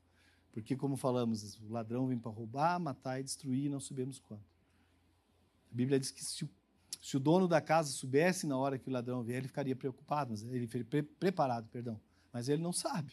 Porque, 0.51 0.75
como 0.75 0.97
falamos, 0.97 1.61
o 1.61 1.69
ladrão 1.69 2.07
vem 2.07 2.19
para 2.19 2.33
roubar, 2.33 2.81
matar 2.81 3.21
e 3.21 3.23
destruir, 3.23 3.67
e 3.67 3.69
não 3.69 3.79
sabemos 3.79 4.19
quanto. 4.19 4.43
A 5.71 5.75
Bíblia 5.75 6.01
diz 6.01 6.11
que 6.11 6.25
se 6.25 6.45
o, 6.45 6.51
se 7.05 7.19
o, 7.19 7.21
dono 7.21 7.47
da 7.47 7.61
casa 7.61 7.91
soubesse 7.91 8.47
na 8.47 8.57
hora 8.57 8.79
que 8.79 8.89
o 8.89 8.91
ladrão 8.91 9.23
vier, 9.23 9.37
ele 9.37 9.49
ficaria 9.49 9.77
preocupado, 9.77 10.31
mas 10.31 10.43
ele 10.43 10.67
pre, 10.67 11.03
preparado, 11.03 11.69
perdão. 11.69 12.01
Mas 12.33 12.49
ele 12.49 12.63
não 12.63 12.73
sabe. 12.73 13.13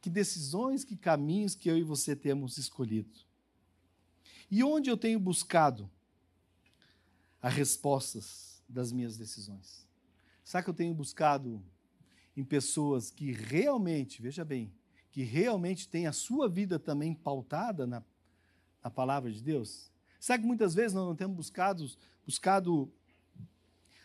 Que 0.00 0.10
decisões, 0.10 0.82
que 0.82 0.96
caminhos 0.96 1.54
que 1.54 1.70
eu 1.70 1.78
e 1.78 1.84
você 1.84 2.16
temos 2.16 2.58
escolhido. 2.58 3.16
E 4.50 4.64
onde 4.64 4.90
eu 4.90 4.96
tenho 4.96 5.20
buscado 5.20 5.88
as 7.40 7.54
respostas 7.54 8.64
das 8.68 8.90
minhas 8.90 9.16
decisões? 9.16 9.86
Sabe 10.42 10.64
que 10.64 10.70
eu 10.70 10.74
tenho 10.74 10.94
buscado 10.94 11.64
em 12.36 12.42
pessoas 12.42 13.12
que 13.12 13.30
realmente, 13.30 14.20
veja 14.20 14.44
bem, 14.44 14.72
que 15.12 15.22
realmente 15.22 15.88
têm 15.88 16.08
a 16.08 16.12
sua 16.12 16.48
vida 16.48 16.80
também 16.80 17.14
pautada 17.14 17.86
na, 17.86 18.02
na 18.82 18.90
palavra 18.90 19.30
de 19.30 19.40
Deus? 19.40 19.88
Sabe 20.18 20.42
que 20.42 20.46
muitas 20.46 20.74
vezes 20.74 20.92
nós 20.94 21.06
não 21.06 21.14
temos 21.14 21.36
buscado, 21.36 21.88
buscado 22.24 22.92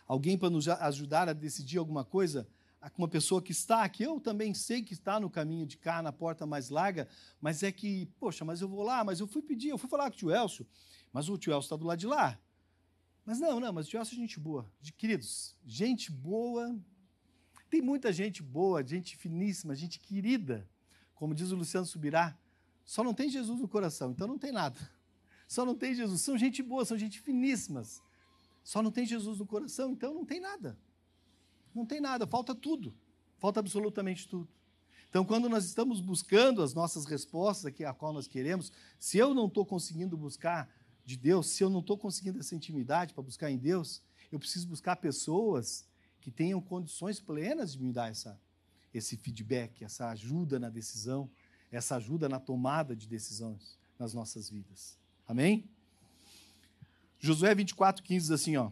alguém 0.08 0.38
para 0.38 0.50
nos 0.50 0.68
ajudar 0.68 1.28
a 1.28 1.34
decidir 1.34 1.78
alguma 1.78 2.06
coisa? 2.06 2.48
Uma 2.98 3.08
pessoa 3.08 3.42
que 3.42 3.54
está 3.54 3.84
aqui, 3.84 4.04
eu 4.04 4.20
também 4.20 4.54
sei 4.54 4.84
que 4.84 4.94
está 4.94 5.20
no 5.20 5.30
caminho 5.30 5.66
de 5.66 5.78
cá, 5.78 6.02
na 6.02 6.12
porta 6.12 6.46
mais 6.46 6.70
larga, 6.70 7.08
mas 7.40 7.64
é 7.64 7.72
que, 7.72 8.08
poxa, 8.20 8.44
mas 8.44 8.62
eu 8.62 8.68
vou 8.68 8.84
lá, 8.84 9.04
mas 9.04 9.22
eu 9.22 9.28
fui 9.28 9.42
pedir, 9.42 9.70
eu 9.70 9.78
fui 9.78 9.90
falar 9.90 10.10
com 10.10 10.16
o 10.16 10.18
tio 10.18 10.32
Elcio, 10.32 10.68
mas 11.14 11.30
o 11.30 11.38
tio 11.38 11.54
Elcio 11.54 11.68
está 11.68 11.76
do 11.78 11.86
lado 11.86 12.00
de 12.00 12.08
lá. 12.08 12.38
Mas 13.26 13.40
não, 13.40 13.60
não, 13.60 13.72
mas 13.72 13.88
o 13.88 13.92
Joelson 13.92 14.16
é 14.16 14.18
gente 14.18 14.40
boa. 14.40 14.70
Queridos, 14.98 15.56
gente 15.66 16.12
boa. 16.12 16.78
Tem 17.70 17.82
muita 17.82 18.12
gente 18.12 18.44
boa, 18.44 18.86
gente 18.86 19.16
finíssima, 19.16 19.76
gente 19.76 20.00
querida. 20.00 20.70
Como 21.16 21.34
diz 21.34 21.52
o 21.52 21.56
Luciano 21.56 21.86
Subirá, 21.86 22.38
só 22.84 23.04
não 23.04 23.14
tem 23.14 23.30
Jesus 23.30 23.60
no 23.60 23.68
coração, 23.68 24.12
então 24.12 24.28
não 24.28 24.38
tem 24.38 24.52
nada. 24.52 24.78
Só 25.48 25.66
não 25.66 25.76
tem 25.76 25.94
Jesus. 25.94 26.22
São 26.22 26.38
gente 26.38 26.62
boa, 26.64 26.86
são 26.86 26.98
gente 26.98 27.20
finíssimas. 27.20 28.02
Só 28.64 28.82
não 28.82 28.92
tem 28.92 29.06
Jesus 29.06 29.40
no 29.40 29.46
coração, 29.46 29.92
então 29.92 30.14
não 30.14 30.26
tem 30.26 30.40
nada. 30.40 30.78
Não 31.74 31.86
tem 31.86 32.00
nada, 32.00 32.26
falta 32.26 32.56
tudo. 32.56 32.94
Falta 33.40 33.60
absolutamente 33.60 34.28
tudo. 34.28 34.48
Então, 35.10 35.24
quando 35.24 35.48
nós 35.48 35.66
estamos 35.66 36.00
buscando 36.00 36.64
as 36.64 36.74
nossas 36.74 37.06
respostas 37.06 37.68
aqui 37.68 37.86
a 37.86 37.94
qual 37.94 38.14
nós 38.14 38.28
queremos, 38.28 38.72
se 38.98 39.18
eu 39.18 39.34
não 39.34 39.46
estou 39.46 39.66
conseguindo 39.66 40.18
buscar 40.18 40.68
de 41.06 41.18
Deus, 41.18 41.48
se 41.48 41.64
eu 41.64 41.70
não 41.70 41.82
estou 41.82 41.98
conseguindo 41.98 42.40
essa 42.40 42.56
intimidade 42.56 43.14
para 43.14 43.22
buscar 43.22 43.52
em 43.52 43.58
Deus, 43.58 44.02
eu 44.32 44.40
preciso 44.40 44.68
buscar 44.68 44.96
pessoas 44.96 45.86
que 46.20 46.32
tenham 46.32 46.60
condições 46.62 47.20
plenas 47.20 47.74
de 47.74 47.84
me 47.84 47.92
dar 47.92 48.10
essa, 48.10 48.40
esse 48.94 49.18
feedback, 49.18 49.84
essa 49.84 50.10
ajuda 50.10 50.58
na 50.58 50.70
decisão, 50.70 51.30
essa 51.72 51.98
ajuda 51.98 52.30
na 52.30 52.40
tomada 52.40 52.96
de 52.96 53.08
decisões 53.08 53.78
nas 54.00 54.14
nossas 54.14 54.50
vidas. 54.50 54.98
Amém? 55.28 55.70
Josué 57.20 57.56
24, 57.56 58.04
15 58.04 58.20
diz 58.20 58.32
assim, 58.32 58.58
ó. 58.58 58.72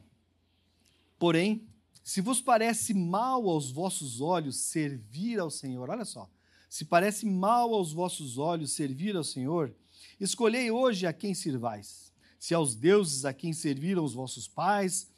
Porém, 1.18 1.66
se 2.04 2.20
vos 2.20 2.42
parece 2.42 2.94
mal 2.94 3.48
aos 3.48 3.72
vossos 3.72 4.20
olhos 4.20 4.58
servir 4.58 5.40
ao 5.40 5.50
Senhor, 5.50 5.90
olha 5.90 6.04
só. 6.04 6.30
Se 6.70 6.86
parece 6.86 7.26
mal 7.26 7.74
aos 7.74 7.94
vossos 7.94 8.38
olhos 8.38 8.72
servir 8.72 9.16
ao 9.16 9.24
Senhor, 9.24 9.74
escolhei 10.20 10.72
hoje 10.72 11.06
a 11.06 11.14
quem 11.14 11.34
sirvais. 11.34 12.12
Se 12.40 12.54
aos 12.54 12.76
deuses 12.76 13.24
a 13.24 13.34
quem 13.34 13.54
serviram 13.54 14.04
os 14.04 14.14
vossos 14.14 14.48
pais, 14.48 15.12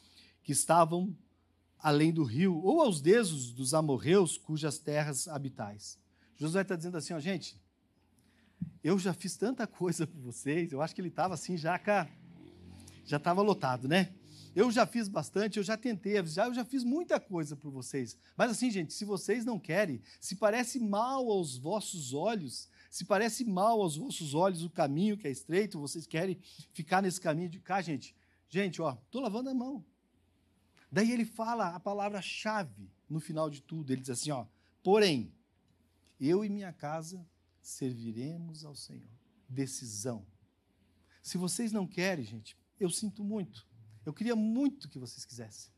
que 0.44 0.52
estavam 0.52 1.16
além 1.80 2.12
do 2.12 2.24
rio, 2.24 2.62
ou 2.64 2.82
aos 2.82 3.02
deuses 3.02 3.52
dos 3.52 3.74
amorreus, 3.74 4.38
cujas 4.38 4.78
terras 4.78 5.28
habitais. 5.28 5.98
Josué 6.36 6.62
está 6.62 6.76
dizendo 6.76 6.98
assim, 6.98 7.14
ó, 7.14 7.20
gente, 7.20 7.58
eu 8.84 9.00
já 9.00 9.14
fiz 9.14 9.38
tanta 9.38 9.66
coisa 9.66 10.06
por 10.06 10.20
vocês, 10.20 10.72
eu 10.72 10.82
acho 10.82 10.94
que 10.94 11.02
ele 11.02 11.08
estava 11.08 11.34
assim 11.34 11.58
já 11.58 11.78
cá 11.80 12.10
já 13.06 13.18
estava 13.18 13.42
lotado, 13.42 13.88
né? 13.88 14.14
Eu 14.56 14.72
já 14.72 14.86
fiz 14.86 15.08
bastante, 15.08 15.58
eu 15.58 15.64
já 15.64 15.76
tentei 15.76 16.18
avisar, 16.18 16.48
eu 16.48 16.54
já 16.54 16.64
fiz 16.64 16.84
muita 16.84 17.20
coisa 17.20 17.56
por 17.56 17.72
vocês. 17.72 18.18
Mas 18.38 18.52
assim, 18.52 18.70
gente, 18.70 18.94
se 18.94 19.04
vocês 19.04 19.44
não 19.44 19.60
querem, 19.60 20.02
se 20.20 20.36
parece 20.36 20.80
mal 20.80 21.30
aos 21.30 21.58
vossos 21.58 22.14
olhos, 22.14 22.70
se 22.90 23.04
parece 23.04 23.44
mal 23.44 23.82
aos 23.82 23.98
vossos 23.98 24.36
olhos 24.36 24.64
o 24.64 24.70
caminho 24.70 25.18
que 25.18 25.28
é 25.28 25.32
estreito, 25.32 25.80
vocês 25.80 26.06
querem 26.06 26.40
ficar 26.72 27.02
nesse 27.02 27.20
caminho 27.20 27.50
de 27.50 27.60
cá, 27.60 27.82
gente. 27.82 28.16
Gente, 28.48 28.80
ó, 28.82 28.96
tô 29.10 29.20
lavando 29.20 29.50
a 29.50 29.54
mão. 29.54 29.84
Daí 30.92 31.12
ele 31.12 31.26
fala 31.26 31.70
a 31.70 31.80
palavra-chave 31.80 32.92
no 33.10 33.20
final 33.20 33.50
de 33.50 33.62
tudo. 33.62 33.92
Ele 33.92 34.02
diz 34.02 34.12
assim, 34.12 34.30
ó: 34.30 34.46
"Porém, 34.84 35.34
eu 36.22 36.46
e 36.46 36.50
minha 36.50 36.72
casa 36.72 37.26
serviremos 37.64 38.64
ao 38.64 38.76
Senhor". 38.76 39.10
Decisão. 39.50 40.26
Se 41.22 41.38
vocês 41.38 41.72
não 41.72 41.88
querem, 41.88 42.26
gente, 42.26 42.58
eu 42.80 42.90
sinto 42.90 43.24
muito. 43.24 43.66
Eu 44.06 44.14
queria 44.14 44.36
muito 44.36 44.90
que 44.90 45.00
vocês 45.00 45.26
quisessem. 45.26 45.72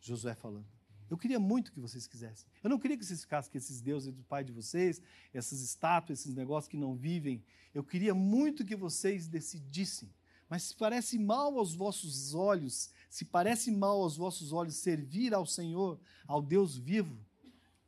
Josué 0.00 0.34
falando. 0.34 0.66
Eu 1.10 1.16
queria 1.16 1.40
muito 1.40 1.72
que 1.72 1.80
vocês 1.80 2.06
quisessem. 2.06 2.46
Eu 2.62 2.68
não 2.68 2.78
queria 2.78 2.96
que 2.96 3.04
vocês 3.04 3.22
ficassem 3.22 3.50
com 3.50 3.56
esses 3.56 3.80
deuses 3.80 4.12
do 4.12 4.22
pai 4.24 4.44
de 4.44 4.52
vocês, 4.52 5.00
essas 5.32 5.62
estátuas, 5.62 6.20
esses 6.20 6.34
negócios 6.34 6.70
que 6.70 6.76
não 6.76 6.94
vivem. 6.94 7.42
Eu 7.72 7.82
queria 7.82 8.14
muito 8.14 8.64
que 8.64 8.76
vocês 8.76 9.26
decidissem. 9.26 10.12
Mas 10.50 10.64
se 10.64 10.76
parece 10.76 11.18
mal 11.18 11.58
aos 11.58 11.74
vossos 11.74 12.34
olhos, 12.34 12.90
se 13.08 13.24
parece 13.24 13.70
mal 13.70 14.02
aos 14.02 14.16
vossos 14.16 14.52
olhos 14.52 14.76
servir 14.76 15.32
ao 15.32 15.46
Senhor, 15.46 15.98
ao 16.26 16.42
Deus 16.42 16.76
vivo, 16.76 17.18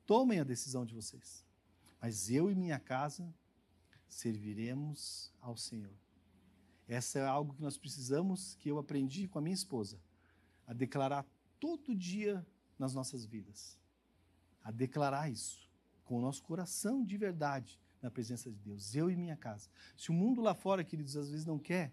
tomem 0.07 0.41
a 0.41 0.45
decisão 0.45 0.85
de 0.87 0.95
vocês. 0.95 1.45
Mas 2.01 2.31
eu 2.31 2.51
e 2.51 2.55
minha 2.55 2.79
casa 2.79 3.33
serviremos 4.09 5.33
ao 5.41 5.57
Senhor. 5.57 5.95
Essa 6.89 7.21
é 7.21 7.27
algo 7.27 7.55
que 7.55 7.63
nós 7.63 7.79
precisamos, 7.79 8.57
que 8.57 8.71
eu 8.71 8.79
aprendi 8.79 9.29
com 9.29 9.39
a 9.39 9.43
minha 9.43 9.55
esposa, 9.55 10.01
a 10.67 10.73
declarar 10.73 11.25
todo 11.61 11.95
dia 11.95 12.45
nas 12.79 12.95
nossas 12.95 13.25
vidas. 13.25 13.79
A 14.63 14.71
declarar 14.71 15.31
isso 15.31 15.71
com 16.05 16.19
o 16.19 16.21
nosso 16.21 16.43
coração 16.43 17.05
de 17.05 17.17
verdade 17.17 17.79
na 18.03 18.11
presença 18.11 18.51
de 18.51 18.57
Deus, 18.57 18.95
eu 18.95 19.11
e 19.11 19.17
minha 19.17 19.37
casa. 19.37 19.69
Se 19.97 20.11
o 20.11 20.15
mundo 20.15 20.41
lá 20.41 20.55
fora, 20.55 20.83
queridos, 20.83 21.17
às 21.17 21.31
vezes 21.31 21.45
não 21.45 21.59
quer, 21.59 21.93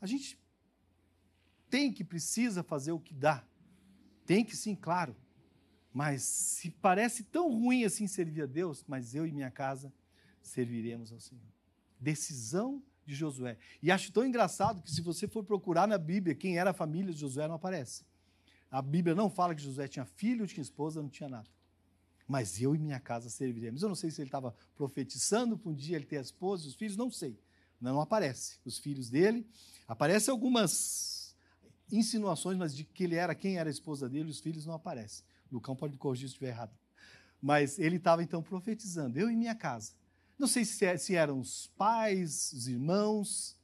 a 0.00 0.06
gente 0.06 0.38
tem 1.70 1.92
que, 1.92 2.04
precisa 2.04 2.62
fazer 2.62 2.92
o 2.92 3.00
que 3.00 3.14
dá. 3.14 3.44
Tem 4.26 4.44
que 4.44 4.56
sim, 4.56 4.74
claro. 4.74 5.16
Mas 5.94 6.24
se 6.24 6.70
parece 6.70 7.22
tão 7.22 7.48
ruim 7.48 7.84
assim 7.84 8.08
servir 8.08 8.42
a 8.42 8.46
Deus, 8.46 8.84
mas 8.88 9.14
eu 9.14 9.24
e 9.24 9.30
minha 9.30 9.50
casa 9.50 9.92
serviremos 10.42 11.12
ao 11.12 11.20
Senhor. 11.20 11.44
Decisão 12.00 12.82
de 13.06 13.14
Josué. 13.14 13.56
E 13.80 13.92
acho 13.92 14.10
tão 14.10 14.26
engraçado 14.26 14.82
que 14.82 14.90
se 14.90 15.00
você 15.00 15.28
for 15.28 15.44
procurar 15.44 15.86
na 15.86 15.96
Bíblia 15.96 16.34
quem 16.34 16.58
era 16.58 16.70
a 16.70 16.74
família 16.74 17.14
de 17.14 17.20
Josué, 17.20 17.46
não 17.46 17.54
aparece. 17.54 18.04
A 18.68 18.82
Bíblia 18.82 19.14
não 19.14 19.30
fala 19.30 19.54
que 19.54 19.62
Josué 19.62 19.86
tinha 19.86 20.04
filho, 20.04 20.48
tinha 20.48 20.62
esposa, 20.62 21.00
não 21.00 21.08
tinha 21.08 21.28
nada. 21.28 21.48
Mas 22.26 22.60
eu 22.60 22.74
e 22.74 22.78
minha 22.78 22.98
casa 22.98 23.30
serviremos. 23.30 23.80
Eu 23.80 23.88
não 23.88 23.94
sei 23.94 24.10
se 24.10 24.20
ele 24.20 24.28
estava 24.28 24.52
profetizando 24.74 25.56
para 25.56 25.70
um 25.70 25.74
dia 25.74 25.94
ele 25.94 26.06
ter 26.06 26.18
a 26.18 26.22
esposa 26.22 26.64
e 26.64 26.68
os 26.70 26.74
filhos, 26.74 26.96
não 26.96 27.08
sei. 27.08 27.38
Não 27.80 28.00
aparece 28.00 28.58
os 28.64 28.80
filhos 28.80 29.08
dele. 29.08 29.46
Aparecem 29.86 30.32
algumas 30.32 31.36
insinuações, 31.92 32.58
mas 32.58 32.74
de 32.74 32.82
que 32.82 33.04
ele 33.04 33.14
era 33.14 33.32
quem 33.32 33.58
era 33.58 33.68
a 33.68 33.70
esposa 33.70 34.08
dele, 34.08 34.28
os 34.28 34.40
filhos 34.40 34.66
não 34.66 34.74
aparecem. 34.74 35.24
Lucão 35.54 35.74
pode 35.74 35.92
me 35.92 35.98
corrigir 35.98 36.28
se 36.28 36.34
estiver 36.34 36.48
errado. 36.48 36.72
Mas 37.40 37.78
ele 37.78 37.96
estava 37.96 38.22
então 38.22 38.42
profetizando, 38.42 39.18
eu 39.18 39.30
e 39.30 39.36
minha 39.36 39.54
casa 39.54 39.92
não 40.38 40.48
sei 40.48 40.64
se, 40.64 40.84
é, 40.84 40.96
se 40.96 41.14
eram 41.14 41.38
os 41.38 41.68
pais, 41.76 42.52
os 42.52 42.66
irmãos, 42.66 43.56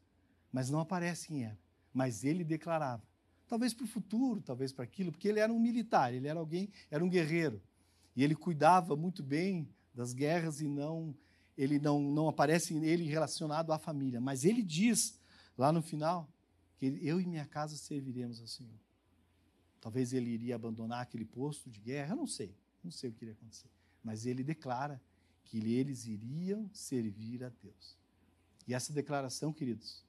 mas 0.53 0.71
não 0.71 0.81
aparece 0.81 1.29
quem 1.29 1.45
era. 1.45 1.59
Mas 1.93 2.25
ele 2.25 2.45
declarava. 2.45 3.03
Talvez 3.49 3.75
para 3.75 3.85
o 3.85 3.89
futuro, 3.89 4.41
talvez 4.41 4.73
para 4.73 4.85
aquilo, 4.85 5.11
porque 5.11 5.27
ele 5.27 5.41
era 5.41 5.53
um 5.53 5.59
militar, 5.59 6.15
ele 6.15 6.29
era 6.29 6.39
alguém, 6.39 6.71
era 6.91 7.05
um 7.05 7.09
guerreiro. 7.09 7.61
E 8.15 8.23
ele 8.23 8.37
cuidava 8.37 8.95
muito 8.95 9.23
bem 9.23 9.69
das 9.93 10.13
guerras 10.13 10.61
e 10.61 10.69
não 10.69 11.15
ele 11.59 11.79
não, 11.79 12.01
não 12.01 12.27
aparece 12.27 12.75
ele 12.75 13.05
relacionado 13.05 13.73
à 13.73 13.79
família. 13.79 14.21
Mas 14.21 14.45
ele 14.45 14.63
diz 14.63 15.19
lá 15.59 15.71
no 15.71 15.83
final 15.83 16.27
que 16.79 16.99
eu 17.03 17.21
e 17.21 17.27
minha 17.27 17.45
casa 17.45 17.77
serviremos 17.77 18.41
ao 18.41 18.47
Senhor. 18.47 18.79
Talvez 19.81 20.13
ele 20.13 20.31
iria 20.31 20.55
abandonar 20.55 21.01
aquele 21.01 21.25
posto 21.25 21.71
de 21.71 21.81
guerra, 21.81 22.13
eu 22.13 22.17
não 22.17 22.27
sei, 22.27 22.55
não 22.85 22.91
sei 22.91 23.11
o 23.11 23.13
que 23.13 23.25
iria 23.25 23.33
acontecer. 23.33 23.71
Mas 24.03 24.27
ele 24.27 24.45
declara 24.45 25.01
que 25.45 25.59
eles 25.59 26.07
iriam 26.07 26.69
servir 26.73 27.43
a 27.43 27.49
Deus. 27.49 27.97
E 28.67 28.75
essa 28.75 28.93
declaração, 28.93 29.53
queridos, 29.53 30.05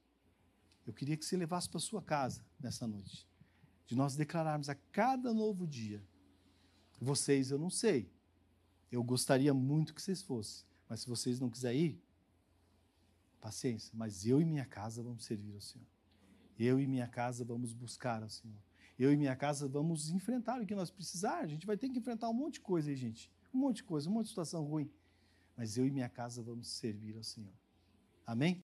eu 0.86 0.92
queria 0.92 1.16
que 1.16 1.24
você 1.24 1.36
levasse 1.36 1.68
para 1.68 1.80
sua 1.80 2.02
casa 2.02 2.44
nessa 2.60 2.86
noite, 2.86 3.26
de 3.86 3.96
nós 3.96 4.14
declararmos 4.14 4.68
a 4.68 4.74
cada 4.74 5.32
novo 5.32 5.66
dia. 5.66 6.02
Vocês, 7.00 7.50
eu 7.50 7.58
não 7.58 7.70
sei. 7.70 8.10
Eu 8.90 9.02
gostaria 9.02 9.54
muito 9.54 9.94
que 9.94 10.02
vocês 10.02 10.22
fossem, 10.22 10.64
mas 10.88 11.00
se 11.00 11.08
vocês 11.08 11.40
não 11.40 11.48
quiserem 11.48 11.80
ir, 11.80 12.02
paciência, 13.40 13.90
mas 13.94 14.26
eu 14.26 14.40
e 14.40 14.44
minha 14.44 14.64
casa 14.64 15.02
vamos 15.02 15.24
servir 15.24 15.54
ao 15.54 15.60
Senhor. 15.60 15.88
Eu 16.58 16.78
e 16.78 16.86
minha 16.86 17.08
casa 17.08 17.44
vamos 17.44 17.72
buscar 17.72 18.22
ao 18.22 18.28
Senhor. 18.28 18.60
Eu 18.98 19.12
e 19.12 19.16
minha 19.16 19.34
casa 19.34 19.68
vamos 19.68 20.10
enfrentar 20.10 20.60
o 20.60 20.66
que 20.66 20.74
nós 20.74 20.90
precisar. 20.90 21.40
A 21.40 21.46
gente 21.46 21.66
vai 21.66 21.76
ter 21.76 21.88
que 21.88 21.98
enfrentar 21.98 22.28
um 22.28 22.34
monte 22.34 22.54
de 22.54 22.60
coisa 22.60 22.90
aí, 22.90 22.96
gente. 22.96 23.30
Um 23.52 23.58
monte 23.58 23.76
de 23.76 23.84
coisa, 23.84 24.08
um 24.08 24.12
monte 24.12 24.24
de 24.24 24.30
situação 24.30 24.64
ruim 24.64 24.90
mas 25.56 25.76
eu 25.76 25.86
e 25.86 25.90
minha 25.90 26.08
casa 26.08 26.42
vamos 26.42 26.68
servir 26.68 27.16
ao 27.16 27.22
Senhor. 27.22 27.52
Amém? 28.26 28.61